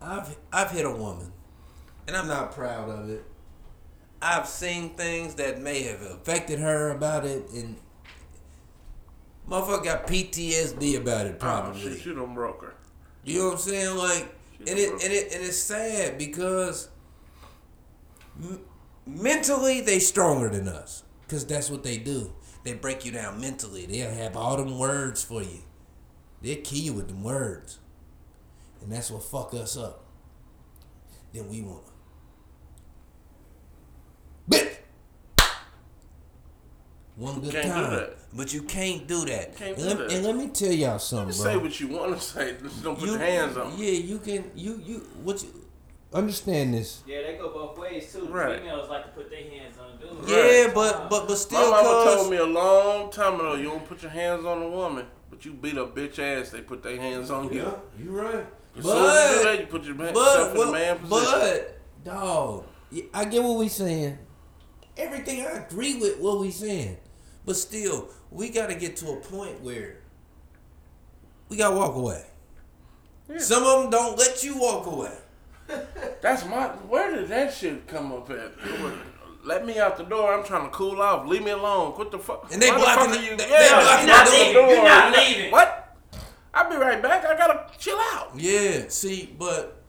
I've 0.00 0.36
I've 0.52 0.70
hit 0.70 0.86
a 0.86 0.90
woman, 0.90 1.32
and 2.06 2.16
I'm 2.16 2.28
not 2.28 2.52
proud 2.52 2.88
of 2.88 3.10
it. 3.10 3.24
I've 4.22 4.46
seen 4.46 4.90
things 4.90 5.34
that 5.34 5.60
may 5.60 5.82
have 5.82 6.00
affected 6.02 6.60
her 6.60 6.90
about 6.90 7.26
it, 7.26 7.48
and 7.50 7.76
motherfucker 9.48 9.84
got 9.84 10.06
PTSD 10.06 10.96
about 10.96 11.26
it 11.26 11.34
oh, 11.36 11.40
probably. 11.40 11.96
shit, 11.96 12.06
you 12.06 12.14
done 12.14 12.34
broke 12.34 12.62
her. 12.62 12.74
You 13.24 13.40
know 13.40 13.44
what 13.46 13.52
I'm 13.54 13.58
saying? 13.58 13.96
Like, 13.96 14.34
and 14.60 14.78
it 14.78 14.90
and 14.90 15.12
it 15.12 15.34
and 15.34 15.42
it's 15.42 15.56
sad 15.56 16.18
because 16.18 16.88
m- 18.40 18.60
mentally 19.06 19.80
they 19.80 19.98
stronger 19.98 20.48
than 20.48 20.68
us, 20.68 21.02
cause 21.26 21.44
that's 21.44 21.68
what 21.68 21.82
they 21.82 21.98
do. 21.98 22.32
They 22.62 22.74
break 22.74 23.04
you 23.04 23.10
down 23.10 23.40
mentally. 23.40 23.86
They'll 23.86 24.12
have 24.12 24.36
all 24.36 24.56
them 24.56 24.78
words 24.78 25.24
for 25.24 25.42
you. 25.42 25.62
They'll 26.42 26.60
kill 26.62 26.78
you 26.78 26.92
with 26.94 27.08
them 27.08 27.22
words, 27.22 27.78
and 28.82 28.90
that's 28.92 29.10
what 29.10 29.22
fuck 29.22 29.54
us 29.54 29.76
up. 29.76 30.04
Then 31.32 31.48
we 31.48 31.62
want, 31.62 31.84
bitch. 34.50 34.76
One 37.16 37.40
good 37.40 37.52
Can't 37.52 37.66
do 37.66 37.70
time, 37.72 37.90
that. 37.90 38.16
but 38.32 38.52
you 38.54 38.62
can't 38.62 39.06
do 39.06 39.24
that. 39.26 39.54
Can't 39.56 39.76
and, 39.76 39.78
do 39.78 39.84
let, 39.84 39.98
that. 39.98 40.12
and 40.12 40.24
let 40.26 40.36
me 40.36 40.48
tell 40.48 40.72
y'all 40.72 40.98
something, 40.98 41.28
Just 41.28 41.42
bro 41.42 41.52
say 41.52 41.56
what 41.58 41.78
you 41.80 41.88
want 41.88 42.14
to 42.16 42.20
say. 42.22 42.56
Just 42.62 42.82
don't 42.82 42.98
put 42.98 43.04
you, 43.06 43.12
your 43.12 43.20
hands 43.20 43.56
on. 43.56 43.72
Yeah, 43.76 43.90
you 43.90 44.18
can. 44.18 44.50
You 44.54 44.80
you 44.84 44.96
what 45.22 45.42
you 45.42 45.50
understand 46.12 46.72
this? 46.74 47.02
Yeah, 47.06 47.22
they 47.22 47.36
go 47.36 47.50
both 47.50 47.78
ways 47.78 48.10
too. 48.12 48.22
The 48.26 48.32
Right. 48.32 48.58
Females 48.60 48.88
like 48.88 49.04
to 49.04 49.10
put 49.10 49.30
their 49.30 49.42
hands 49.48 49.76
on 49.78 49.98
dudes. 49.98 50.30
Yeah, 50.30 50.64
Right. 50.64 50.74
but 50.74 51.10
but 51.10 51.20
but 51.20 51.28
My 51.28 51.34
still, 51.34 51.70
mama 51.70 52.04
told 52.16 52.30
me 52.30 52.38
a 52.38 52.46
long 52.46 53.10
time 53.12 53.34
ago, 53.34 53.54
you 53.54 53.64
don't 53.64 53.84
put 53.86 54.02
your 54.02 54.10
hands 54.10 54.44
on 54.46 54.62
a 54.62 54.68
woman, 54.68 55.06
but 55.32 55.46
you 55.46 55.54
beat 55.54 55.78
a 55.78 55.86
bitch 55.86 56.18
ass, 56.18 56.50
they 56.50 56.60
put 56.60 56.82
their 56.82 56.98
hands 57.00 57.30
on 57.30 57.50
you. 57.50 57.62
yeah, 57.62 57.72
you 57.98 58.10
right. 58.10 58.46
As 58.76 58.84
soon 58.84 58.92
you 58.96 59.00
do 59.00 59.02
But 59.02 59.42
that, 59.44 59.60
you 59.60 59.66
put 59.66 59.84
your 59.84 59.94
man, 59.94 60.12
but 60.12 60.20
yourself 60.20 60.50
in 60.52 60.58
what- 60.58 60.66
the 60.66 60.72
man 60.72 60.98
position. 60.98 61.40
but 61.40 61.78
dog, 62.04 62.64
I 63.14 63.24
get 63.24 63.42
what 63.42 63.58
we 63.58 63.68
saying. 63.68 64.18
Everything 64.98 65.40
I 65.46 65.52
agree 65.64 65.94
with 65.98 66.18
what 66.18 66.38
we 66.40 66.50
saying, 66.50 66.98
but 67.46 67.56
still, 67.56 68.08
we 68.30 68.50
got 68.50 68.66
to 68.68 68.74
get 68.74 68.94
to 68.98 69.12
a 69.12 69.16
point 69.16 69.62
where 69.62 69.96
we 71.48 71.56
got 71.56 71.70
to 71.70 71.76
walk 71.76 71.94
away. 71.94 72.26
Yeah. 73.30 73.38
Some 73.38 73.62
of 73.64 73.82
them 73.82 73.90
don't 73.90 74.18
let 74.18 74.44
you 74.44 74.58
walk 74.58 74.84
away. 74.86 75.16
That's 76.20 76.44
my. 76.44 76.66
Where 76.68 77.14
did 77.16 77.28
that 77.28 77.54
shit 77.54 77.86
come 77.86 78.12
up 78.12 78.28
at? 78.28 78.52
Let 79.44 79.66
me 79.66 79.78
out 79.78 79.96
the 79.96 80.04
door. 80.04 80.32
I'm 80.32 80.44
trying 80.44 80.64
to 80.64 80.70
cool 80.70 81.00
off. 81.02 81.26
Leave 81.26 81.42
me 81.44 81.50
alone. 81.50 81.92
What 81.92 82.10
the 82.10 82.18
fuck? 82.18 82.48
And 82.52 82.62
they 82.62 82.70
Why 82.70 82.76
the 82.76 82.80
blocking 82.82 83.04
fuck 83.04 83.12
the- 83.12 83.18
are 83.18 83.30
you? 83.30 83.36
they- 83.36 83.50
yeah, 83.50 83.58
they 83.60 83.68
blocking 83.84 84.00
I'm 84.00 84.06
the 84.06 84.12
out 84.12 84.52
door. 84.54 84.66
the 84.66 84.72
You're 84.74 84.84
not 84.84 85.16
leaving. 85.16 85.50
What? 85.50 85.96
I'll 86.54 86.70
be 86.70 86.76
right 86.76 87.02
back. 87.02 87.24
I 87.24 87.36
gotta 87.36 87.66
chill 87.78 87.98
out. 88.12 88.30
Yeah, 88.36 88.84
see, 88.88 89.34
but 89.38 89.82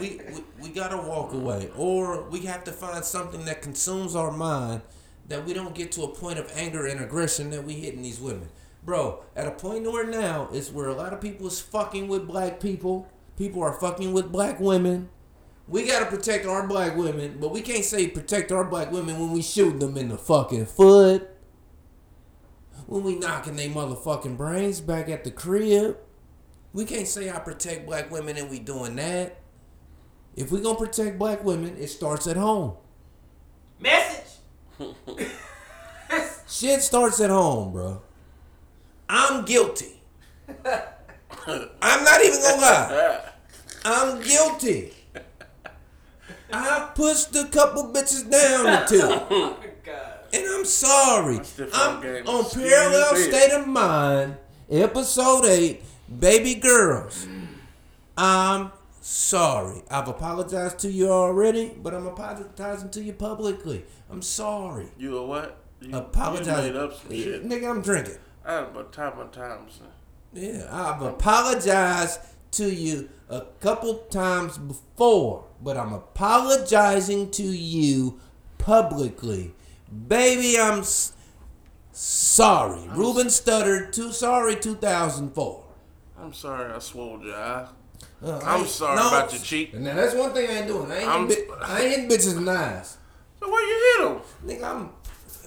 we, 0.00 0.20
we 0.34 0.44
we 0.64 0.68
gotta 0.70 0.96
walk 0.96 1.32
away, 1.32 1.70
or 1.76 2.28
we 2.28 2.40
have 2.40 2.64
to 2.64 2.72
find 2.72 3.04
something 3.04 3.44
that 3.46 3.62
consumes 3.62 4.14
our 4.16 4.30
mind 4.32 4.82
that 5.28 5.46
we 5.46 5.54
don't 5.54 5.74
get 5.74 5.92
to 5.92 6.02
a 6.02 6.08
point 6.08 6.38
of 6.38 6.50
anger 6.56 6.86
and 6.86 7.00
aggression 7.00 7.50
that 7.50 7.62
we 7.64 7.74
hitting 7.74 8.02
these 8.02 8.18
women, 8.20 8.48
bro. 8.84 9.22
At 9.36 9.46
a 9.46 9.52
point 9.52 9.84
where 9.90 10.04
now 10.06 10.48
it's 10.52 10.70
where 10.72 10.88
a 10.88 10.94
lot 10.94 11.12
of 11.12 11.20
people 11.20 11.46
is 11.46 11.60
fucking 11.60 12.08
with 12.08 12.26
black 12.26 12.58
people. 12.60 13.08
People 13.36 13.62
are 13.62 13.72
fucking 13.72 14.12
with 14.12 14.32
black 14.32 14.58
women. 14.58 15.08
We 15.68 15.86
gotta 15.86 16.06
protect 16.06 16.46
our 16.46 16.66
black 16.66 16.96
women, 16.96 17.36
but 17.38 17.52
we 17.52 17.60
can't 17.60 17.84
say 17.84 18.08
protect 18.08 18.50
our 18.50 18.64
black 18.64 18.90
women 18.90 19.20
when 19.20 19.32
we 19.32 19.42
shooting 19.42 19.78
them 19.80 19.98
in 19.98 20.08
the 20.08 20.16
fucking 20.16 20.66
foot. 20.66 21.28
When 22.86 23.02
we 23.02 23.16
knocking 23.16 23.56
their 23.56 23.68
motherfucking 23.68 24.38
brains 24.38 24.80
back 24.80 25.10
at 25.10 25.24
the 25.24 25.30
crib. 25.30 25.98
We 26.72 26.86
can't 26.86 27.06
say 27.06 27.30
I 27.30 27.38
protect 27.38 27.86
black 27.86 28.10
women 28.10 28.38
and 28.38 28.48
we 28.48 28.58
doing 28.60 28.96
that. 28.96 29.40
If 30.36 30.50
we 30.50 30.60
gonna 30.60 30.78
protect 30.78 31.18
black 31.18 31.44
women, 31.44 31.76
it 31.78 31.88
starts 31.88 32.26
at 32.26 32.36
home. 32.36 32.76
Message. 33.78 34.40
Shit 36.48 36.80
starts 36.80 37.20
at 37.20 37.28
home, 37.28 37.72
bro. 37.72 38.00
I'm 39.08 39.44
guilty. 39.44 40.00
I'm 40.66 42.04
not 42.04 42.24
even 42.24 42.40
gonna 42.40 42.60
lie. 42.60 43.20
I'm 43.84 44.22
guilty. 44.22 44.92
I 46.52 46.90
pushed 46.94 47.34
a 47.36 47.44
couple 47.46 47.92
bitches 47.92 48.30
down 48.30 48.66
or 48.66 48.86
two. 48.88 49.00
Oh. 49.02 49.56
And 50.32 50.44
I'm 50.46 50.64
sorry. 50.64 51.40
I'm 51.72 52.02
game. 52.02 52.26
on 52.26 52.44
Excuse 52.44 52.70
Parallel 52.70 53.14
me. 53.14 53.20
State 53.20 53.52
of 53.52 53.66
Mind, 53.66 54.36
episode 54.70 55.44
8, 55.46 55.82
Baby 56.20 56.54
Girls. 56.56 57.26
I'm 58.16 58.72
sorry. 59.00 59.82
I've 59.90 60.08
apologized 60.08 60.80
to 60.80 60.90
you 60.90 61.08
already, 61.10 61.72
but 61.82 61.94
I'm 61.94 62.06
apologizing 62.06 62.90
to 62.90 63.02
you 63.02 63.14
publicly. 63.14 63.84
I'm 64.10 64.20
sorry. 64.22 64.88
You 64.98 65.16
a 65.18 65.26
what? 65.26 65.56
You, 65.80 65.96
Apologize. 65.96 66.66
You 66.66 66.72
made 66.72 66.76
up 66.76 66.94
some 67.00 67.10
shit. 67.10 67.44
Nigga, 67.48 67.70
I'm 67.70 67.80
drinking. 67.80 68.16
I 68.44 68.54
had 68.54 68.64
about 68.64 68.92
time 68.92 69.18
on 69.18 69.30
time, 69.30 69.66
son. 69.70 69.88
Yeah, 70.34 70.66
I've 70.70 71.00
apologized 71.00 72.20
to 72.52 72.72
you 72.72 73.08
a 73.28 73.42
couple 73.60 73.94
times 74.10 74.58
before, 74.58 75.44
but 75.62 75.76
I'm 75.76 75.92
apologizing 75.92 77.30
to 77.32 77.42
you 77.42 78.18
publicly. 78.58 79.54
Baby, 80.08 80.58
I'm 80.60 80.80
s- 80.80 81.12
sorry. 81.92 82.86
Ruben 82.88 83.30
stuttered. 83.30 83.92
Too 83.92 84.12
sorry. 84.12 84.56
2004. 84.56 85.64
I'm 86.20 86.32
sorry 86.32 86.72
I 86.72 86.78
swole 86.78 87.22
your 87.24 87.34
eye. 87.36 87.68
Uh, 88.22 88.40
I'm 88.44 88.66
sorry 88.66 88.94
about 88.98 89.32
your 89.32 89.40
cheek. 89.42 89.74
Now 89.74 89.94
that's 89.94 90.14
one 90.14 90.32
thing 90.32 90.50
I 90.50 90.54
ain't 90.58 90.66
doing. 90.66 90.90
I 90.90 90.98
ain't, 90.98 91.08
I'm- 91.08 91.28
hitting, 91.28 91.48
bi- 91.48 91.54
I 91.60 91.80
ain't 91.80 91.90
hitting 91.90 92.08
bitches 92.08 92.36
in 92.36 92.44
the 92.44 92.52
eyes. 92.52 92.96
So 93.40 93.48
where 93.48 93.64
you 93.66 93.76
hit 93.84 94.10
him? 94.10 94.20
Nigga, 94.60 94.64
I'm. 94.70 94.90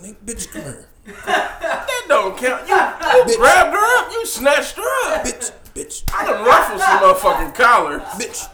Nigga, 0.02 0.16
bitch, 0.26 0.52
come 0.52 0.62
here. 0.62 0.88
That 1.26 2.06
don't 2.08 2.38
count. 2.38 2.68
You, 2.68 2.76
you 2.76 3.36
Bitch. 3.36 3.38
grabbed 3.38 3.74
her 3.74 3.98
up. 4.00 4.12
You 4.14 4.26
snatched 4.26 4.76
her 4.78 5.14
up. 5.16 5.26
Bitch, 5.26 5.52
bitch, 5.76 6.04
I 6.14 6.26
done 6.26 6.46
ruffled 6.46 6.80
some 6.82 7.00
motherfucking 7.00 7.56
collars. 7.56 8.02
bitch. 8.20 8.48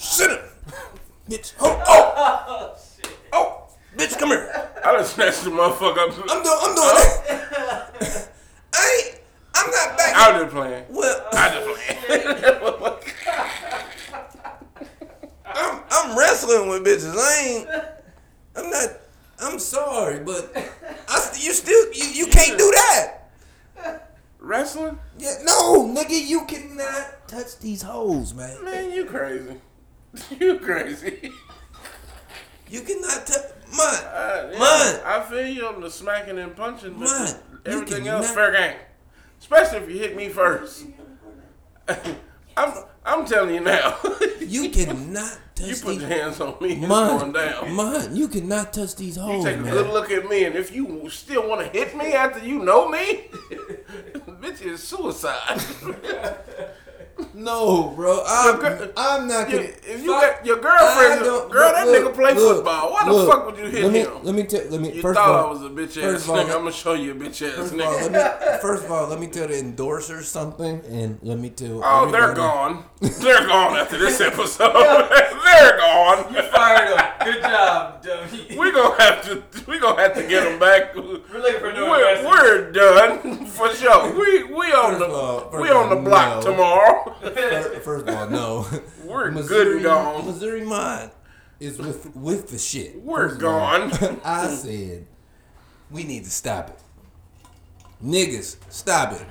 Sit 0.00 0.30
up. 0.30 0.44
Bitch. 1.28 1.52
Oh, 1.60 1.82
oh. 1.86 2.76
Oh, 3.32 3.62
bitch, 3.96 4.18
come 4.18 4.28
here. 4.30 4.70
I 4.84 4.92
done 4.92 5.04
snatched 5.04 5.44
the 5.44 5.50
motherfucker 5.50 5.98
up. 5.98 6.14
I'm 6.30 6.42
doing. 6.42 6.58
I'm 6.62 6.74
doing 6.74 6.94
that. 6.94 8.28
I 8.74 9.02
ain't. 9.04 9.20
I'm 9.54 9.70
not 9.70 9.96
back. 9.98 10.14
I 10.16 10.32
was 10.32 10.42
just 10.42 10.54
playing. 10.54 10.84
well, 10.90 11.26
I 11.32 11.48
just 11.50 11.66
playing. 11.66 12.98
I'm 15.46 15.82
I'm 15.90 16.18
wrestling 16.18 16.68
with 16.68 16.84
bitches. 16.84 17.14
I 17.16 17.46
ain't. 17.48 17.68
I'm 18.56 18.70
not. 18.70 18.88
I'm 19.40 19.58
sorry, 19.58 20.20
but 20.20 20.52
I 21.08 21.18
st- 21.18 21.44
you 21.44 21.52
still 21.52 21.92
you, 21.92 22.24
you 22.24 22.26
can't 22.26 22.58
do 22.58 22.70
that. 22.70 23.14
Wrestling? 24.48 24.98
Yeah, 25.18 25.34
no, 25.44 25.84
nigga, 25.94 26.26
you 26.26 26.46
cannot 26.46 27.28
touch 27.28 27.58
these 27.58 27.82
hoes, 27.82 28.32
man. 28.32 28.64
Man, 28.64 28.90
you 28.92 29.04
crazy. 29.04 29.60
You 30.40 30.58
crazy. 30.58 31.30
You 32.70 32.80
cannot 32.80 33.26
touch 33.26 33.52
mine. 33.76 34.04
Uh, 34.04 34.48
yeah, 34.50 34.58
Mine. 34.58 35.00
I 35.04 35.26
feel 35.28 35.46
you 35.46 35.66
on 35.66 35.82
the 35.82 35.90
smacking 35.90 36.38
and 36.38 36.56
punching, 36.56 36.94
but 36.94 37.10
Mine. 37.10 37.34
Everything 37.66 38.08
else 38.08 38.30
fair 38.30 38.52
game. 38.52 38.76
Especially 39.38 39.78
if 39.80 39.88
you 39.90 39.98
hit 39.98 40.16
me 40.16 40.30
first. 40.30 40.86
I'm 42.56 42.72
I'm 43.04 43.26
telling 43.26 43.54
you 43.54 43.60
now. 43.60 43.98
You 44.40 44.70
cannot 44.70 45.38
touch 45.58 45.68
you 45.68 45.76
put 45.76 45.90
these. 45.92 46.00
your 46.00 46.08
hands 46.10 46.40
on 46.40 46.54
me, 46.60 46.74
going 46.76 47.32
down. 47.32 47.72
mine. 47.74 48.14
You 48.16 48.28
cannot 48.28 48.72
touch 48.72 48.94
these 48.96 49.16
You 49.16 49.22
hoes, 49.22 49.44
take 49.44 49.56
a 49.56 49.60
man. 49.60 49.72
good 49.72 49.86
look 49.92 50.10
at 50.10 50.28
me, 50.28 50.44
and 50.44 50.54
if 50.54 50.74
you 50.74 51.08
still 51.10 51.48
want 51.48 51.60
to 51.60 51.68
hit 51.78 51.96
me 51.96 52.12
after 52.12 52.44
you 52.44 52.58
know 52.60 52.88
me, 52.88 53.28
bitch 54.40 54.62
is 54.62 54.82
suicide. 54.82 55.60
No, 57.34 57.92
bro. 57.96 58.22
I'm, 58.26 58.60
Your 58.60 58.90
I'm 58.96 59.26
not 59.26 59.48
gonna. 59.48 59.62
if 59.62 60.02
you 60.04 60.06
fuck- 60.12 60.36
got 60.36 60.46
your 60.46 60.56
girlfriend, 60.60 61.20
girl, 61.50 61.72
that 61.72 61.86
look, 61.86 62.12
nigga 62.12 62.14
play 62.14 62.34
look, 62.34 62.56
football. 62.58 62.92
Why 62.92 63.08
look, 63.08 63.26
the 63.26 63.32
fuck 63.32 63.46
would 63.46 63.58
you 63.58 63.64
hit 63.66 63.82
let 63.84 63.92
me, 63.92 63.98
him? 64.00 64.12
Let 64.22 64.34
me 64.36 64.42
tell. 64.44 64.64
Let 64.70 64.80
me. 64.80 64.92
you 64.92 65.02
first 65.02 65.18
thought 65.18 65.28
of 65.28 65.34
all, 65.36 65.46
I 65.46 65.50
was 65.50 65.62
a 65.62 65.68
bitch 65.68 66.00
ass 66.00 66.22
of 66.24 66.30
all, 66.30 66.38
I'm 66.38 66.46
gonna 66.46 66.70
show 66.72 66.92
you 66.94 67.10
a 67.12 67.14
bitch 67.16 67.42
ass 67.42 67.58
all, 67.72 67.78
nigga. 67.78 68.12
let 68.12 68.40
me 68.40 68.58
first 68.62 68.84
of 68.84 68.92
all 68.92 69.08
let 69.08 69.18
me 69.18 69.26
tell 69.26 69.48
the 69.48 69.54
endorsers 69.54 70.24
something, 70.24 70.80
and 70.88 71.18
let 71.22 71.38
me 71.40 71.50
tell. 71.50 71.80
Oh, 71.84 72.08
they're 72.10 72.34
gone. 72.34 72.84
They're 73.00 73.46
gone 73.48 73.76
after 73.76 73.98
this 73.98 74.20
episode. 74.30 74.72
They're 75.60 75.78
gone. 75.78 76.34
You 76.34 76.42
fired 76.50 76.88
him. 76.88 77.32
Good 77.34 77.42
job, 77.42 78.02
dummy. 78.02 78.56
We're 78.56 78.72
gonna 78.72 79.02
have 79.02 79.22
to. 79.24 79.42
We 79.66 79.78
gonna 79.78 80.00
have 80.00 80.14
to 80.14 80.22
get 80.26 80.44
them 80.44 80.58
back. 80.58 80.94
We're 80.94 81.02
looking 81.02 81.60
for 81.60 81.72
new 81.72 81.82
We're, 81.90 82.24
we're 82.24 82.72
done 82.72 83.46
for 83.46 83.68
sure. 83.74 84.12
We 84.18 84.44
we 84.44 84.66
on 84.72 84.98
First 84.98 84.98
the 85.00 85.06
all- 85.14 85.50
we 85.62 85.68
of 85.70 85.76
on 85.76 85.90
the 85.90 85.96
block 86.08 86.44
no. 86.44 86.50
tomorrow. 86.52 87.14
Fir- 87.22 87.80
First 87.80 88.08
of 88.08 88.14
all, 88.14 88.28
no. 88.30 88.66
We're 89.04 89.30
good 89.30 89.34
Missouri, 89.34 89.74
and 89.76 89.82
gone. 89.84 90.26
Missouri 90.26 90.64
mine 90.64 91.10
is 91.60 91.78
with 91.78 92.14
with 92.16 92.48
the 92.50 92.58
shit. 92.58 93.00
We're 93.02 93.28
First 93.30 93.42
of 93.42 93.48
all, 93.48 93.88
gone. 93.88 94.20
I 94.24 94.46
said 94.48 95.06
we 95.90 96.04
need 96.04 96.24
to 96.24 96.30
stop 96.30 96.70
it. 96.70 96.80
Niggas, 98.04 98.56
stop 98.68 99.12
it. 99.12 99.26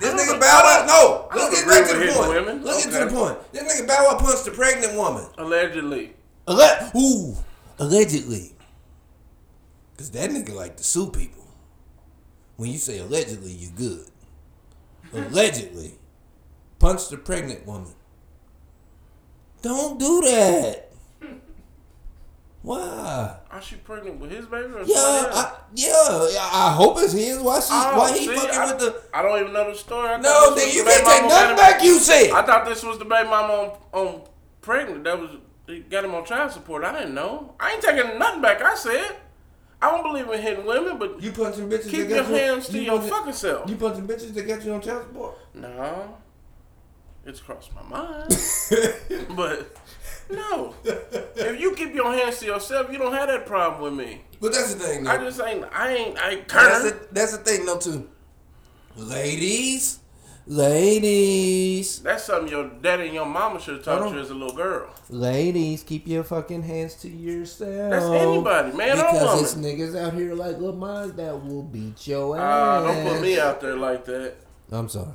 This 0.00 0.14
nigga 0.14 0.40
Bow 0.40 0.62
Wow. 0.64 0.86
No, 0.86 1.28
let's 1.40 1.54
get 1.60 1.68
back 1.68 1.90
to 1.90 1.98
the 1.98 2.12
point. 2.12 2.28
women. 2.28 2.62
Let's 2.64 2.84
get 2.86 2.92
to 2.98 3.04
the 3.06 3.10
point. 3.10 3.52
This 3.52 3.62
nigga 3.80 3.86
Bow 3.86 4.04
Wow 4.10 4.18
punched 4.18 4.46
a 4.46 4.50
pregnant 4.50 4.94
woman. 4.94 5.26
Allegedly. 5.38 6.14
Alle- 6.48 6.90
Ooh, 6.96 7.36
allegedly. 7.78 8.52
Cause 9.96 10.10
that 10.10 10.30
nigga 10.30 10.54
like 10.54 10.76
to 10.76 10.84
sue 10.84 11.08
people. 11.10 11.44
When 12.56 12.70
you 12.70 12.78
say 12.78 12.98
allegedly, 12.98 13.52
you 13.52 13.70
good. 13.70 14.06
Allegedly, 15.12 15.94
punched 16.78 17.12
a 17.12 17.16
pregnant 17.16 17.66
woman. 17.66 17.94
Don't 19.62 19.98
do 19.98 20.20
that. 20.22 20.85
Why? 22.66 23.36
Are 23.48 23.62
she 23.62 23.76
pregnant 23.76 24.18
with 24.18 24.32
his 24.32 24.44
baby 24.46 24.64
or 24.74 24.82
Yeah. 24.82 24.96
I, 24.96 25.52
yeah. 25.72 26.48
I 26.52 26.72
hope 26.76 26.98
it's 26.98 27.12
his. 27.12 27.38
Why 27.38 27.60
she? 27.60 27.68
Oh, 27.70 27.96
why 27.96 28.10
he 28.18 28.26
see, 28.26 28.34
fucking 28.34 28.58
I, 28.58 28.66
with 28.72 28.80
the? 28.80 29.02
I 29.14 29.22
don't 29.22 29.40
even 29.40 29.52
know 29.52 29.70
the 29.70 29.78
story. 29.78 30.08
I 30.08 30.16
No, 30.16 30.52
nigga, 30.56 30.74
you 30.74 30.82
can't 30.82 31.06
take 31.06 31.28
nothing 31.28 31.56
back. 31.56 31.84
You 31.84 32.00
said. 32.00 32.32
I 32.32 32.42
thought 32.42 32.66
this 32.66 32.82
was 32.82 32.98
the 32.98 33.04
baby 33.04 33.28
mama 33.28 33.52
on, 33.52 33.78
on 33.92 34.22
pregnant. 34.62 35.04
That 35.04 35.16
was 35.20 35.30
he 35.68 35.78
got 35.78 36.04
him 36.04 36.14
on 36.16 36.24
child 36.24 36.50
support. 36.50 36.82
I 36.82 36.92
didn't 36.98 37.14
know. 37.14 37.54
I 37.60 37.74
ain't 37.74 37.82
taking 37.82 38.18
nothing 38.18 38.42
back. 38.42 38.60
I 38.60 38.74
said 38.74 39.14
I 39.80 39.88
don't 39.92 40.02
believe 40.02 40.28
in 40.28 40.42
hitting 40.42 40.66
women, 40.66 40.98
but 40.98 41.22
You 41.22 41.30
punching 41.30 41.70
bitches. 41.70 41.88
keep 41.88 42.08
your 42.08 42.18
you- 42.18 42.22
hands 42.24 42.66
to 42.70 42.78
you 42.78 42.80
your 42.82 42.94
punching- 42.98 43.10
fucking 43.10 43.32
self. 43.32 43.70
You 43.70 43.76
punching 43.76 44.08
bitches 44.08 44.34
that 44.34 44.42
got 44.48 44.64
you 44.64 44.72
on 44.72 44.80
child 44.80 45.04
support. 45.06 45.36
no, 45.54 46.16
it's 47.24 47.38
crossed 47.38 47.70
my 47.76 47.82
mind, 47.84 48.28
but 49.36 49.76
no. 50.30 50.74
If 50.84 51.60
you 51.60 51.74
keep 51.74 51.94
your 51.94 52.12
hands 52.12 52.38
to 52.40 52.46
yourself, 52.46 52.90
you 52.90 52.98
don't 52.98 53.12
have 53.12 53.28
that 53.28 53.46
problem 53.46 53.82
with 53.98 54.06
me. 54.06 54.22
But 54.40 54.52
that's 54.52 54.74
the 54.74 54.80
thing, 54.84 55.04
though. 55.04 55.10
I 55.10 55.18
just 55.18 55.40
ain't. 55.40 55.64
I 55.72 55.94
ain't. 55.94 56.18
I 56.18 56.30
ain't 56.30 56.48
That's 56.48 56.82
the, 56.84 57.08
that's 57.12 57.32
the 57.36 57.44
thing, 57.44 57.64
though, 57.66 57.78
too. 57.78 58.08
Ladies, 58.96 60.00
ladies, 60.46 61.98
That's 62.00 62.24
something 62.24 62.50
your 62.50 62.68
daddy 62.80 63.04
and 63.06 63.14
your 63.14 63.26
mama 63.26 63.60
should 63.60 63.76
have 63.76 63.84
taught 63.84 64.10
you 64.12 64.18
as 64.18 64.30
a 64.30 64.34
little 64.34 64.56
girl. 64.56 64.90
ladies, 65.10 65.82
keep 65.82 66.06
your 66.06 66.24
fucking 66.24 66.62
hands 66.62 66.94
to 67.02 67.08
yourself. 67.08 67.90
That's 67.90 68.04
anybody, 68.06 68.76
man 68.76 68.96
Because 68.96 69.42
it's 69.42 69.54
niggas 69.54 69.98
out 69.98 70.14
here 70.14 70.34
like 70.34 70.58
Lamont 70.58 71.16
that 71.18 71.44
will 71.44 71.62
beat 71.62 72.06
your 72.06 72.38
Uh, 72.38 72.40
ass. 72.42 72.84
don't 72.84 73.06
put 73.14 73.22
me 73.22 73.38
out 73.38 73.60
there 73.60 73.76
like 73.76 74.04
that. 74.06 74.34
I'm 74.72 74.88
sorry. 74.88 75.12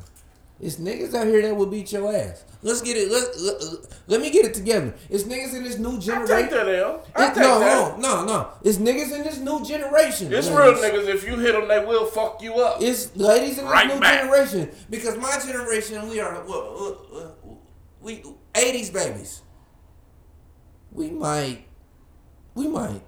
It's 0.62 0.76
niggas 0.76 1.16
out 1.16 1.26
here 1.26 1.41
that 1.41 1.55
will 1.55 1.66
beat 1.66 1.91
your 1.91 2.16
ass. 2.16 2.45
Let's 2.62 2.82
get 2.82 2.95
it. 2.95 3.09
Let, 3.12 3.36
let, 3.39 3.95
let 4.05 4.22
me 4.22 4.30
get 4.30 4.45
it 4.45 4.53
together. 4.53 4.93
It's 5.09 5.24
niggas 5.24 5.55
in 5.55 5.64
this 5.64 5.80
new 5.80 5.97
I 5.97 5.99
generation. 5.99 6.28
take 6.38 6.49
that 6.51 6.70
L. 6.70 7.03
I 7.16 7.24
It- 7.26 7.28
take 7.34 7.38
no, 7.38 7.59
that. 7.59 7.97
no, 7.99 8.24
no, 8.24 8.26
no. 8.26 8.49
It's 8.64 8.78
niggas 8.78 9.12
in 9.12 9.24
this 9.24 9.39
new 9.39 9.66
generation. 9.66 10.32
It's 10.32 10.47
ladies. 10.47 10.49
real 10.49 10.74
niggas. 10.76 11.07
If 11.07 11.26
you 11.28 11.38
hit 11.38 11.53
them, 11.53 11.68
they 11.68 11.84
will 11.84 12.05
fuck 12.05 12.43
you 12.43 12.53
up. 12.59 12.80
It's 12.80 13.16
ladies 13.16 13.57
in 13.57 13.64
this 13.66 13.74
Right 13.74 13.88
new 13.88 13.99
back. 13.99 14.22
generation 14.22 14.70
because 14.91 15.18
my 15.18 15.39
generation 15.43 16.07
we 16.09 16.20
are 16.20 16.36
what 16.43 16.55
uh, 16.55 17.18
uh, 17.26 17.32
we 17.99 18.24
eighties 18.53 18.91
babies. 18.91 19.41
We 20.91 21.09
might, 21.09 21.66
we 22.53 22.68
might, 22.68 23.01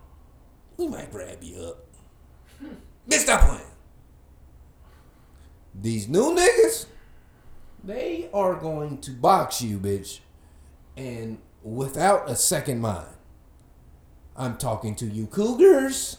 we 0.78 0.88
might 0.88 1.12
grab 1.12 1.38
you 1.44 1.62
up. 1.66 1.86
Bitch, 3.10 3.20
stop 3.20 3.42
playing. 3.42 3.62
These 5.80 6.08
new 6.08 6.34
niggas, 6.36 6.86
they 7.84 8.30
are 8.34 8.56
going 8.56 9.00
to 9.00 9.12
box 9.12 9.62
you, 9.62 9.78
bitch, 9.78 10.20
and 10.98 11.40
without 11.64 12.30
a 12.30 12.36
second 12.36 12.80
mind. 12.82 13.08
I'm 14.36 14.58
talking 14.58 14.96
to 14.96 15.06
you, 15.06 15.28
cougars. 15.28 16.18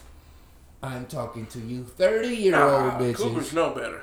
I'm 0.82 1.06
talking 1.06 1.46
to 1.46 1.58
you, 1.58 1.84
thirty 1.84 2.28
year 2.28 2.54
old 2.60 2.84
Nah, 2.84 2.98
bitches. 3.00 3.16
Cougars 3.16 3.52
know 3.52 3.70
better. 3.70 4.02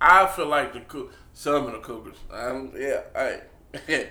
I 0.00 0.26
feel 0.26 0.46
like 0.46 0.72
the 0.72 0.80
cou- 0.80 1.10
some 1.34 1.66
of 1.66 1.72
the 1.72 1.78
Cougars. 1.80 2.16
Um, 2.30 2.72
yeah, 2.76 3.02
I 3.14 3.40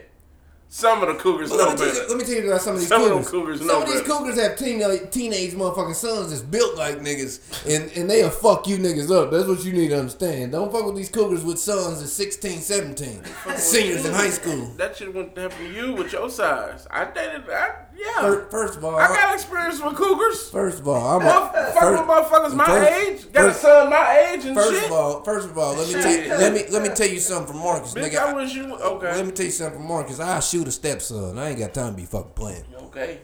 some 0.74 1.02
of 1.04 1.10
the 1.10 1.16
Cougars 1.16 1.50
know 1.50 1.58
let, 1.58 1.72
me 1.72 1.76
tell 1.76 1.86
you, 1.88 1.94
better. 1.94 2.08
let 2.08 2.18
me 2.18 2.24
tell 2.24 2.34
you 2.36 2.48
about 2.48 2.62
some 2.62 2.74
of 2.76 2.80
these 2.80 2.88
Some 2.88 3.02
of 3.04 3.10
them 3.10 3.24
cougars. 3.26 3.60
cougars 3.60 3.68
some 3.68 3.82
of 3.82 3.88
these 3.90 4.02
better. 4.02 4.08
cougars 4.14 4.40
have 4.40 4.58
teenage, 4.58 5.12
teenage 5.12 5.52
motherfucking 5.54 5.96
sons 5.96 6.30
that's 6.30 6.42
built 6.42 6.78
like 6.78 7.00
niggas, 7.00 7.42
and, 7.68 7.92
and 7.98 8.10
they'll 8.10 8.30
fuck 8.30 8.68
you 8.70 8.78
niggas 8.78 9.12
up. 9.12 9.32
That's 9.32 9.48
what 9.50 9.66
you 9.66 9.74
need 9.74 9.90
to 9.90 10.00
understand. 10.00 10.54
Don't 10.54 10.72
fuck 10.72 10.86
with 10.86 10.96
these 10.96 11.10
cougars 11.10 11.44
with 11.44 11.60
sons 11.60 12.00
that's 12.00 12.14
16, 12.14 12.60
17, 12.62 13.22
seniors 13.58 14.06
in 14.06 14.14
high 14.14 14.30
school. 14.30 14.72
That 14.78 14.96
shit 14.96 15.14
wouldn't 15.14 15.38
happen 15.38 15.58
to 15.58 15.72
you 15.74 15.92
with 15.94 16.14
your 16.14 16.30
size. 16.30 16.88
I 16.90 17.04
dated. 17.04 17.50
I, 17.50 17.72
yeah. 17.94 18.22
Fir- 18.22 18.48
First 18.50 18.78
of 18.78 18.86
all, 18.86 18.96
I 18.96 19.08
got 19.10 19.34
experience 19.36 19.82
with 19.84 19.96
Cougars. 19.96 20.50
first 20.50 20.80
of 20.80 20.88
all, 20.88 21.20
I'm 21.20 21.28
a, 21.28 21.52
fuck 21.74 21.92
with 21.92 22.02
motherfuckers 22.08 22.56
my 22.56 22.66
first- 22.66 22.92
age. 22.92 23.11
Got 23.34 23.46
a 23.46 23.48
first- 23.50 23.62
son 23.62 23.90
my 23.90 24.30
age 24.34 24.46
and 24.46 24.56
First 24.56 24.74
shit. 24.74 24.86
of 24.86 24.92
all, 24.92 25.24
first 25.24 25.48
of 25.50 25.58
all, 25.58 25.74
let 25.76 25.88
me 25.88 25.94
tell 25.94 26.12
you, 26.12 26.28
let 26.30 26.54
me 26.54 26.64
let 26.70 26.82
me 26.82 26.90
tell 26.90 27.08
you 27.08 27.20
something 27.20 27.54
from 27.54 27.64
Marcus, 27.64 27.94
Bitch, 27.94 28.10
nigga. 28.12 28.18
I 28.18 28.34
wish 28.34 28.54
you. 28.54 28.76
Okay. 28.76 29.16
Let 29.16 29.26
me 29.26 29.32
tell 29.32 29.46
you 29.46 29.52
something 29.52 29.80
from 29.80 29.88
Marcus. 29.88 30.20
I 30.20 30.40
shoot 30.42 30.68
a 30.68 30.72
stepson. 30.72 31.38
I 31.38 31.50
ain't 31.50 31.60
got 31.60 31.74
time 31.74 31.92
to 31.94 31.98
be 31.98 32.06
fucking 32.06 32.32
playing. 32.36 32.66
Okay. 32.84 33.20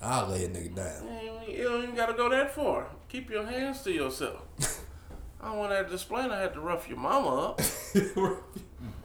I'll 0.00 0.28
lay 0.28 0.44
a 0.44 0.48
nigga 0.48 0.74
down. 0.76 1.02
You 1.22 1.30
ain't- 1.56 1.62
don't 1.64 1.82
even 1.82 1.94
gotta 1.96 2.12
go 2.14 2.28
that 2.28 2.54
far. 2.54 2.86
Keep 3.08 3.30
your 3.30 3.44
hands 3.44 3.82
to 3.82 3.90
yourself. 3.92 4.36
I 5.40 5.48
don't 5.48 5.58
want 5.58 5.70
that 5.70 5.90
display. 5.90 6.22
I 6.22 6.40
had 6.40 6.54
to 6.54 6.60
rough 6.60 6.88
your 6.88 6.98
mama 6.98 7.28
up. 7.50 7.60
mama 8.14 8.36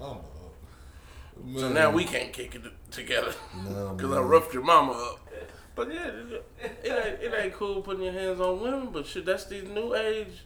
up. 0.02 0.26
So 1.58 1.70
now 1.70 1.90
we 1.90 2.04
can't 2.06 2.32
kick 2.32 2.54
it 2.56 2.62
together. 2.92 3.34
No, 3.68 3.94
Because 3.96 4.12
I 4.18 4.20
roughed 4.22 4.54
your 4.54 4.64
mama 4.64 4.92
up. 4.94 5.20
But 5.76 5.94
yeah, 5.94 6.08
it, 6.08 6.46
it 6.84 7.06
ain't, 7.06 7.22
it 7.24 7.34
ain't 7.36 7.54
cool 7.54 7.82
putting 7.82 8.04
your 8.04 8.14
hands 8.14 8.40
on 8.40 8.62
women, 8.62 8.90
but 8.92 9.08
shit, 9.08 9.26
that's 9.26 9.46
these 9.46 9.64
new 9.64 9.96
age 9.96 10.46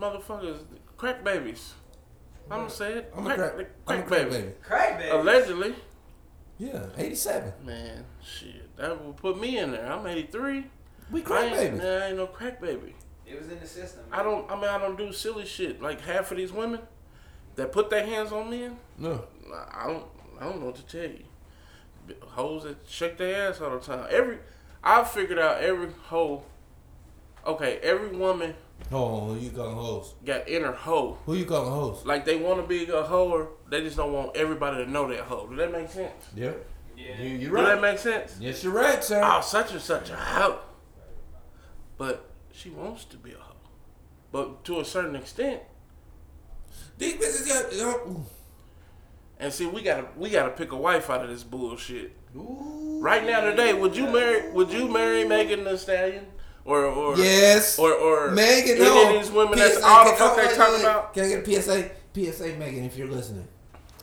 motherfuckers, 0.00 0.58
crack 0.96 1.22
babies. 1.22 1.74
I'm 2.50 2.60
gonna 2.60 2.70
say 2.70 2.92
it. 2.94 3.12
I'm 3.16 3.26
a 3.26 3.34
crack, 3.34 3.54
crack, 3.54 3.66
I'm 3.86 3.98
a 3.98 4.02
crack 4.02 4.06
crack 4.06 4.30
baby. 4.30 4.42
baby. 4.42 4.54
Crack 4.62 4.98
baby. 4.98 5.10
Allegedly. 5.10 5.74
Yeah, 6.58 6.86
87. 6.96 7.52
Man, 7.64 8.04
shit, 8.22 8.76
that 8.76 9.04
will 9.04 9.12
put 9.12 9.40
me 9.40 9.58
in 9.58 9.72
there. 9.72 9.90
I'm 9.90 10.06
83. 10.06 10.66
We 11.10 11.22
crack 11.22 11.44
ain't, 11.44 11.54
baby. 11.56 11.76
man, 11.78 12.02
I 12.02 12.08
ain't 12.08 12.16
no 12.16 12.26
crack 12.26 12.60
baby. 12.60 12.94
It 13.26 13.38
was 13.40 13.50
in 13.50 13.60
the 13.60 13.66
system. 13.66 14.04
I 14.10 14.22
don't. 14.22 14.50
I 14.50 14.56
mean, 14.56 14.64
I 14.64 14.78
don't 14.78 14.98
do 14.98 15.12
silly 15.12 15.46
shit. 15.46 15.80
Like 15.80 16.00
half 16.00 16.30
of 16.32 16.36
these 16.36 16.52
women 16.52 16.80
that 17.56 17.72
put 17.72 17.90
their 17.90 18.04
hands 18.04 18.32
on 18.32 18.50
men, 18.50 18.76
No. 18.98 19.24
I 19.72 19.86
don't. 19.86 20.04
I 20.40 20.44
don't 20.44 20.60
know 20.60 20.66
what 20.66 20.76
to 20.76 20.82
tell 20.86 21.08
you. 21.08 21.24
Hoes 22.22 22.64
that 22.64 22.76
shake 22.88 23.18
their 23.18 23.48
ass 23.50 23.60
all 23.60 23.70
the 23.70 23.80
time. 23.80 24.06
Every 24.10 24.38
I 24.82 25.04
figured 25.04 25.38
out 25.38 25.60
every 25.62 25.88
hoe. 26.06 26.42
Okay, 27.46 27.78
every 27.82 28.16
woman 28.16 28.54
Oh, 28.90 29.26
who 29.34 29.40
you 29.40 29.50
calling 29.50 29.76
hoes? 29.76 30.14
got 30.24 30.48
inner 30.48 30.72
hoe. 30.72 31.18
Who 31.26 31.34
you 31.34 31.44
calling 31.44 31.70
hoes? 31.70 32.04
Like 32.04 32.24
they 32.24 32.36
want 32.36 32.60
to 32.60 32.66
be 32.66 32.90
a 32.90 33.02
hoe, 33.02 33.48
they 33.70 33.80
just 33.80 33.96
don't 33.96 34.12
want 34.12 34.36
everybody 34.36 34.84
to 34.84 34.90
know 34.90 35.08
that 35.08 35.20
hoe. 35.20 35.46
Does 35.46 35.56
that 35.58 35.72
make 35.72 35.88
sense? 35.88 36.12
Yep. 36.34 36.66
Yeah. 36.96 37.20
You, 37.22 37.28
you're 37.38 37.56
Does 37.56 37.66
that 37.66 37.80
make 37.80 37.98
sense? 37.98 38.36
Yes, 38.40 38.62
you're 38.62 38.72
right, 38.72 39.02
sir. 39.02 39.20
Oh, 39.24 39.40
such 39.40 39.72
and 39.72 39.80
such 39.80 40.10
a 40.10 40.16
hoe. 40.16 40.58
But 41.96 42.28
she 42.52 42.70
wants 42.70 43.04
to 43.06 43.16
be 43.16 43.32
a 43.32 43.38
hoe. 43.38 43.56
But 44.30 44.64
to 44.64 44.80
a 44.80 44.84
certain 44.84 45.16
extent, 45.16 45.62
These 46.98 47.14
bitches 47.14 47.48
got. 47.48 48.16
Ooh. 49.42 49.44
and 49.44 49.52
see, 49.52 49.66
we 49.66 49.82
gotta 49.82 50.06
we 50.16 50.30
gotta 50.30 50.50
pick 50.50 50.72
a 50.72 50.76
wife 50.76 51.10
out 51.10 51.22
of 51.22 51.28
this 51.30 51.42
bullshit. 51.44 52.12
Ooh. 52.36 52.98
Right 53.02 53.24
now, 53.26 53.40
today, 53.40 53.74
would 53.74 53.96
you 53.96 54.06
marry 54.06 54.50
would 54.52 54.72
you 54.72 54.88
marry 54.88 55.24
Megan 55.24 55.64
Thee 55.64 55.76
Stallion 55.76 56.26
or 56.64 56.84
or 56.86 57.16
Yes. 57.18 57.78
or 57.78 57.92
or 57.92 58.30
Megan, 58.30 58.76
any 58.76 58.84
no. 58.84 59.08
of 59.16 59.22
these 59.22 59.30
women? 59.32 59.58
That's 59.58 59.82
all 59.82 60.04
the 60.10 60.16
fuck 60.16 60.36
they 60.36 60.54
talking 60.56 60.80
about. 60.80 61.12
Can 61.14 61.24
I 61.24 61.28
get 61.28 61.48
a 61.48 61.62
PSA? 61.62 61.90
PSA, 62.14 62.56
Megan, 62.58 62.84
if 62.84 62.96
you're 62.96 63.08
listening. 63.08 63.48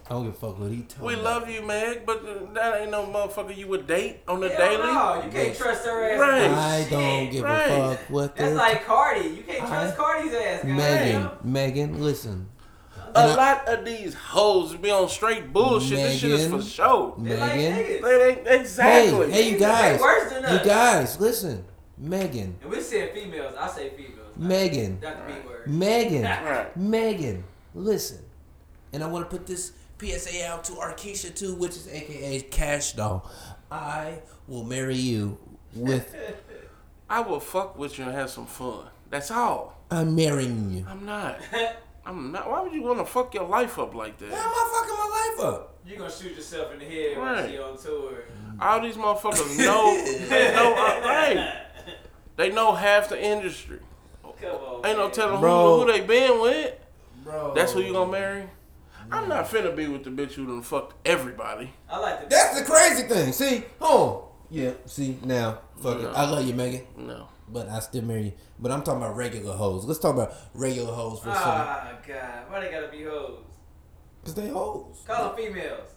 I 0.07 0.13
don't 0.13 0.25
give 0.25 0.33
a 0.33 0.37
fuck 0.37 0.59
what 0.59 0.71
he 0.71 0.81
told 0.81 1.05
We 1.07 1.15
me. 1.15 1.21
love 1.21 1.47
you, 1.47 1.61
Meg, 1.61 2.03
but 2.03 2.23
that 2.55 2.81
ain't 2.81 2.89
no 2.89 3.05
motherfucker 3.05 3.55
you 3.55 3.67
would 3.67 3.85
date 3.85 4.21
on 4.27 4.39
the 4.39 4.49
Hell 4.49 4.57
daily. 4.57 4.77
No, 4.81 5.21
you 5.23 5.29
can't 5.31 5.55
trust 5.55 5.85
her 5.85 6.03
ass. 6.11 6.19
Right. 6.19 6.49
I 6.49 6.87
don't 6.89 7.29
give 7.29 7.43
Right. 7.43 7.65
a 7.67 7.95
fuck 7.95 7.99
what 8.09 8.35
That's 8.35 8.49
the 8.49 8.55
like 8.57 8.85
Cardi. 8.87 9.29
You 9.29 9.43
can't 9.43 9.59
trust 9.67 9.93
I- 9.93 9.95
Cardi's 9.95 10.33
ass. 10.33 10.59
goddamn. 10.63 10.75
Megan. 10.77 11.29
Megan, 11.43 12.03
listen. 12.03 12.49
A 13.15 13.27
lot 13.35 13.67
of 13.67 13.85
these 13.85 14.13
hoes 14.13 14.75
be 14.75 14.91
on 14.91 15.09
straight 15.09 15.51
bullshit. 15.53 15.97
this 15.97 16.19
shit 16.19 16.31
is 16.31 16.47
for 16.49 16.61
show. 16.61 17.15
They 17.17 17.37
like 17.37 17.55
Megan. 17.55 17.77
niggas. 17.77 18.01
They 18.01 18.29
ain't 18.29 18.47
exactly. 18.61 19.31
Hey, 19.31 19.43
hey, 19.43 19.51
you 19.51 19.59
guys. 19.59 19.99
worse 19.99 20.31
than 20.31 20.43
You 20.53 20.63
guys, 20.65 21.19
listen. 21.19 21.65
Megan. 21.97 22.55
And 22.61 22.71
we 22.71 22.81
said 22.81 23.13
females. 23.13 23.55
I 23.59 23.67
say 23.67 23.89
females. 23.89 24.35
not- 24.37 24.47
Megan. 24.47 24.99
Not 25.01 25.27
the 25.27 25.33
B 25.33 25.39
word. 25.47 25.67
Megan. 25.67 26.23
Right. 26.23 26.77
Megan, 26.77 27.43
listen. 27.75 28.19
And 28.93 29.03
I 29.03 29.07
want 29.07 29.29
to 29.29 29.37
put 29.37 29.45
this 29.45 29.73
PSA 29.99 30.45
out 30.47 30.63
to 30.65 30.73
Arkeisha 30.73 31.35
too, 31.35 31.55
which 31.55 31.71
is 31.71 31.87
AKA 31.89 32.41
Cash 32.49 32.93
Doll. 32.93 33.29
I 33.71 34.19
will 34.47 34.63
marry 34.63 34.95
you 34.95 35.37
with. 35.75 36.15
I 37.09 37.19
will 37.21 37.39
fuck 37.39 37.77
with 37.77 37.97
you 37.99 38.05
and 38.05 38.13
have 38.13 38.29
some 38.29 38.45
fun. 38.45 38.85
That's 39.09 39.29
all. 39.31 39.75
I'm 39.91 40.15
marrying 40.15 40.69
you. 40.71 40.85
I'm 40.87 41.05
not. 41.05 41.39
I'm 42.09 42.31
not. 42.31 42.49
Why 42.49 42.61
would 42.61 42.73
you 42.73 42.81
want 42.81 42.97
to 42.99 43.05
fuck 43.05 43.33
your 43.35 43.47
life 43.47 43.77
up 43.77 43.93
like 43.93 44.17
that? 44.17 44.29
How 44.31 44.35
am 44.35 44.41
that? 44.43 44.49
I 44.51 44.79
fucking 44.81 44.97
my 44.97 45.43
life 45.45 45.53
up? 45.53 45.75
You 45.85 45.95
gonna 45.97 46.11
shoot 46.11 46.35
yourself 46.35 46.73
in 46.73 46.79
the 46.79 46.85
head 46.85 47.17
Right. 47.17 47.41
when 47.43 47.51
she 47.51 47.59
on 47.59 47.77
tour. 47.77 48.23
All 48.59 48.81
these 48.81 48.95
motherfuckers 48.95 49.57
know. 49.59 50.03
they 50.27 50.51
know. 50.53 50.73
Uh, 50.73 51.01
right. 51.05 51.65
They 52.35 52.49
know 52.51 52.73
half 52.73 53.09
the 53.09 53.21
industry. 53.23 53.79
Come 54.41 54.55
on. 54.55 54.85
Ain't 54.85 54.97
no 54.97 55.09
telling 55.09 55.39
who, 55.39 55.81
who 55.81 55.91
they 55.91 56.01
been 56.01 56.39
with. 56.41 56.73
Bro. 57.23 57.53
That's 57.55 57.73
who 57.73 57.81
you 57.81 57.91
gonna 57.93 58.11
marry. 58.11 58.49
I'm 59.11 59.27
not 59.27 59.45
finna 59.49 59.75
be 59.75 59.87
with 59.87 60.03
the 60.03 60.09
bitch 60.09 60.33
who 60.33 60.45
done 60.47 60.61
fucked 60.61 60.95
everybody. 61.05 61.73
I 61.89 61.99
like 61.99 62.21
the. 62.23 62.29
That's 62.29 62.59
the 62.59 62.65
crazy 62.65 63.03
thing. 63.03 63.33
See? 63.33 63.65
Oh. 63.81 64.29
Yeah, 64.49 64.71
see, 64.85 65.17
now. 65.23 65.59
Fuck 65.81 66.01
No. 66.01 66.09
it. 66.09 66.13
I 66.15 66.29
love 66.29 66.45
you, 66.47 66.53
Megan. 66.55 66.81
No. 66.97 67.27
But 67.51 67.67
I 67.69 67.79
still 67.79 68.03
marry 68.03 68.23
you. 68.25 68.33
But 68.59 68.71
I'm 68.71 68.83
talking 68.83 69.01
about 69.01 69.15
regular 69.15 69.55
hoes. 69.55 69.85
Let's 69.85 69.99
talk 69.99 70.13
about 70.15 70.33
regular 70.53 70.93
hoes 70.93 71.19
for 71.19 71.29
a 71.29 71.33
second. 71.35 71.49
Ah, 71.51 71.97
God. 72.07 72.51
Why 72.51 72.59
they 72.61 72.71
gotta 72.71 72.87
be 72.89 73.03
hoes? 73.03 73.39
Because 74.21 74.35
they 74.35 74.49
hoes. 74.49 75.03
Call 75.07 75.29
them 75.29 75.35
females. 75.37 75.89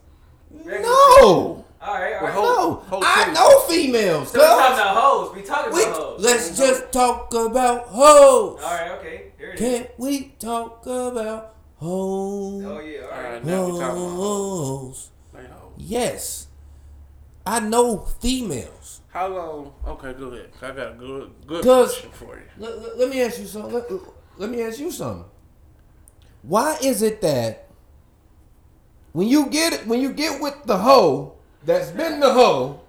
Regular 0.50 0.82
No! 0.82 1.64
All 1.80 1.94
right, 1.94 2.14
all 2.14 2.24
right. 2.26 2.34
Well, 2.34 2.42
No! 2.70 2.74
Whole 2.76 3.02
I 3.04 3.32
know 3.32 3.60
females. 3.68 4.30
So 4.30 4.38
we 4.38 4.44
talking 4.46 4.74
about 4.74 4.96
hoes. 4.96 5.34
We 5.34 5.42
talking 5.42 5.72
We, 5.74 5.82
about 5.84 5.96
hoes. 5.96 6.20
let's 6.22 6.56
just 6.56 6.92
talk 6.92 7.34
about 7.34 7.86
hoes. 7.88 8.60
All 8.62 8.70
right, 8.70 8.90
okay. 8.98 9.32
Here 9.38 9.50
it 9.50 9.60
is. 9.60 9.78
Can 9.80 9.86
we 9.98 10.28
talk 10.38 10.86
about 10.86 11.54
hoes? 11.76 12.64
Oh 12.64 12.80
yeah, 12.80 13.00
all 13.00 13.04
All 13.10 13.10
right. 13.10 13.32
right, 13.32 13.44
now 13.44 13.64
we 13.66 13.70
talking 13.72 13.84
about 13.84 14.10
hoes. 14.16 15.10
Hoes. 15.34 15.46
Hoes. 15.50 15.72
Yes. 15.78 16.46
I 17.44 17.58
know 17.60 17.98
females. 17.98 18.81
How 19.12 19.28
long? 19.28 19.72
Okay, 19.86 20.14
go 20.14 20.26
ahead. 20.28 20.48
I 20.62 20.68
got 20.70 20.92
a 20.92 20.94
good, 20.94 21.30
good 21.46 21.62
'Cause- 21.64 21.92
question 21.98 22.10
for 22.12 22.36
you. 22.36 22.42
Let, 22.58 22.80
let- 22.82 22.98
let 22.98 23.08
me 23.10 23.20
ask 23.22 23.38
you 23.38 23.46
something. 23.46 23.72
Let, 23.74 23.90
let 24.38 24.50
me 24.50 24.62
ask 24.62 24.78
you 24.78 24.90
something. 24.90 25.24
Why 26.42 26.76
is 26.82 27.02
it 27.02 27.20
that 27.20 27.68
when 29.12 29.28
you 29.28 29.46
get 29.46 29.86
when 29.86 30.00
you 30.00 30.12
get 30.12 30.40
with 30.40 30.56
the 30.64 30.76
hoe 30.78 31.34
that's 31.64 31.90
been 31.90 32.18
the 32.18 32.32
hoe, 32.32 32.80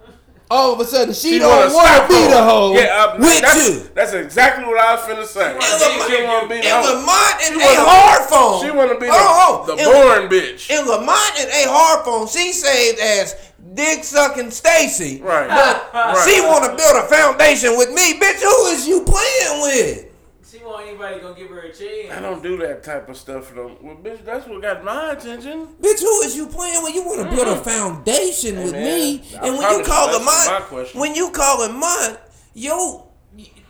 all 0.50 0.74
of 0.74 0.80
a 0.80 0.86
sudden 0.86 1.14
she, 1.14 1.38
don't 1.38 1.50
wanna 1.50 1.74
want 1.74 1.86
stop 1.88 2.08
to 2.08 2.14
be 2.16 2.24
the 2.32 2.44
hoe 2.44 2.74
Yeah, 2.74 3.04
uh, 3.14 3.18
with 3.20 3.42
that's, 3.42 3.70
you? 3.70 3.90
That's 3.94 4.14
exactly 4.14 4.66
what 4.66 4.80
I 4.80 4.96
was 4.96 5.02
finna 5.04 5.26
say. 5.26 5.52
It 5.52 5.58
was, 5.58 6.08
She 6.08 6.24
wanna 6.24 6.48
be 6.48 6.56
the 6.56 6.68
it 6.68 6.72
hoe. 6.72 6.96
was 6.96 7.06
mine 7.06 7.54
and 7.54 7.62
She 7.62 7.68
a 7.68 7.76
hard 7.84 8.30
phone. 8.30 8.64
She 8.64 8.72
wanna 8.72 8.98
be 9.00 9.06
the, 9.08 9.12
Oh, 9.14 9.66
oh, 9.68 9.76
the 9.76 9.82
it- 9.82 9.86
boring 9.86 10.30
bitch. 10.30 10.70
In 10.72 10.88
Lamont 10.88 11.40
and 11.40 11.50
A 11.50 11.70
hard 11.70 12.06
phone, 12.06 12.28
she 12.28 12.54
saved 12.54 13.00
as 13.00 13.36
dick 13.74 14.04
sucking 14.04 14.52
Stacy. 14.52 15.22
Right. 15.22 15.48
But 15.48 15.90
Right. 15.94 16.28
she 16.30 16.42
want 16.42 16.66
to 16.66 16.76
build 16.76 17.04
a 17.04 17.08
foundation 17.08 17.78
with 17.78 17.90
me, 17.92 18.20
bitch. 18.20 18.42
Who 18.42 18.66
is 18.68 18.88
you 18.88 19.04
playing 19.04 19.62
with? 19.62 20.06
She 20.50 20.60
want 20.64 20.88
anybody 20.88 21.20
gonna 21.20 21.36
give 21.36 21.50
her 21.50 21.62
a 21.62 21.74
chance. 21.74 22.12
I 22.12 22.20
don't 22.22 22.44
do 22.44 22.58
that 22.58 22.84
type 22.84 23.10
of 23.10 23.18
stuff 23.18 23.48
for 23.48 23.56
them. 23.56 23.78
Well, 23.82 23.96
bitch, 23.96 24.24
that's 24.24 24.48
what 24.48 24.62
got 24.62 24.84
my 24.84 25.12
attention. 25.14 25.68
Bitch, 25.82 26.00
who 26.02 26.22
is 26.22 26.36
you 26.36 26.46
playing 26.46 26.84
with? 26.84 26.94
You 26.94 27.04
want 27.04 27.28
to 27.30 27.36
build 27.36 27.48
a 27.48 27.58
foundation 27.58 28.62
with 28.64 28.72
man, 28.74 28.84
me, 28.84 29.24
I 29.40 29.48
and 29.48 29.58
when 29.58 29.62
you 29.80 29.84
promise 29.84 29.88
call 29.88 30.12
you, 30.12 30.20
him 30.20 30.26
my 30.26 30.46
mine, 30.50 30.62
question. 30.64 31.00
when 31.02 31.16
you 31.16 31.32
call 31.32 31.64
him 31.68 31.80
mine, 31.80 32.18
yo, 32.54 33.08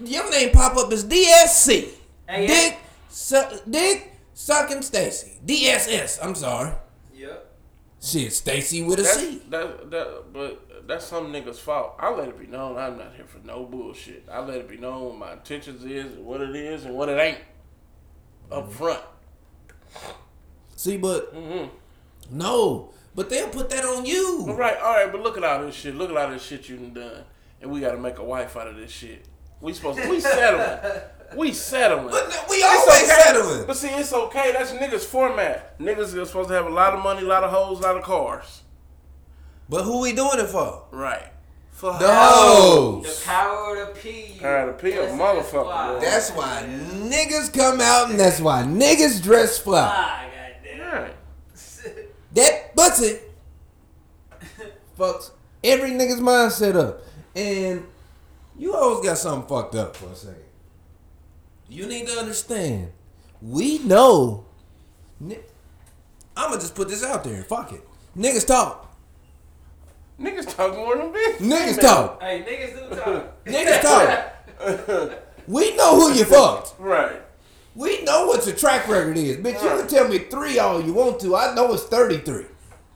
your 0.04 0.30
name 0.30 0.52
pop 0.52 0.76
up 0.76 0.92
as 0.92 1.06
DSC, 1.06 1.88
Hey, 2.28 2.48
Dick, 2.48 2.78
su- 3.10 3.60
Dick 3.70 4.12
sucking 4.34 4.82
Stacy, 4.82 5.40
DSS. 5.46 6.20
I'm 6.22 6.36
sorry, 6.36 6.68
Yep. 6.70 6.83
Shit, 8.04 8.34
Stacy 8.34 8.84
with 8.84 9.00
a 9.00 9.04
That's, 9.04 9.20
C. 9.20 9.42
that, 9.50 9.92
that, 9.92 10.24
but 10.34 10.88
that's 10.88 11.06
some 11.06 11.32
niggas' 11.32 11.56
fault. 11.56 11.96
I 12.00 12.10
let 12.10 12.28
it 12.30 12.40
be 12.40 12.48
known 12.48 12.78
I'm 12.78 12.98
not 12.98 13.14
here 13.16 13.26
for 13.26 13.40
no 13.46 13.66
bullshit. 13.66 14.28
I 14.32 14.40
let 14.40 14.58
it 14.58 14.70
be 14.70 14.78
known 14.78 15.06
what 15.06 15.18
my 15.18 15.34
intentions 15.34 15.86
is, 15.86 16.14
and 16.14 16.26
what 16.26 16.42
it 16.42 16.56
is, 16.56 16.86
and 16.86 16.96
what 16.96 17.10
it 17.10 17.20
ain't. 17.20 17.40
Up 18.52 18.72
front. 18.72 19.02
See, 20.76 20.98
but 20.98 21.34
hmm 21.34 21.68
no, 22.32 22.94
but 23.16 23.30
they'll 23.30 23.50
put 23.50 23.70
that 23.70 23.84
on 23.84 24.06
you. 24.06 24.46
Right, 24.48 24.78
all 24.78 24.94
right, 24.94 25.12
but 25.12 25.22
look 25.22 25.38
at 25.38 25.44
all 25.44 25.66
this 25.66 25.76
shit. 25.76 25.96
Look 25.96 26.10
at 26.10 26.18
all 26.18 26.30
this 26.30 26.44
shit 26.44 26.70
you 26.70 26.78
done 26.78 26.94
done. 26.94 27.24
And 27.62 27.72
we 27.72 27.80
got 27.80 27.92
to 27.92 27.98
make 27.98 28.18
a 28.18 28.24
wife 28.24 28.58
out 28.58 28.68
of 28.68 28.76
this 28.76 28.92
shit. 28.92 29.26
We 29.62 29.74
supposed 29.74 30.00
to, 30.00 30.10
we 30.10 30.20
settling. 30.20 31.02
We 31.36 31.54
settling. 31.54 32.10
But 32.10 32.46
we 32.50 32.58
It's 32.58 32.66
always 32.88 33.04
okay. 33.04 33.22
settling. 33.24 33.66
But 33.68 33.78
see, 33.78 33.90
it's 33.90 34.14
okay. 34.14 34.52
That's 34.54 34.72
niggas' 34.72 35.06
format. 35.06 35.78
Niggas 35.80 36.16
are 36.16 36.26
supposed 36.26 36.50
to 36.50 36.56
have 36.56 36.66
a 36.66 36.70
lot 36.70 36.94
of 36.94 37.04
money, 37.04 37.22
a 37.24 37.28
lot 37.28 37.44
of 37.44 37.52
hoes, 37.52 37.80
a 37.80 37.82
lot 37.84 37.98
of 37.98 38.04
cars. 38.04 38.62
But 39.70 39.84
who 39.84 40.02
we 40.02 40.14
doing 40.14 40.40
it 40.40 40.48
for? 40.48 40.84
Right. 40.92 41.30
For 41.72 41.92
The 41.98 42.08
hoes. 42.14 43.04
The 43.04 43.10
hoes. 43.10 43.24
power 43.24 43.76
of 43.82 43.94
the 43.96 44.00
P. 44.00 44.38
Power 44.40 44.70
of 44.70 44.78
the 44.78 44.84
P, 44.84 44.92
a 44.98 45.02
That's- 45.02 45.20
motherfucker, 45.20 46.00
that's 46.02 46.30
why. 46.32 46.62
boy. 46.62 46.68
That's 46.68 46.80
why 46.80 47.10
niggas 47.10 47.54
come 47.54 47.82
out 47.82 48.10
and 48.12 48.20
that's 48.20 48.40
why 48.40 48.64
niggas 48.64 49.22
dress 49.22 49.58
fly. 49.58 49.82
Why, 49.88 49.92
ah, 49.96 50.26
goddamn. 50.82 51.04
Right. 51.04 51.16
That 52.34 52.76
pussy 52.76 53.20
fucks 54.98 55.32
every 55.64 55.92
nigga's 55.92 56.20
mindset 56.22 56.76
up. 56.76 57.02
And 57.36 57.86
you 58.58 58.74
always 58.76 59.06
got 59.06 59.18
something 59.18 59.48
fucked 59.48 59.76
up 59.76 59.96
for 59.96 60.08
a 60.10 60.16
second. 60.16 60.43
You 61.70 61.86
need 61.88 62.08
to 62.08 62.14
understand. 62.20 62.92
We 63.42 63.80
know. 63.80 64.46
I'ma 66.36 66.56
just 66.56 66.76
put 66.76 66.90
this 66.90 67.04
out 67.04 67.24
there. 67.24 67.44
Fuck 67.44 67.74
it. 67.74 67.82
Niggas 68.18 68.46
talk. 68.48 68.96
Niggas 70.20 70.56
talk 70.56 70.76
more 70.76 70.96
than 70.96 71.12
bitches. 71.12 71.38
Niggas 71.38 71.82
talk. 71.82 72.22
Hey, 72.22 72.44
niggas 72.44 72.90
do 72.90 72.96
talk. 72.96 73.46
Niggas 73.46 73.82
talk. 73.82 75.20
We 75.46 75.76
know 75.76 76.00
who 76.00 76.14
you 76.14 76.24
fucked. 76.24 76.76
Right. 76.80 77.22
We 77.76 78.02
know 78.04 78.28
what 78.28 78.46
your 78.46 78.56
track 78.56 78.88
record 78.88 79.18
is. 79.18 79.38
Bitch, 79.38 79.62
you 79.62 79.70
can 79.78 79.88
tell 79.88 80.08
me 80.08 80.20
three 80.20 80.58
all 80.58 80.82
you 80.82 80.94
want 80.94 81.20
to. 81.20 81.36
I 81.36 81.54
know 81.54 81.74
it's 81.74 81.84
33. 81.84 82.46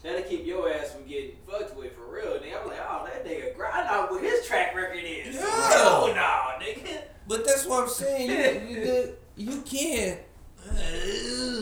That'll 0.01 0.21
keep 0.21 0.45
your 0.45 0.71
ass 0.71 0.93
from 0.93 1.05
getting 1.07 1.31
fucked 1.45 1.75
with 1.75 1.93
for 1.95 2.09
real, 2.09 2.39
nigga. 2.39 2.61
I'm 2.61 2.67
like, 2.69 2.79
oh, 2.87 3.05
that 3.05 3.25
nigga 3.25 3.53
grind 3.53 3.89
out 3.89 4.11
what 4.11 4.23
his 4.23 4.45
track 4.47 4.73
record 4.75 5.03
is. 5.03 5.35
Yeah. 5.35 5.41
Oh, 5.43 6.13
no, 6.15 6.65
nigga. 6.65 7.01
But 7.27 7.45
that's 7.45 7.65
what 7.65 7.83
I'm 7.83 7.89
saying. 7.89 8.69
You, 8.69 8.75
you, 8.75 9.13
you 9.51 9.61
can't. 9.61 10.19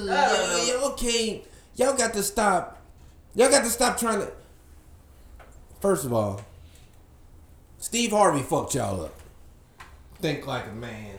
y'all, 0.05 0.68
y'all 0.68 0.91
can't. 0.93 1.43
Y'all 1.76 1.97
got 1.97 2.13
to 2.13 2.24
stop. 2.24 2.82
Y'all 3.34 3.49
got 3.49 3.63
to 3.63 3.70
stop 3.70 3.97
trying 3.97 4.20
to. 4.20 4.32
First 5.82 6.05
of 6.05 6.13
all, 6.13 6.41
Steve 7.78 8.11
Harvey 8.11 8.41
fucked 8.41 8.76
y'all 8.76 9.01
up. 9.05 9.20
Think 10.20 10.47
like 10.47 10.68
a 10.68 10.74
man, 10.74 11.18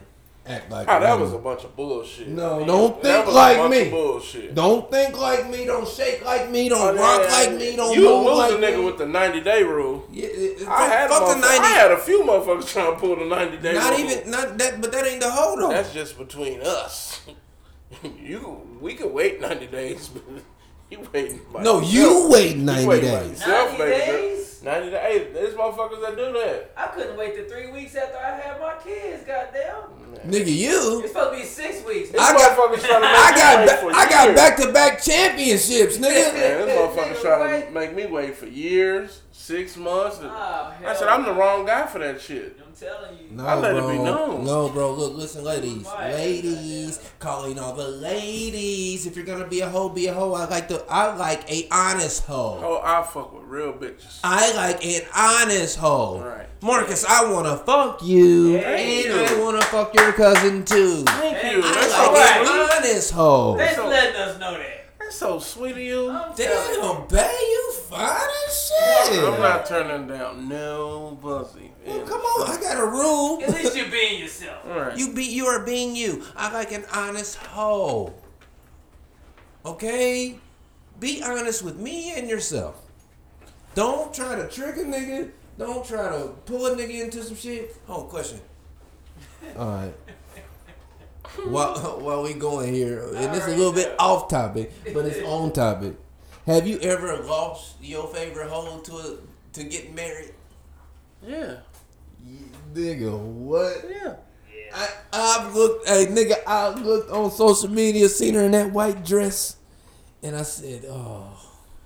act 0.49 0.71
like 0.71 0.87
Oh, 0.87 0.99
that 0.99 1.09
woman. 1.11 1.21
was 1.21 1.33
a 1.33 1.37
bunch 1.37 1.63
of 1.63 1.75
bullshit. 1.75 2.27
No, 2.27 2.65
don't 2.65 3.01
That 3.03 3.11
think 3.13 3.25
was 3.27 3.35
a 3.35 3.37
like 3.37 3.57
bunch 3.57 3.71
me. 3.71 3.81
Of 3.81 3.91
bullshit. 3.91 4.55
Don't 4.55 4.91
think 4.91 5.19
like 5.19 5.49
me. 5.49 5.65
Don't 5.65 5.87
shake 5.87 6.23
like 6.25 6.49
me. 6.49 6.69
Don't 6.69 6.97
Oh, 6.97 7.01
rock 7.01 7.21
yeah, 7.23 7.31
like 7.35 7.53
me. 7.53 7.75
Don't 7.75 7.95
you 7.95 8.03
move 8.03 8.25
lose 8.25 8.37
like 8.37 8.51
a 8.51 8.55
nigga 8.55 8.77
me. 8.79 8.85
with 8.85 8.97
the 8.97 9.05
90 9.05 9.41
day 9.41 9.63
rule. 9.63 10.05
yeah, 10.11 10.25
it- 10.25 10.61
it- 10.61 10.67
I 10.67 10.87
had, 10.87 11.09
fuck 11.09 11.27
the 11.27 11.35
90. 11.35 11.45
I 11.47 11.67
had 11.69 11.91
a 11.91 11.97
few 11.97 12.21
motherfuckers 12.23 12.67
trying 12.71 12.93
to 12.93 12.99
pull 12.99 13.15
the 13.15 13.25
90 13.25 13.57
day 13.57 13.73
not 13.73 13.91
rule. 13.97 13.99
even 14.09 14.31
not 14.31 14.57
that, 14.57 14.81
but 14.81 14.91
that 14.91 15.05
ain't 15.05 15.21
the 15.21 15.31
whole 15.31 15.57
though. 15.57 15.69
That's 15.69 15.93
just 15.93 16.17
between 16.17 16.61
us. 16.61 17.21
you, 18.19 18.61
we 18.81 18.93
could 18.95 19.11
wait 19.13 19.39
90 19.41 19.67
days, 19.67 20.09
but 20.09 20.23
you 20.89 20.99
waiting 21.13 21.41
no, 21.59 21.79
yourself. 21.81 21.93
you 21.93 22.29
wait 22.29 22.57
90 22.57 22.85
waiting 22.87 23.11
by 23.11 23.19
days. 23.23 23.39
90 23.47 23.77
baby 23.77 24.43
girl. 24.67 24.81
days? 24.81 24.91
90 24.91 25.19
days. 25.19 25.33
There's 25.33 25.53
motherfuckers 25.53 26.01
that 26.01 26.15
do 26.17 26.33
that. 26.33 26.71
I 26.77 26.87
couldn't 26.87 27.17
wait 27.17 27.35
the 27.35 27.43
three 27.53 27.71
weeks 27.71 27.95
after 27.95 28.17
I 28.17 28.31
had 28.39 28.59
my 28.59 28.75
kids, 28.83 29.23
goddamn. 29.23 30.29
Nigga, 30.31 30.55
you. 30.55 30.99
It's 31.01 31.09
supposed 31.13 31.33
to 31.33 31.39
be 31.39 31.45
six 31.45 31.85
weeks. 31.85 32.09
This 32.09 32.19
I 32.21 32.33
got- 32.33 32.57
motherfuckers 32.57 32.81
trying 32.85 33.01
to 33.01 33.07
make 33.07 33.17
I 33.17 33.31
me 33.31 33.37
got 33.37 33.59
wait 33.59 33.69
ba- 33.69 33.77
for 33.77 33.91
I 33.95 34.09
got 34.09 34.25
years. 34.27 34.35
back 34.35 34.57
to 34.57 34.71
back 34.73 35.01
championships, 35.03 35.97
nigga. 35.97 36.33
Man, 36.33 36.65
this 36.65 36.77
motherfucker's 36.77 37.17
Nigga, 37.17 37.21
trying 37.21 37.65
to 37.65 37.71
make 37.71 37.95
me 37.95 38.05
wait 38.07 38.35
for 38.35 38.47
years, 38.47 39.21
six 39.37 39.77
months. 39.77 40.19
Oh, 40.21 40.73
I 40.85 40.95
said, 40.95 41.07
I'm 41.07 41.23
the 41.23 41.33
wrong 41.33 41.65
guy 41.65 41.85
for 41.85 41.99
that 41.99 42.19
shit. 42.19 42.59
I'm 42.65 42.73
telling 42.73 43.17
you. 43.17 43.27
No, 43.31 43.45
I 43.45 43.55
let 43.55 43.75
it 43.75 43.79
bro. 43.79 43.91
be 43.91 43.97
known. 44.03 44.43
No, 44.45 44.69
bro. 44.69 44.93
Look, 44.93 45.13
listen, 45.15 45.43
ladies, 45.43 45.85
Why? 45.85 46.11
ladies, 46.11 46.99
calling 47.19 47.57
all 47.59 47.73
the 47.73 47.87
ladies. 47.87 49.05
If 49.05 49.15
you're 49.15 49.25
gonna 49.25 49.47
be 49.47 49.61
a 49.61 49.69
hoe, 49.69 49.89
be 49.89 50.07
a 50.07 50.13
hoe. 50.13 50.33
I 50.33 50.45
like 50.45 50.67
the. 50.67 50.83
I 50.89 51.15
like 51.15 51.49
a 51.51 51.67
honest 51.71 52.25
hoe. 52.25 52.59
Oh, 52.63 52.81
I 52.83 53.03
fuck 53.03 53.33
with 53.33 53.43
real 53.43 53.73
bitches. 53.73 54.19
I 54.23 54.53
like 54.55 54.83
an 54.85 55.01
honest 55.15 55.77
hoe. 55.77 56.21
Right. 56.21 56.45
Marcus, 56.61 57.05
I 57.05 57.31
wanna 57.31 57.55
fuck 57.57 58.01
you, 58.03 58.59
Thank 58.59 59.05
and 59.05 59.29
you. 59.29 59.37
I 59.37 59.39
wanna 59.43 59.61
fuck 59.61 59.93
your 59.93 60.11
cousin 60.13 60.65
too. 60.65 61.03
Thank 61.03 61.37
Hey, 61.37 61.51
you. 61.53 61.59
I 61.63 61.71
That's 61.73 61.93
I 61.93 62.05
so 62.05 62.13
like 62.13 62.47
sweet. 62.47 62.59
an 62.61 62.69
honest 62.89 63.11
hoe. 63.11 63.57
Thanks 63.57 63.75
So- 63.75 63.83
for 63.83 63.89
letting 63.89 64.15
us 64.15 64.39
know 64.39 64.51
that. 64.57 64.73
That's 64.99 65.15
so 65.15 65.39
sweet 65.39 65.71
of 65.73 65.77
you. 65.77 66.09
I'm 66.09 66.35
telling 66.35 66.73
you. 66.73 66.81
Damn, 66.81 67.07
babe, 67.07 67.31
you 67.31 67.73
fine 67.89 68.29
as 68.46 68.46
shit. 68.67 69.23
I'm 69.23 69.39
not 69.39 69.65
turning 69.65 70.07
down 70.07 70.49
no 70.49 71.17
pussy. 71.21 71.71
Well, 71.85 72.01
come 72.01 72.21
on, 72.21 72.57
I 72.57 72.61
got 72.61 72.77
a 72.77 72.85
room. 72.85 73.43
At 73.43 73.49
least 73.49 73.75
you're 73.75 73.89
being 73.89 74.19
yourself. 74.19 74.65
All 74.67 74.79
right. 74.79 74.97
You 74.97 75.13
be 75.13 75.25
you 75.25 75.45
are 75.45 75.65
being 75.65 75.95
you. 75.95 76.23
I 76.35 76.51
like 76.51 76.71
an 76.71 76.85
honest 76.93 77.35
hoe. 77.37 78.13
Okay? 79.65 80.39
Be 80.99 81.21
honest 81.23 81.63
with 81.63 81.77
me 81.77 82.13
and 82.17 82.29
yourself. 82.29 82.81
Don't 83.75 84.13
try 84.13 84.35
to 84.35 84.47
trick 84.47 84.77
a 84.77 84.79
nigga. 84.79 85.31
Don't 85.57 85.85
try 85.85 86.09
to 86.09 86.29
pull 86.45 86.65
a 86.67 86.75
nigga 86.75 87.03
into 87.03 87.23
some 87.23 87.35
shit. 87.35 87.75
Oh, 87.87 88.03
question. 88.03 88.39
Alright. 89.57 89.93
while 91.45 91.75
while 91.99 92.23
we 92.23 92.33
going 92.33 92.73
here, 92.73 93.11
and 93.15 93.35
it's 93.35 93.45
a 93.45 93.49
little 93.49 93.73
bit 93.73 93.95
off 93.99 94.29
topic, 94.29 94.71
but 94.93 95.05
it's 95.05 95.25
on 95.27 95.51
topic. 95.51 95.95
Have 96.47 96.65
you 96.65 96.79
ever 96.79 97.17
lost 97.17 97.75
your 97.81 98.07
favorite 98.07 98.49
hoe 98.49 98.79
to 98.79 98.95
a, 98.95 99.17
to 99.51 99.63
get 99.65 99.93
married? 99.93 100.33
yeah. 101.21 101.57
Nigga, 102.73 103.17
what? 103.17 103.85
Yeah. 103.89 104.15
I, 104.73 104.89
I've 105.11 105.53
looked, 105.53 105.87
hey 105.87 106.05
nigga, 106.07 106.35
I 106.47 106.69
looked 106.69 107.11
on 107.11 107.31
social 107.31 107.69
media, 107.69 108.07
seen 108.07 108.35
her 108.35 108.43
in 108.43 108.51
that 108.51 108.71
white 108.71 109.03
dress, 109.03 109.57
and 110.23 110.37
I 110.37 110.43
said, 110.43 110.85
oh, 110.89 111.37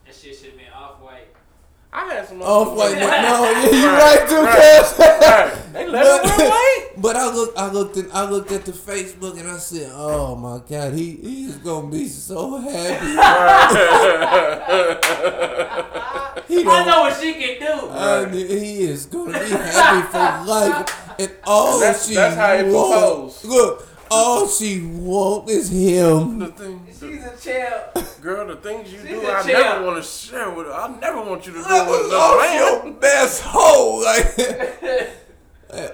That 0.05 0.14
shit 0.14 0.36
should 0.36 0.49
have 0.49 0.57
been 0.57 0.74
off 0.74 1.01
white. 1.01 1.28
I 1.94 2.14
had 2.14 2.26
some 2.28 2.42
off 2.42 2.76
white. 2.78 2.94
No, 2.96 3.02
yeah, 3.08 3.70
you 3.70 3.86
Right, 3.88 4.20
right 4.20 4.30
too, 4.30 4.44
right, 4.44 4.98
right. 4.98 5.52
They 5.74 5.88
let 5.89 6.06
it 6.06 6.24
wear 6.38 6.50
white. 6.50 6.88
But 6.98 7.16
I 7.18 7.30
looked, 7.34 7.58
I 7.58 7.70
looked, 7.72 7.98
at, 7.98 8.06
I 8.16 8.30
looked 8.30 8.52
at 8.54 8.64
the 8.66 8.72
Facebook, 8.72 9.38
and 9.39 9.50
I 9.50 9.58
said, 9.58 9.89
oh 9.94 10.36
my 10.36 10.60
god, 10.70 10.94
he 10.94 11.16
he 11.18 11.46
is 11.46 11.58
gonna 11.58 11.89
be 11.89 12.08
so 12.08 12.58
happy. 12.60 13.06
he 16.48 16.60
I 16.60 16.64
don't, 16.64 16.86
know 16.88 17.02
what 17.02 17.20
she 17.20 17.34
can 17.34 17.60
do. 17.60 17.89
I 17.89 18.26
mean, 18.26 18.48
he 18.48 18.84
is 18.84 19.06
gonna 19.08 19.38
be 19.39 19.50
happy 19.50 20.08
for 20.12 20.46
life, 20.50 20.88
and 21.20 21.32
all 21.46 21.80
That's- 21.80 22.08
she 22.08 22.14
that's 22.16 22.36
how 22.38 22.56
he 22.58 22.64
want, 22.72 22.92
proposed. 22.94 23.44
look, 23.46 23.88
all 24.12 24.47
she 24.47 24.82
want 24.82 25.49
is 25.49 25.70
him. 25.70 26.39
the 26.39 26.47
thing, 26.47 26.86
She's 26.88 27.24
a 27.24 27.36
champ. 27.39 28.22
girl, 28.22 28.47
the 28.47 28.55
things 28.57 28.91
you 28.91 28.99
She's 28.99 29.07
do, 29.09 29.22
a 29.28 29.32
I 29.32 29.41
champ. 29.41 29.47
never 29.47 29.86
want 29.86 30.03
to 30.03 30.09
share 30.09 30.49
with. 30.51 30.68
Her. 30.68 30.74
I 30.74 30.99
never 30.99 31.22
want 31.22 31.45
you 31.47 31.53
to 31.53 31.57
do 31.59 31.64
That 31.64 31.89
with 31.89 31.99
was 32.01 32.07
another 32.12 32.24
off 32.24 32.39
man. 32.41 32.86
your 32.86 32.93
best 32.99 33.41
hoe. 33.43 34.01
Like, 34.03 35.09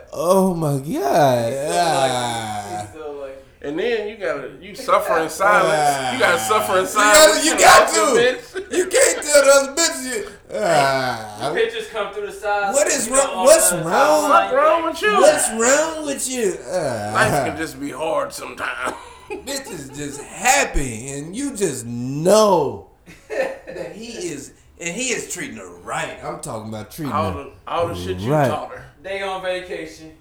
oh 0.14 0.54
my 0.54 0.78
god. 0.80 1.54
Ah. 1.70 2.88
So, 2.94 3.12
like, 3.22 3.46
And 3.68 3.78
then 3.78 4.08
you 4.08 4.16
gotta 4.18 4.52
you 4.62 4.74
suffer 4.76 5.18
in 5.20 5.30
silence. 5.44 6.14
You 6.14 6.20
gotta 6.20 6.40
suffer 6.40 6.74
in 6.78 6.82
You 6.82 6.86
silence. 6.88 7.36
got, 7.36 7.46
you 7.46 7.58
got 7.60 7.94
to. 7.94 8.76
You 8.78 8.88
can't 8.88 9.24
tell 9.24 9.44
the 9.44 9.52
other 9.52 9.76
bitches. 9.76 10.06
You, 10.14 10.30
ah. 10.56 11.52
pictures 11.54 11.88
come 11.90 12.14
through 12.14 12.28
the 12.28 12.32
side. 12.32 12.74
What 12.74 12.88
is 12.88 13.08
You 13.08 13.16
wrong- 13.16 13.46
what's 13.46 13.72
wrong? 13.74 14.30
What's 14.30 14.54
wrong 14.54 14.86
with 14.86 15.02
you? 15.02 15.14
What's 15.14 15.50
wrong 15.52 16.06
with 16.06 16.30
you? 16.30 16.52
Life 16.52 17.34
Ah. 17.34 17.44
can 17.48 17.58
just 17.58 17.80
be 17.80 17.92
hard 17.92 18.32
sometimes. 18.32 18.96
bitches 19.30 19.94
just 19.96 20.22
happy, 20.22 21.10
and 21.12 21.36
you 21.36 21.54
just 21.56 21.86
know 21.86 22.88
that 23.28 23.92
he 23.94 24.30
is, 24.32 24.54
and 24.80 24.96
he 24.96 25.10
is 25.10 25.34
treating 25.34 25.58
her 25.58 25.70
right. 25.80 26.18
I'm 26.24 26.40
talking 26.40 26.70
about 26.70 26.92
treating 26.92 27.12
all 27.14 27.32
her. 27.34 27.44
the 27.44 27.52
all 27.68 27.88
the 27.90 27.96
shit 27.96 28.18
you 28.20 28.32
Right. 28.32 28.48
taught 28.48 28.72
her. 28.72 28.86
They 29.04 29.22
on 29.22 29.42
vacation. 29.42 30.14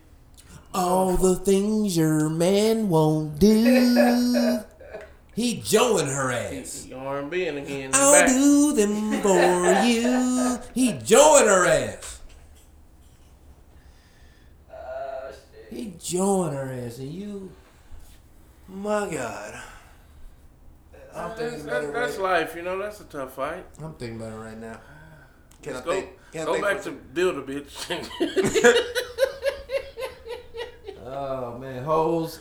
All 0.74 1.16
the 1.16 1.36
things 1.36 1.96
your 1.96 2.28
man 2.28 2.88
won't 2.88 3.38
do. 3.38 4.60
He 5.36 5.60
joeing 5.60 6.06
her 6.06 6.32
ass. 6.32 6.88
R 6.96 7.18
and 7.18 7.30
B 7.30 7.46
and 7.46 7.58
again 7.58 7.90
the 7.90 7.98
I'll 7.98 8.12
back. 8.12 8.28
do 8.28 8.72
them 8.72 9.20
for 9.20 9.84
you. 9.86 10.58
He 10.72 10.92
join 10.94 11.46
her 11.46 11.66
ass. 11.66 12.20
He 15.68 15.92
join 16.00 16.54
her 16.54 16.72
ass, 16.72 16.96
and 16.96 17.12
you, 17.12 17.52
my 18.66 19.10
God. 19.10 19.60
I'm 21.14 21.28
That's, 21.28 21.40
thinking 21.40 21.60
about 21.68 21.82
that, 21.82 21.92
that's 21.92 22.16
right. 22.16 22.40
life, 22.40 22.56
you 22.56 22.62
know. 22.62 22.78
That's 22.78 23.00
a 23.02 23.04
tough 23.04 23.34
fight. 23.34 23.66
I'm 23.82 23.92
thinking 23.92 24.18
about 24.18 24.32
it 24.32 24.36
right 24.36 24.58
now. 24.58 24.80
Can 25.62 25.74
Let's 25.74 25.86
I 25.86 25.90
go 25.90 25.92
think? 26.00 26.10
Can 26.32 26.40
I 26.40 26.44
go 26.46 26.52
think 26.54 26.64
back 26.64 26.82
to 26.84 26.90
build 26.92 27.36
a 27.36 27.42
bitch. 27.42 27.72
Oh 31.18 31.56
man, 31.58 31.82
hoes. 31.84 32.40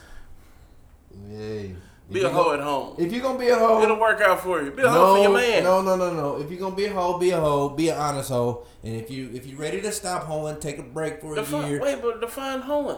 Yeah. 1.29 1.67
be 2.11 2.21
a 2.23 2.29
hoe 2.29 2.53
at 2.53 2.59
home. 2.59 2.95
If 2.97 3.11
you're 3.11 3.21
gonna 3.21 3.39
be 3.39 3.47
a 3.49 3.55
hoe, 3.55 3.81
It'll 3.81 3.99
work 3.99 4.19
out 4.21 4.41
for 4.41 4.61
you. 4.61 4.71
Be 4.71 4.83
a 4.83 4.89
hoe 4.89 5.15
for 5.15 5.21
your 5.23 5.33
man. 5.33 5.63
no, 5.63 5.81
no, 5.81 5.95
no, 5.95 6.13
no. 6.13 6.37
If 6.41 6.51
you're 6.51 6.59
gonna 6.59 6.75
be 6.75 6.85
a 6.85 6.93
hoe, 6.93 7.17
be 7.17 7.29
a 7.31 7.39
hoe. 7.39 7.69
Be 7.69 7.89
an 7.89 7.97
honest 7.97 8.29
hoe. 8.29 8.65
And 8.83 8.95
if 8.95 9.09
you 9.09 9.29
if 9.33 9.45
you're 9.45 9.59
ready 9.59 9.81
to 9.81 9.91
stop 9.91 10.23
hoeing, 10.23 10.59
take 10.59 10.77
a 10.77 10.83
break 10.83 11.21
for 11.21 11.33
a 11.33 11.35
Defi- 11.37 11.67
year. 11.69 11.81
wait, 11.81 12.01
but 12.01 12.19
define 12.21 12.61
hoeing. 12.61 12.97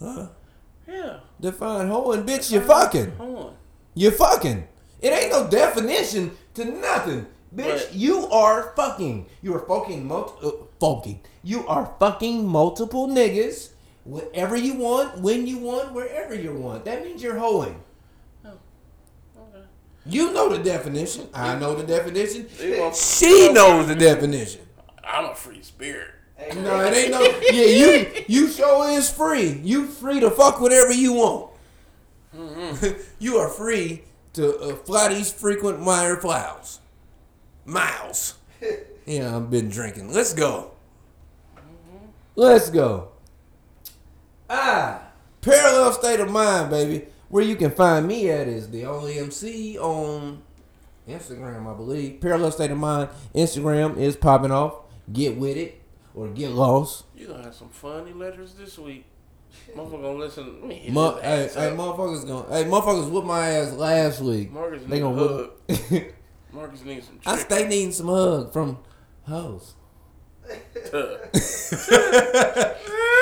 Huh? 0.00 0.26
Yeah. 0.86 1.16
Define 1.40 1.88
hoeing, 1.88 2.22
bitch. 2.24 2.52
You're 2.52 2.62
fucking. 2.62 3.12
Hold 3.16 3.38
on. 3.38 3.54
You 3.94 4.10
fucking. 4.12 4.68
It 5.02 5.08
ain't 5.08 5.30
no 5.32 5.48
definition 5.48 6.30
to 6.54 6.64
nothing. 6.64 7.26
Bitch, 7.54 7.86
But- 7.88 7.94
you 7.94 8.26
are 8.28 8.72
fucking. 8.76 9.26
You 9.42 9.54
are 9.54 9.66
fucking 9.66 10.06
mul- 10.06 10.36
uh, 10.42 10.50
fucking. 10.80 11.20
You 11.42 11.66
are 11.66 11.92
fucking 11.98 12.46
multiple 12.46 13.08
niggas 13.08 13.70
whenever 14.06 14.56
you 14.56 14.74
want, 14.74 15.18
when 15.20 15.46
you 15.46 15.58
want, 15.58 15.92
wherever 15.92 16.34
you 16.34 16.52
want. 16.52 16.84
That 16.84 17.04
means 17.04 17.22
you're 17.22 17.38
hoeing. 17.38 17.82
Okay. 18.44 19.64
You 20.06 20.32
know 20.32 20.48
the 20.48 20.62
definition. 20.62 21.28
I 21.34 21.58
know 21.58 21.74
the 21.74 21.84
definition. 21.84 22.48
She 22.94 23.52
knows 23.52 23.88
the 23.88 23.96
definition. 23.96 24.62
I'm 25.04 25.26
a 25.26 25.34
free 25.34 25.62
spirit. 25.62 26.10
No, 26.56 26.80
it 26.80 26.92
ain't 26.94 27.10
no. 27.10 27.20
Yeah, 27.50 27.64
you 27.64 28.06
you 28.28 28.48
sure 28.48 28.90
is 28.90 29.10
free. 29.10 29.60
You 29.64 29.86
free 29.86 30.20
to 30.20 30.30
fuck 30.30 30.60
whatever 30.60 30.92
you 30.92 31.14
want. 31.14 31.52
you 33.18 33.36
are 33.38 33.48
free 33.48 34.02
to 34.34 34.58
uh, 34.58 34.74
fly 34.76 35.14
these 35.14 35.32
frequent 35.32 35.80
Meyer 35.80 36.16
plows. 36.16 36.80
Miles. 37.64 38.34
Yeah, 39.08 39.36
I've 39.36 39.52
been 39.52 39.68
drinking. 39.68 40.12
Let's 40.12 40.32
go. 40.34 40.72
Let's 42.34 42.70
go. 42.70 43.10
Ah, 44.48 45.02
parallel 45.40 45.92
state 45.92 46.20
of 46.20 46.30
mind, 46.30 46.70
baby. 46.70 47.06
Where 47.28 47.42
you 47.42 47.56
can 47.56 47.72
find 47.72 48.06
me 48.06 48.30
at 48.30 48.46
is 48.46 48.70
the 48.70 48.84
only 48.86 49.18
MC 49.18 49.76
on 49.78 50.42
Instagram, 51.08 51.72
I 51.72 51.76
believe. 51.76 52.20
Parallel 52.20 52.52
state 52.52 52.70
of 52.70 52.78
mind. 52.78 53.08
Instagram 53.34 53.98
is 53.98 54.16
popping 54.16 54.52
off. 54.52 54.74
Get 55.12 55.36
with 55.36 55.56
it 55.56 55.80
or 56.14 56.28
get 56.28 56.50
lost. 56.50 57.04
You 57.16 57.26
gonna 57.28 57.44
have 57.44 57.54
some 57.54 57.68
funny 57.68 58.12
letters 58.12 58.54
this 58.54 58.78
week. 58.78 59.04
Motherfucker 59.74 60.02
gonna 60.02 60.12
listen. 60.14 60.66
Me 60.66 60.88
Mu- 60.92 61.16
hey, 61.20 61.44
ass 61.46 61.54
hey, 61.54 61.70
motherfuckers 61.70 62.26
gonna, 62.26 62.48
hey, 62.48 62.64
motherfuckers 62.68 63.10
whooped 63.10 63.26
my 63.26 63.48
ass 63.48 63.72
last 63.72 64.20
week. 64.20 64.52
Marcus 64.52 64.82
They 64.86 65.00
gonna 65.00 65.16
whoop. 65.16 65.62
Marcus 66.52 66.84
needs 66.84 67.06
some 67.06 67.18
I 67.26 67.36
stay 67.38 67.66
needing 67.68 67.92
some 67.92 68.06
hug 68.08 68.52
from 68.52 68.78
hoes. 69.26 69.74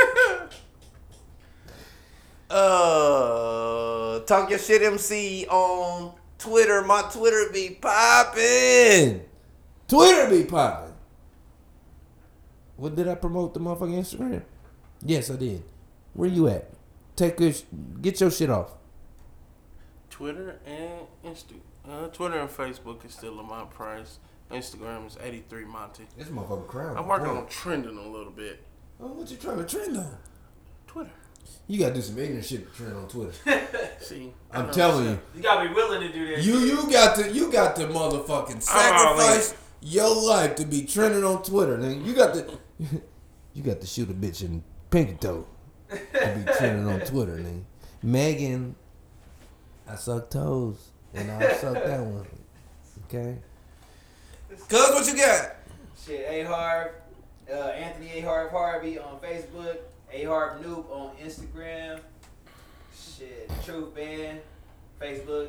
Uh, 2.54 4.20
talk 4.20 4.48
your 4.48 4.60
shit, 4.60 4.80
MC 4.80 5.44
on 5.48 6.12
Twitter. 6.38 6.82
My 6.82 7.02
Twitter 7.12 7.50
be 7.52 7.70
popping. 7.80 9.22
Twitter 9.88 10.30
be 10.30 10.44
popping. 10.44 10.94
What 12.76 12.94
did 12.94 13.08
I 13.08 13.16
promote 13.16 13.54
the 13.54 13.60
motherfucking 13.60 13.98
Instagram? 13.98 14.42
Yes, 15.04 15.32
I 15.32 15.36
did. 15.36 15.64
Where 16.12 16.28
you 16.28 16.46
at? 16.46 16.70
Take 17.16 17.40
your, 17.40 17.52
get 18.00 18.20
your 18.20 18.30
shit 18.30 18.50
off. 18.50 18.70
Twitter 20.08 20.60
and 20.64 21.06
Insta. 21.26 21.54
Uh, 21.88 22.06
Twitter 22.06 22.38
and 22.38 22.48
Facebook 22.48 23.04
is 23.04 23.14
still 23.14 23.34
Lamont 23.34 23.70
Price. 23.70 24.18
Instagram 24.52 25.08
is 25.08 25.18
83 25.20 25.64
Monty. 25.64 26.04
This 26.16 26.28
motherfucker 26.28 26.68
crown. 26.68 26.96
I'm 26.96 27.08
working 27.08 27.30
on 27.30 27.48
trending 27.48 27.98
a 27.98 28.08
little 28.08 28.30
bit. 28.30 28.62
Oh, 29.00 29.08
what 29.08 29.28
you 29.28 29.38
trying 29.38 29.58
to 29.58 29.64
trend 29.64 29.96
on? 29.96 30.16
Twitter. 30.86 31.10
You 31.66 31.78
gotta 31.78 31.94
do 31.94 32.02
some 32.02 32.18
ignorant 32.18 32.44
shit 32.44 32.70
to 32.70 32.76
trend 32.76 32.96
on 32.96 33.08
Twitter. 33.08 33.32
See, 34.00 34.32
I 34.50 34.60
I'm 34.60 34.70
telling 34.70 35.06
you. 35.06 35.18
You 35.34 35.42
gotta 35.42 35.68
be 35.68 35.74
willing 35.74 36.00
to 36.00 36.12
do 36.12 36.26
that. 36.28 36.42
You 36.42 36.60
shit. 36.60 36.68
you 36.68 36.92
got 36.92 37.16
to 37.16 37.32
you 37.32 37.50
got 37.50 37.76
to 37.76 37.86
motherfucking 37.86 38.54
I'm 38.54 38.60
sacrifice 38.60 39.54
your 39.80 40.14
life 40.26 40.56
to 40.56 40.64
be 40.64 40.84
trending 40.84 41.24
on 41.24 41.42
Twitter. 41.42 41.78
Nigga. 41.78 42.04
You 42.04 42.14
got 42.14 42.34
to 42.34 42.58
you 43.54 43.62
got 43.62 43.80
to 43.80 43.86
shoot 43.86 44.10
a 44.10 44.14
bitch 44.14 44.42
in 44.42 44.62
pinky 44.90 45.14
toe 45.14 45.46
to 45.90 45.96
be 45.96 46.52
trending 46.58 46.86
on 46.86 47.00
Twitter. 47.00 47.38
Nigga. 47.38 47.62
Megan, 48.02 48.74
I 49.88 49.96
suck 49.96 50.28
toes 50.28 50.90
and 51.14 51.30
I 51.30 51.52
suck 51.54 51.74
that 51.74 52.00
one. 52.00 52.26
Okay. 53.06 53.38
Cuz, 54.68 54.90
what 54.90 55.06
you 55.06 55.16
got? 55.16 55.56
Shit, 56.04 56.26
A 56.28 56.44
Harv, 56.44 56.92
uh, 57.50 57.54
Anthony 57.54 58.10
A 58.18 58.20
Harv 58.20 58.50
Harvey 58.50 58.98
on 58.98 59.18
Facebook, 59.20 59.78
A 60.14 60.24
Harv 60.24 60.62
Noob 60.62 60.88
on 60.90 61.10
Instagram. 61.16 61.98
Shit, 62.96 63.50
Truth 63.64 63.94
Band, 63.94 64.40
Facebook, 65.00 65.48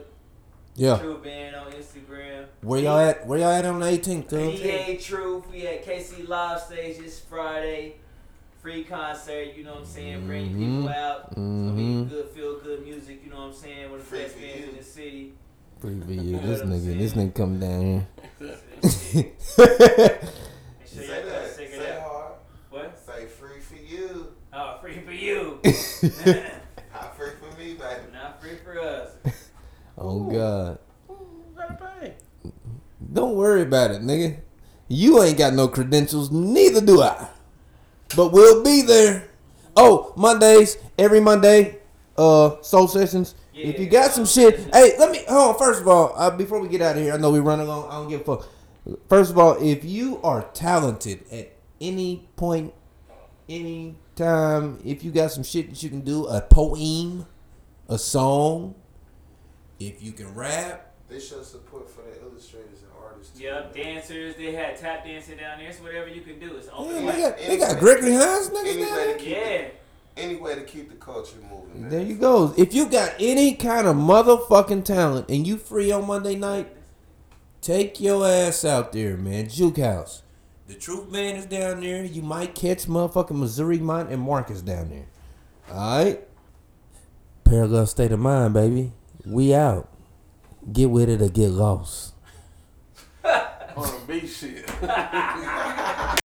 Yeah. 0.75 0.97
Truth 0.97 1.23
Band 1.23 1.55
on 1.55 1.71
Instagram. 1.71 2.45
Where 2.61 2.79
y'all 2.81 2.97
at? 2.99 3.25
Where 3.27 3.39
y'all 3.39 3.51
at 3.51 3.65
on 3.65 3.79
the 3.79 3.85
18th, 3.85 4.27
cuz? 4.29 4.59
EA 4.61 4.97
Truth, 4.97 5.49
we 5.51 5.67
at 5.67 5.85
KC 5.85 6.27
Live 6.27 6.61
Stage 6.61 6.97
this 6.97 7.19
Friday. 7.19 7.95
Free 8.61 8.83
concert, 8.83 9.55
you 9.55 9.63
know 9.63 9.73
what 9.73 9.81
I'm 9.81 9.85
saying? 9.85 10.25
Bring 10.25 10.49
Mhm. 10.49 10.57
people 10.81 10.89
out. 10.89 11.25
It's 11.27 11.35
gonna 11.35 11.71
be 11.73 12.05
good, 12.09 12.29
feel 12.29 12.59
good 12.59 12.83
music, 12.83 13.21
you 13.23 13.29
know 13.29 13.37
what 13.37 13.43
I'm 13.49 13.53
saying? 13.53 13.91
One 13.91 13.99
of 13.99 14.09
the 14.09 14.17
best 14.17 14.33
for 14.33 14.41
bands 14.41 14.67
in 14.69 14.75
the 14.77 14.83
city. 14.83 15.33
Free 15.79 15.93
video. 15.99 16.39
This 16.39 16.59
what 16.63 16.67
I'm 16.69 16.73
nigga, 16.73 16.97
this 16.97 17.13
nigga 17.13 17.35
come 17.35 17.59
down 17.59 17.81
here. 17.83 18.07
Make 19.19 19.35
sure 19.45 19.65
Say 21.03 21.07
y'all 21.07 21.23
go 21.23 21.29
that. 21.29 21.57
check 21.57 21.69
Say 21.69 21.73
it 21.75 21.97
out. 21.97 22.01
hard. 22.01 22.31
What? 22.71 22.97
Say 23.05 23.25
free 23.27 23.59
for 23.59 23.75
you. 23.75 24.33
Oh, 24.51 24.77
free 24.81 24.99
for 24.99 25.11
you. 25.25 25.59
Not 26.93 27.17
free 27.17 27.31
for 27.39 27.57
me, 27.57 27.73
baby. 27.73 28.01
Not 28.13 28.41
free 28.41 28.57
for 28.63 28.79
us. 28.79 29.11
oh 29.97 30.23
God. 30.23 30.79
Who? 31.07 31.17
Don't 33.13 33.35
worry 33.35 33.61
about 33.61 33.91
it, 33.91 34.01
nigga. 34.01 34.39
You 34.87 35.21
ain't 35.23 35.37
got 35.37 35.53
no 35.53 35.67
credentials, 35.67 36.31
neither 36.31 36.81
do 36.81 37.01
I. 37.01 37.29
But 38.15 38.31
we'll 38.31 38.63
be 38.63 38.81
there. 38.81 39.29
Oh, 39.75 40.13
Mondays, 40.15 40.77
every 40.97 41.19
Monday, 41.19 41.79
uh, 42.17 42.61
soul 42.61 42.87
sessions. 42.87 43.35
if 43.53 43.79
you 43.79 43.87
got 43.87 44.11
some 44.11 44.25
shit, 44.25 44.55
sessions. 44.55 44.75
hey, 44.75 44.95
let 44.97 45.11
me 45.11 45.23
hold 45.27 45.55
on. 45.55 45.57
First 45.59 45.81
of 45.81 45.87
all, 45.87 46.13
uh, 46.15 46.29
before 46.29 46.59
we 46.59 46.67
get 46.67 46.81
out 46.81 46.97
of 46.97 47.03
here, 47.03 47.13
I 47.13 47.17
know 47.17 47.31
we 47.31 47.39
running 47.39 47.67
long. 47.67 47.89
I 47.89 47.93
don't 47.93 48.09
give 48.09 48.21
a 48.21 48.23
fuck. 48.23 48.47
First 49.09 49.31
of 49.31 49.37
all, 49.39 49.57
if 49.61 49.83
you 49.83 50.19
are 50.23 50.43
talented 50.53 51.23
at 51.31 51.53
any 51.81 52.27
point, 52.35 52.73
any 53.49 53.95
time, 54.15 54.79
if 54.83 55.03
you 55.03 55.11
got 55.11 55.31
some 55.31 55.43
shit 55.43 55.69
that 55.69 55.81
you 55.83 55.89
can 55.89 56.01
do, 56.01 56.25
a 56.27 56.41
poem, 56.41 57.25
a 57.87 57.97
song, 57.97 58.75
if 59.79 60.01
you 60.01 60.11
can 60.13 60.33
rap, 60.33 60.93
They 61.09 61.19
show 61.19 61.41
support 61.43 61.89
for 61.89 62.01
the 62.01 62.21
illustrators 62.25 62.79
and 62.81 62.91
artists. 63.03 63.37
too. 63.37 63.43
Yep, 63.45 63.75
dancers. 63.75 64.35
They 64.35 64.53
had 64.53 64.77
tap 64.77 65.05
dancing 65.05 65.37
down 65.37 65.59
there. 65.59 65.69
It's 65.69 65.79
whatever 65.79 66.07
you 66.07 66.21
can 66.21 66.39
do. 66.39 66.55
It's 66.55 66.67
yeah, 66.67 66.73
open. 66.73 67.05
they 67.05 67.21
got, 67.21 67.37
they 67.37 67.57
got 67.57 67.79
Gregory 67.79 68.13
Hines 68.13 68.49
niggas 68.49 68.65
Any 68.65 68.83
down 68.85 68.91
way 68.95 69.05
there. 69.05 69.13
to 69.17 69.19
keep 69.19 69.29
Yeah. 69.37 69.67
the, 70.15 70.21
any 70.21 70.35
way 70.37 70.55
to 70.55 70.61
keep 70.63 70.89
the 70.89 70.95
culture 70.95 71.35
moving. 71.51 71.81
Man. 71.81 71.89
There 71.91 72.01
you 72.01 72.15
go. 72.15 72.53
If 72.57 72.73
you 72.73 72.87
got 72.87 73.11
any 73.19 73.53
kind 73.55 73.85
of 73.85 73.95
motherfucking 73.97 74.85
talent 74.85 75.29
and 75.29 75.45
you 75.45 75.57
free 75.57 75.91
on 75.91 76.07
Monday 76.07 76.35
night, 76.35 76.73
take 77.61 77.99
your 77.99 78.25
ass 78.27 78.63
out 78.65 78.93
there, 78.93 79.17
man. 79.17 79.49
Juke 79.49 79.77
House. 79.77 80.21
The 80.67 80.73
Truth 80.73 81.11
Man 81.11 81.35
is 81.35 81.45
down 81.45 81.81
there. 81.81 82.03
You 82.03 82.23
might 82.23 82.55
catch 82.55 82.85
motherfucking 82.87 83.37
Missouri 83.37 83.77
Mont 83.77 84.09
and 84.09 84.21
Marcus 84.21 84.61
down 84.63 84.89
there. 84.89 85.05
Alright? 85.69 86.27
Parallel 87.43 87.85
state 87.85 88.11
of 88.11 88.19
mind, 88.19 88.55
baby. 88.55 88.91
We 89.25 89.53
out. 89.53 89.89
Get 90.71 90.89
with 90.89 91.09
it 91.09 91.21
or 91.21 91.29
get 91.29 91.51
lost. 91.51 92.15
On 93.23 93.83
the 93.83 94.01
beach 94.07 94.31
shit. 94.31 94.67